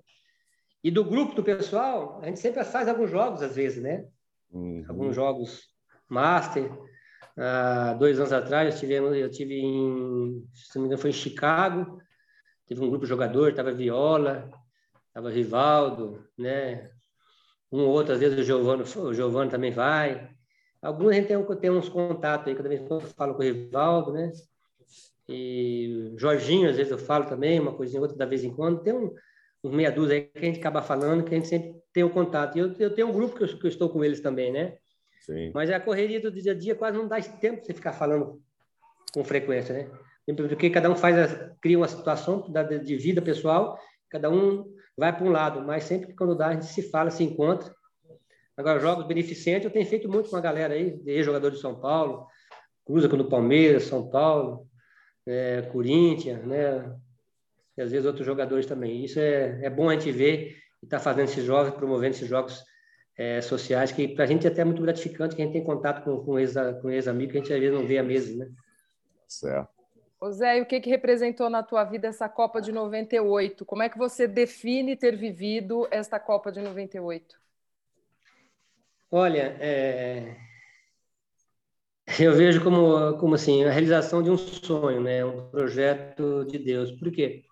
E 0.83 0.89
do 0.89 1.03
grupo 1.03 1.35
do 1.35 1.43
pessoal, 1.43 2.19
a 2.21 2.27
gente 2.27 2.39
sempre 2.39 2.63
faz 2.63 2.87
alguns 2.87 3.09
jogos 3.09 3.41
às 3.41 3.55
vezes, 3.55 3.81
né? 3.81 4.05
Uhum. 4.51 4.85
Alguns 4.87 5.15
jogos 5.15 5.69
master. 6.09 6.71
Há 7.37 7.93
dois 7.93 8.19
anos 8.19 8.33
atrás 8.33 8.73
eu 8.73 8.79
tive, 8.79 8.93
eu 8.95 9.29
tive 9.29 9.59
em, 9.59 10.43
se 10.53 10.75
não 10.75 10.83
me 10.83 10.87
engano, 10.87 11.01
foi 11.01 11.11
em 11.11 11.13
Chicago. 11.13 12.01
Teve 12.65 12.81
um 12.81 12.89
grupo 12.89 13.05
de 13.05 13.09
jogador, 13.09 13.53
tava 13.53 13.71
Viola, 13.71 14.49
tava 15.13 15.29
Rivaldo, 15.29 16.27
né? 16.37 16.89
Um 17.71 17.81
ou 17.81 17.89
outro, 17.89 18.13
às 18.13 18.19
vezes 18.19 18.39
o 18.39 18.43
Giovano, 18.43 18.83
o 18.83 19.13
Giovano 19.13 19.51
também 19.51 19.71
vai. 19.71 20.35
Alguns 20.87 21.09
a 21.09 21.13
gente 21.15 21.27
tem, 21.27 21.55
tem 21.57 21.69
uns 21.69 21.89
contatos 21.89 22.47
aí, 22.47 22.55
cada 22.55 22.69
vez 22.69 22.79
que 22.81 22.89
eu 22.89 23.01
falo 23.01 23.33
com 23.35 23.41
o 23.41 23.43
Rivaldo, 23.43 24.13
né? 24.13 24.31
E 25.27 26.13
Jorginho, 26.15 26.69
às 26.69 26.77
vezes 26.77 26.89
eu 26.89 26.97
falo 26.97 27.25
também, 27.25 27.59
uma 27.59 27.73
coisinha 27.73 28.01
outra, 28.01 28.15
da 28.15 28.25
vez 28.25 28.41
em 28.41 28.53
quando. 28.55 28.81
Tem 28.81 28.93
um, 28.93 29.13
uns 29.61 29.73
meia 29.73 29.91
dúzia 29.91 30.15
aí 30.15 30.21
que 30.21 30.39
a 30.39 30.45
gente 30.45 30.59
acaba 30.59 30.81
falando, 30.81 31.25
que 31.25 31.35
a 31.35 31.37
gente 31.37 31.49
sempre 31.49 31.75
tem 31.91 32.05
o 32.05 32.09
contato. 32.09 32.55
E 32.55 32.59
eu, 32.59 32.73
eu 32.79 32.95
tenho 32.95 33.09
um 33.09 33.11
grupo 33.11 33.35
que 33.35 33.43
eu, 33.43 33.47
que 33.59 33.65
eu 33.65 33.69
estou 33.69 33.89
com 33.89 34.01
eles 34.01 34.21
também, 34.21 34.49
né? 34.49 34.77
Sim. 35.25 35.51
Mas 35.53 35.69
a 35.69 35.77
correria 35.77 36.21
do 36.21 36.31
dia 36.31 36.53
a 36.53 36.55
dia 36.55 36.73
quase 36.73 36.97
não 36.97 37.05
dá 37.05 37.19
tempo 37.19 37.59
de 37.59 37.67
você 37.67 37.73
ficar 37.73 37.91
falando 37.91 38.41
com 39.13 39.25
frequência, 39.25 39.75
né? 39.75 39.91
Porque 40.37 40.69
cada 40.69 40.89
um 40.89 40.95
faz, 40.95 41.17
a, 41.17 41.49
cria 41.61 41.77
uma 41.77 41.89
situação 41.89 42.49
de 42.85 42.95
vida 42.95 43.21
pessoal, 43.21 43.77
cada 44.09 44.29
um 44.29 44.73
vai 44.97 45.13
para 45.13 45.25
um 45.25 45.31
lado, 45.31 45.61
mas 45.61 45.83
sempre 45.83 46.07
que 46.07 46.13
quando 46.13 46.33
dá 46.33 46.47
a 46.47 46.53
gente 46.53 46.67
se 46.67 46.89
fala, 46.89 47.09
se 47.09 47.25
encontra. 47.25 47.75
Agora, 48.57 48.79
jogos 48.79 49.05
beneficentes, 49.05 49.65
eu 49.65 49.71
tenho 49.71 49.85
feito 49.85 50.09
muito 50.09 50.31
com 50.31 50.35
a 50.35 50.41
galera 50.41 50.73
aí, 50.73 50.99
ex-jogador 51.05 51.51
de 51.51 51.59
São 51.59 51.79
Paulo, 51.79 52.25
cruza 52.83 53.07
com 53.07 53.15
o 53.15 53.29
Palmeiras, 53.29 53.83
São 53.83 54.09
Paulo, 54.09 54.67
é, 55.27 55.61
Corinthians, 55.71 56.43
né? 56.43 56.91
E 57.77 57.81
às 57.81 57.91
vezes 57.91 58.07
outros 58.07 58.25
jogadores 58.25 58.65
também. 58.65 59.05
Isso 59.05 59.19
é, 59.19 59.63
é 59.63 59.69
bom 59.69 59.89
a 59.89 59.93
gente 59.93 60.11
ver 60.11 60.57
e 60.81 60.85
estar 60.85 60.97
tá 60.97 61.03
fazendo 61.03 61.25
esses 61.25 61.45
jogos, 61.45 61.75
promovendo 61.75 62.15
esses 62.15 62.27
jogos 62.27 62.63
é, 63.15 63.41
sociais, 63.41 63.91
que 63.91 64.07
para 64.07 64.23
a 64.23 64.27
gente 64.27 64.47
é 64.47 64.49
até 64.49 64.63
muito 64.63 64.81
gratificante, 64.81 65.35
que 65.35 65.41
a 65.41 65.45
gente 65.45 65.53
tem 65.53 65.63
contato 65.63 66.03
com, 66.03 66.25
com 66.25 66.39
ex-amigos, 66.39 66.81
com 66.81 66.89
ex 66.89 67.05
que 67.05 67.11
a 67.11 67.41
gente 67.41 67.53
às 67.53 67.59
vezes 67.59 67.75
não 67.77 67.85
vê 67.85 67.99
a 67.99 68.03
mesa, 68.03 68.35
né? 68.35 68.49
Certo. 69.27 69.69
Ô 70.19 70.31
Zé, 70.31 70.57
e 70.57 70.61
o 70.61 70.65
que, 70.65 70.79
que 70.79 70.89
representou 70.89 71.47
na 71.47 71.61
tua 71.61 71.83
vida 71.83 72.07
essa 72.07 72.27
Copa 72.27 72.59
de 72.59 72.71
98? 72.71 73.63
Como 73.63 73.83
é 73.83 73.89
que 73.89 73.99
você 73.99 74.27
define 74.27 74.95
ter 74.95 75.15
vivido 75.15 75.87
esta 75.91 76.19
Copa 76.19 76.51
de 76.51 76.59
98? 76.59 77.37
Olha, 79.09 79.57
é... 79.61 80.35
eu 82.19 82.35
vejo 82.35 82.61
como, 82.61 83.17
como 83.17 83.35
assim, 83.35 83.63
a 83.63 83.71
realização 83.71 84.21
de 84.21 84.29
um 84.29 84.37
sonho, 84.37 85.01
né? 85.01 85.23
um 85.23 85.49
projeto 85.49 86.45
de 86.45 86.57
Deus. 86.59 86.91
Por 86.91 87.09
quê? 87.11 87.45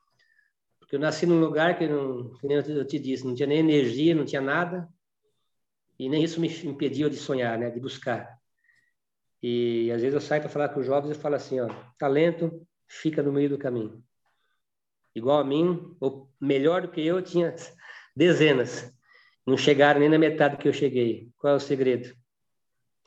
Porque 0.80 0.98
eu 0.98 1.00
nasci 1.00 1.26
num 1.26 1.40
lugar 1.40 1.78
que, 1.78 1.88
não, 1.88 2.30
que 2.38 2.48
nem 2.48 2.58
eu 2.58 2.86
te 2.86 3.00
disse, 3.00 3.26
não 3.26 3.34
tinha 3.34 3.48
nem 3.48 3.60
energia, 3.60 4.14
não 4.14 4.26
tinha 4.26 4.42
nada, 4.42 4.88
e 5.98 6.10
nem 6.10 6.24
isso 6.24 6.42
me 6.42 6.48
impediu 6.66 7.10
de 7.10 7.16
sonhar, 7.16 7.58
né? 7.58 7.70
de 7.70 7.80
buscar. 7.80 8.38
E 9.42 9.92
às 9.92 10.02
vezes 10.02 10.14
eu 10.14 10.22
saio 10.22 10.42
para 10.42 10.50
falar 10.50 10.70
com 10.70 10.80
os 10.80 10.86
jovens 10.86 11.16
e 11.16 11.20
falo 11.20 11.36
assim, 11.36 11.60
ó, 11.60 11.70
talento 11.98 12.68
fica 12.88 13.24
no 13.24 13.32
meio 13.32 13.50
do 13.50 13.58
caminho. 13.58 14.04
Igual 15.16 15.40
a 15.40 15.44
mim, 15.44 15.96
ou 16.02 16.30
melhor 16.40 16.82
do 16.82 16.92
que 16.92 17.06
eu, 17.06 17.22
tinha 17.22 17.56
dezenas. 18.14 18.95
Não 19.46 19.58
chegaram 19.58 20.00
nem 20.00 20.10
na 20.10 20.18
metade 20.18 20.58
que 20.58 20.68
eu 20.68 20.74
cheguei. 20.74 21.30
Qual 21.38 21.54
é 21.54 21.56
o 21.56 21.60
segredo? 21.60 22.16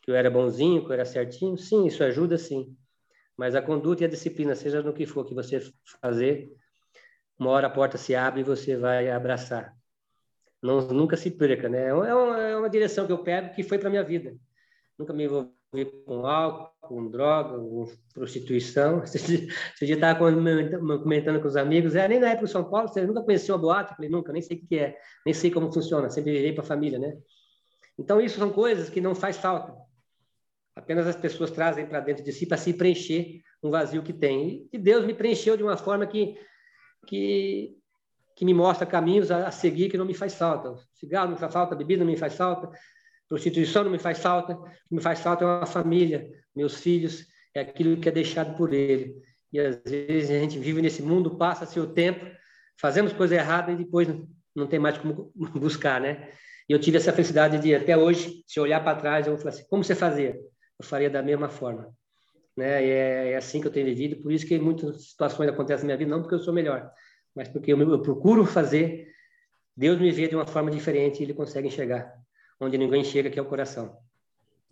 Que 0.03 0.11
eu 0.11 0.15
era 0.15 0.31
bonzinho, 0.31 0.85
que 0.85 0.89
eu 0.89 0.95
era 0.95 1.05
certinho? 1.05 1.57
Sim, 1.57 1.87
isso 1.87 2.05
ajuda 2.05 2.39
sim. 2.39 2.77
Mas 3.37 3.55
a 3.55 3.63
conduta 3.63 4.03
e 4.03 4.07
a 4.07 4.09
disciplina, 4.09 4.55
seja 4.55 4.83
no 4.83 4.93
que 4.93 5.07
for 5.07 5.25
que 5.25 5.35
você 5.35 5.61
fazer, 6.01 6.53
uma 7.39 7.51
hora 7.51 7.67
a 7.67 7.71
porta 7.71 7.97
se 7.99 8.15
abre 8.15 8.41
e 8.41 8.45
você 8.45 8.77
vai 8.77 9.11
abraçar. 9.11 9.77
Não, 10.63 10.81
nunca 10.89 11.17
se 11.17 11.31
perca, 11.31 11.69
né? 11.69 11.87
É 11.87 11.95
uma, 11.95 12.39
é 12.41 12.57
uma 12.57 12.71
direção 12.71 13.07
que 13.07 13.13
eu 13.13 13.23
pego 13.23 13.55
que 13.55 13.63
foi 13.63 13.79
para 13.79 13.91
minha 13.91 14.03
vida. 14.03 14.37
Nunca 14.99 15.13
me 15.13 15.25
envolvi 15.25 15.85
com 16.05 16.27
álcool, 16.27 16.73
com 16.89 17.11
droga, 17.11 17.59
com 17.59 17.87
prostituição. 18.15 19.03
Esse 19.05 19.49
dia 19.83 19.95
estava 19.95 20.19
comentando 20.19 21.41
com 21.41 21.49
os 21.49 21.57
amigos, 21.57 21.95
é, 21.95 22.09
nem 22.09 22.19
na 22.19 22.31
época 22.31 22.47
de 22.47 22.53
São 22.53 22.65
Paulo, 22.65 22.89
você 22.89 23.07
nunca 23.07 23.23
conheceu 23.23 23.55
a 23.55 23.59
boate? 23.59 23.91
Eu 23.91 23.97
falei, 23.97 24.11
nunca, 24.11 24.33
nem 24.33 24.43
sei 24.43 24.57
o 24.57 24.67
que 24.67 24.79
é, 24.79 24.97
nem 25.25 25.35
sei 25.35 25.51
como 25.51 25.73
funciona, 25.73 26.09
sempre 26.09 26.33
virei 26.33 26.53
para 26.53 26.65
a 26.65 26.67
família, 26.67 26.99
né? 26.99 27.17
Então, 27.99 28.21
isso 28.21 28.39
são 28.39 28.51
coisas 28.51 28.89
que 28.89 29.01
não 29.01 29.15
faz 29.15 29.37
falta. 29.37 29.75
Apenas 30.75 31.07
as 31.09 31.17
pessoas 31.17 31.51
trazem 31.51 31.87
para 31.87 32.01
dentro 32.01 32.25
de 32.25 32.33
si 32.33 32.47
para 32.47 32.57
se 32.57 32.73
preencher 32.73 33.43
um 33.63 33.71
vazio 33.71 34.03
que 34.03 34.13
tem. 34.13 34.69
E 34.73 34.79
Deus 34.79 35.05
me 35.05 35.13
preencheu 35.13 35.57
de 35.57 35.63
uma 35.65 35.77
forma 35.77 36.07
que, 36.07 36.39
que, 37.07 37.77
que 38.37 38.45
me 38.45 38.55
mostra 38.55 38.87
caminhos 38.87 39.33
a, 39.33 39.49
a 39.49 39.51
seguir 39.51 39.91
que 39.91 39.99
não 39.99 40.05
me 40.05 40.15
faz 40.15 40.35
falta. 40.37 40.77
Cigarro 40.95 41.27
não 41.27 41.35
me 41.35 41.41
faz 41.41 41.53
falta, 41.53 41.75
bebida 41.75 42.05
não 42.05 42.11
me 42.11 42.17
faz 42.17 42.37
falta, 42.37 42.71
Prostituição 43.29 43.85
não 43.85 43.91
me 43.91 43.99
faz 43.99 44.19
falta, 44.19 44.55
o 44.55 44.65
que 44.65 44.95
me 44.95 45.03
faz 45.03 45.21
falta 45.21 45.45
é 45.45 45.47
uma 45.47 45.67
família, 45.67 46.31
meus 46.57 46.81
filhos, 46.81 47.27
é 47.55 47.61
aquilo 47.61 47.99
que 47.99 48.09
é 48.09 48.13
deixado 48.13 48.57
por 48.57 48.73
ele. 48.73 49.15
E 49.53 49.61
às 49.61 49.81
vezes 49.85 50.31
a 50.31 50.39
gente 50.39 50.59
vive 50.59 50.81
nesse 50.81 51.03
mundo, 51.03 51.37
passa-se 51.37 51.79
o 51.79 51.87
tempo, 51.87 52.25
fazemos 52.81 53.13
coisa 53.13 53.35
errada 53.35 53.71
e 53.71 53.77
depois 53.77 54.09
não 54.57 54.67
tem 54.67 54.79
mais 54.79 54.97
como 54.97 55.31
buscar, 55.55 56.01
né? 56.01 56.31
E 56.69 56.73
eu 56.73 56.79
tive 56.79 56.97
essa 56.97 57.13
felicidade 57.13 57.59
de, 57.59 57.75
até 57.75 57.97
hoje, 57.97 58.43
se 58.47 58.59
olhar 58.61 58.83
para 58.83 58.99
trás, 58.99 59.27
eu 59.27 59.35
vou 59.35 59.43
falar 59.43 59.55
assim, 59.55 59.67
como 59.69 59.85
você 59.85 59.95
fazia? 59.95 60.39
Eu 60.79 60.85
faria 60.85 61.11
da 61.11 61.23
mesma 61.23 61.49
forma. 61.49 61.95
Né? 62.57 62.85
E 62.85 62.91
é, 62.91 63.31
é, 63.33 63.37
assim 63.37 63.61
que 63.61 63.67
eu 63.67 63.73
tenho 63.73 63.87
vivido, 63.87 64.23
por 64.23 64.33
isso 64.33 64.47
que 64.47 64.59
muitas 64.59 65.11
situações 65.11 65.49
acontecem 65.49 65.85
na 65.85 65.89
minha 65.89 65.97
vida, 65.99 66.11
não 66.11 66.23
porque 66.23 66.35
eu 66.35 66.41
sou 66.41 66.53
melhor, 66.53 66.91
mas 67.35 67.49
porque 67.49 67.73
eu, 67.73 67.79
eu 67.81 68.03
procuro 68.03 68.45
fazer, 68.45 69.09
Deus 69.77 69.99
me 69.99 70.11
vê 70.11 70.29
de 70.29 70.35
uma 70.35 70.47
forma 70.47 70.71
diferente 70.71 71.21
e 71.21 71.23
Ele 71.23 71.35
consegue 71.35 71.69
enxergar 71.69 72.13
onde 72.61 72.79
ninguém 72.79 73.05
chega, 73.05 73.31
que 73.31 73.39
é 73.39 73.43
o 73.43 73.47
coração. 73.47 73.97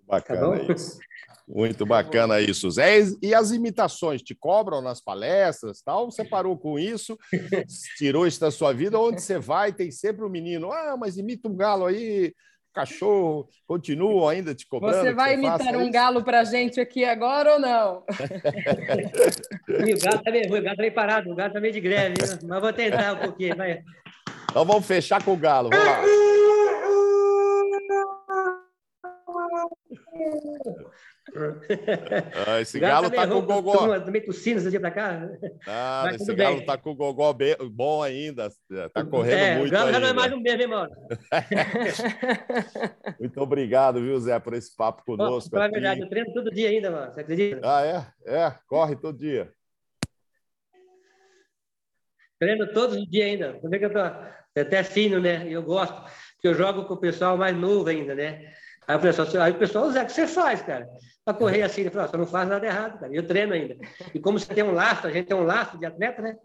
Bacana 0.07 0.59
tá 0.59 0.72
isso. 0.72 0.99
Muito 1.49 1.87
bacana 1.87 2.41
isso, 2.41 2.68
Zé. 2.68 2.99
E 3.22 3.32
as 3.32 3.53
imitações 3.53 4.20
te 4.20 4.34
cobram 4.34 4.82
nas 4.82 5.01
palestras, 5.01 5.80
tal? 5.80 6.11
Você 6.11 6.24
parou 6.24 6.59
com 6.59 6.76
isso? 6.76 7.16
Tirou 7.97 8.26
isso 8.26 8.41
da 8.41 8.51
sua 8.51 8.72
vida? 8.72 8.99
Onde 8.99 9.22
você 9.22 9.39
vai, 9.39 9.72
tem 9.72 9.93
sempre 9.93 10.24
um 10.24 10.28
menino. 10.28 10.72
Ah, 10.72 10.97
mas 10.99 11.16
imita 11.16 11.49
um 11.49 11.55
galo 11.55 11.87
aí, 11.87 12.34
cachorro. 12.74 13.49
Continuam 13.64 14.28
ainda 14.28 14.57
te 14.57 14.66
cobrando. 14.66 14.99
Você 14.99 15.14
vai 15.14 15.34
imitar 15.34 15.76
um 15.76 15.82
isso? 15.82 15.93
galo 15.93 16.24
para 16.24 16.43
gente 16.43 16.80
aqui 16.80 17.05
agora 17.05 17.53
ou 17.53 17.61
não? 17.61 18.03
o 19.70 20.01
galo 20.03 20.16
está 20.16 20.30
meio, 20.32 20.51
meio 20.51 20.95
parado, 20.95 21.30
o 21.30 21.34
galo 21.37 21.51
está 21.51 21.61
meio 21.61 21.72
de 21.72 21.80
greve, 21.80 22.14
mas 22.43 22.61
vou 22.61 22.72
tentar 22.72 23.12
um 23.12 23.18
pouquinho. 23.18 23.57
Vai. 23.57 23.84
Então 24.51 24.64
vamos 24.64 24.84
fechar 24.84 25.22
com 25.24 25.32
o 25.32 25.37
galo. 25.37 25.70
Vamos 25.70 25.87
lá. 25.87 26.36
Ah, 32.47 32.61
esse 32.61 32.79
galo 32.79 33.11
tá 33.11 33.27
com 33.27 33.35
o 33.35 33.43
gogó. 33.43 33.99
Também 34.01 34.24
tossindo 34.24 34.61
esse 34.61 34.70
dia 34.70 34.79
pra 34.79 34.93
cá. 34.93 35.29
Ah, 35.66 36.11
esse 36.14 36.33
galo 36.35 36.59
bem. 36.59 36.66
tá 36.66 36.79
com 36.79 36.91
o 36.91 36.95
gogó 36.95 37.35
bom 37.70 38.03
ainda. 38.03 38.49
Tá 38.93 39.05
correndo 39.05 39.39
é, 39.39 39.59
muito. 39.59 39.68
O 39.68 39.72
galo 39.72 39.91
já 39.91 40.01
não 40.01 40.09
é 40.09 40.12
mais 40.12 40.33
um 40.33 40.43
bebê, 40.43 40.62
irmão. 40.62 40.89
muito 43.18 43.41
obrigado, 43.41 44.01
viu, 44.01 44.20
Zé, 44.20 44.39
por 44.39 44.55
esse 44.55 44.74
papo 44.77 45.05
conosco. 45.05 45.51
Pô, 45.51 45.59
verdade, 45.59 46.01
eu 46.01 46.09
treino 46.09 46.33
todo 46.33 46.49
dia 46.51 46.68
ainda, 46.68 46.93
mano. 46.93 47.12
Você 47.12 47.20
acredita? 47.20 47.61
Ah, 47.64 47.85
é? 47.85 48.07
É, 48.24 48.55
corre 48.68 48.95
todo 48.95 49.18
dia. 49.18 49.53
Treino 52.39 52.72
todos 52.72 52.97
os 52.97 53.11
dias 53.11 53.27
ainda. 53.27 53.55
Como 53.55 53.74
é 53.74 53.79
que 53.79 53.85
eu 53.85 53.93
tô? 53.93 53.99
Até 53.99 54.85
fino, 54.85 55.20
né? 55.20 55.47
Eu 55.49 55.62
gosto, 55.62 56.01
porque 56.35 56.49
eu 56.49 56.55
jogo 56.55 56.85
com 56.85 56.95
o 56.95 57.01
pessoal 57.01 57.37
mais 57.37 57.55
novo 57.55 57.89
ainda, 57.89 58.14
né? 58.14 58.55
Aí 58.87 58.97
o 58.97 59.01
pessoal, 59.01 59.28
aí 59.43 59.53
o 59.53 59.59
pessoal, 59.59 59.91
Zé, 59.91 60.03
o 60.03 60.07
que 60.07 60.12
você 60.12 60.26
faz, 60.26 60.62
cara? 60.62 60.89
Para 61.24 61.34
correr 61.34 61.62
assim, 61.62 61.82
ele 61.82 61.91
falou, 61.91 62.09
você 62.09 62.16
não 62.16 62.26
faz 62.26 62.49
nada 62.49 62.66
errado, 62.66 63.01
cara. 63.01 63.12
Eu 63.12 63.26
treino 63.26 63.53
ainda. 63.53 63.76
E 64.14 64.20
como 64.20 64.39
você 64.39 64.53
tem 64.55 64.62
um 64.62 64.72
laço, 64.72 65.07
a 65.07 65.11
gente 65.11 65.26
tem 65.26 65.37
um 65.37 65.45
laço 65.45 65.76
de 65.78 65.87
atleta, 65.87 66.22
né? 66.22 66.37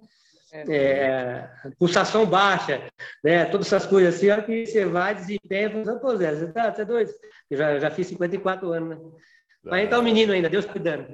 é. 0.52 0.64
É, 0.68 1.50
pulsação 1.80 2.26
baixa, 2.26 2.84
né? 3.24 3.46
Todas 3.46 3.68
essas 3.68 3.86
coisas 3.86 4.16
assim, 4.16 4.30
olha 4.30 4.44
que 4.44 4.66
você 4.66 4.86
vai, 4.86 5.16
desempenha, 5.16 5.70
fala, 5.70 6.00
pô, 6.00 6.16
Zé, 6.18 6.36
você 6.36 6.52
tá, 6.52 6.74
você 6.74 6.82
é 6.82 6.86
doido? 6.86 7.12
Eu 7.50 7.58
já, 7.58 7.80
já 7.80 7.92
fiz 7.92 8.08
54 8.08 8.72
anos, 8.72 8.89
né? 8.89 9.12
Mas 9.64 9.74
ainda 9.74 9.92
tá 9.92 10.00
um 10.00 10.04
menino 10.04 10.34
ainda, 10.34 10.50
Deus 10.50 10.66
cuidando. 10.66 11.08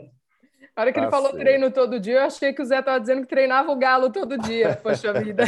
A 0.78 0.82
hora 0.82 0.94
que 0.94 1.00
ele 1.00 1.08
tá 1.08 1.12
falou 1.12 1.34
treino 1.34 1.72
todo 1.72 2.00
dia, 2.00 2.18
eu 2.18 2.22
achei 2.22 2.54
que 2.54 2.62
o 2.62 2.66
Zé 2.66 2.78
estava 2.78 3.00
dizendo 3.00 3.24
que 3.24 3.28
treinava 3.28 3.72
o 3.72 3.76
Galo 3.76 4.12
todo 4.12 4.38
dia. 4.38 4.76
Poxa 4.84 5.12
vida. 5.12 5.44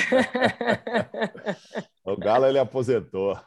o 2.03 2.17
Galo 2.17 2.47
ele 2.47 2.57
aposentou. 2.57 3.39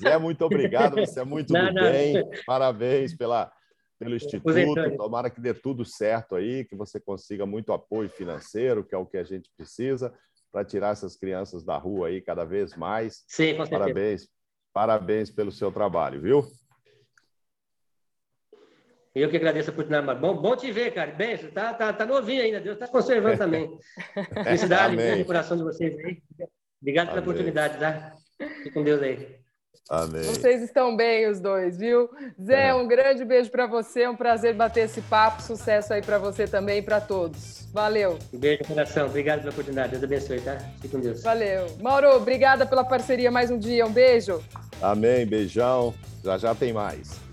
Zé, 0.00 0.16
muito 0.18 0.44
obrigado, 0.44 0.94
você 0.94 1.18
é 1.18 1.24
muito 1.24 1.52
não, 1.52 1.66
do 1.66 1.74
não. 1.74 1.82
bem. 1.82 2.22
Parabéns 2.46 3.12
pela, 3.16 3.50
pelo 3.98 4.14
Instituto. 4.14 4.96
Tomara 4.96 5.28
que 5.28 5.40
dê 5.40 5.52
tudo 5.52 5.84
certo 5.84 6.36
aí, 6.36 6.64
que 6.64 6.76
você 6.76 7.00
consiga 7.00 7.44
muito 7.44 7.72
apoio 7.72 8.08
financeiro, 8.08 8.84
que 8.84 8.94
é 8.94 8.98
o 8.98 9.04
que 9.04 9.16
a 9.16 9.24
gente 9.24 9.50
precisa, 9.56 10.14
para 10.52 10.64
tirar 10.64 10.92
essas 10.92 11.16
crianças 11.16 11.64
da 11.64 11.76
rua 11.76 12.06
aí 12.06 12.20
cada 12.20 12.44
vez 12.44 12.76
mais. 12.76 13.24
Sim, 13.26 13.56
com 13.56 13.66
certeza. 13.66 13.80
Parabéns, 13.80 14.28
parabéns 14.72 15.28
pelo 15.28 15.50
seu 15.50 15.72
trabalho, 15.72 16.20
viu? 16.20 16.46
Eu 19.16 19.30
que 19.30 19.36
agradeço 19.38 19.70
a 19.70 19.72
oportunidade. 19.72 20.20
Bom, 20.20 20.36
bom 20.36 20.54
te 20.54 20.70
ver, 20.70 20.92
cara. 20.92 21.10
Bem, 21.10 21.38
você 21.38 21.46
tá, 21.46 21.72
tá, 21.72 21.90
tá 21.90 22.04
novinho 22.04 22.42
ainda. 22.42 22.60
Deus 22.60 22.76
está 22.76 22.86
conservando 22.86 23.38
também. 23.38 23.78
Felicidade 24.44 24.94
no 24.94 25.24
coração 25.24 25.56
de 25.56 25.62
vocês 25.62 25.96
aí. 26.00 26.18
Obrigado 26.82 27.06
pela 27.06 27.20
Amém. 27.20 27.30
oportunidade, 27.30 27.78
tá? 27.78 28.12
Fique 28.38 28.70
com 28.72 28.84
Deus 28.84 29.02
aí. 29.02 29.36
Amém. 29.88 30.22
Vocês 30.22 30.62
estão 30.62 30.94
bem, 30.94 31.30
os 31.30 31.40
dois, 31.40 31.78
viu? 31.78 32.10
Zé, 32.38 32.68
é. 32.68 32.74
um 32.74 32.86
grande 32.86 33.24
beijo 33.24 33.50
para 33.50 33.66
você. 33.66 34.02
É 34.02 34.10
um 34.10 34.16
prazer 34.16 34.54
bater 34.54 34.84
esse 34.84 35.00
papo. 35.00 35.40
Sucesso 35.40 35.94
aí 35.94 36.02
para 36.02 36.18
você 36.18 36.46
também 36.46 36.80
e 36.80 36.82
para 36.82 37.00
todos. 37.00 37.66
Valeu. 37.72 38.18
Um 38.34 38.38
beijo 38.38 38.64
no 38.64 38.68
coração. 38.68 39.06
Obrigado 39.06 39.38
pela 39.38 39.50
oportunidade. 39.50 39.92
Deus 39.92 40.04
abençoe, 40.04 40.40
tá? 40.42 40.58
Fique 40.82 40.88
com 40.88 41.00
Deus. 41.00 41.22
Valeu. 41.22 41.66
Mauro, 41.80 42.10
obrigada 42.16 42.66
pela 42.66 42.84
parceria 42.84 43.30
mais 43.30 43.50
um 43.50 43.58
dia. 43.58 43.86
Um 43.86 43.92
beijo. 43.92 44.44
Amém. 44.82 45.24
Beijão. 45.24 45.94
Já 46.22 46.36
já 46.36 46.54
tem 46.54 46.74
mais. 46.74 47.25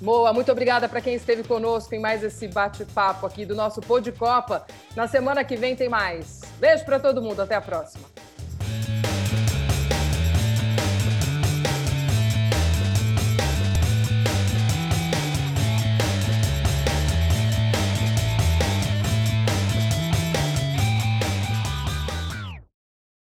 Boa, 0.00 0.32
muito 0.32 0.50
obrigada 0.50 0.88
para 0.88 1.02
quem 1.02 1.14
esteve 1.14 1.44
conosco 1.44 1.94
em 1.94 1.98
mais 1.98 2.24
esse 2.24 2.48
bate-papo 2.48 3.26
aqui 3.26 3.44
do 3.44 3.54
nosso 3.54 3.82
Pô 3.82 4.00
de 4.00 4.10
Copa. 4.10 4.66
Na 4.96 5.06
semana 5.06 5.44
que 5.44 5.56
vem 5.56 5.76
tem 5.76 5.90
mais. 5.90 6.40
Beijo 6.58 6.86
para 6.86 6.98
todo 6.98 7.20
mundo, 7.20 7.40
até 7.42 7.54
a 7.54 7.60
próxima. 7.60 8.08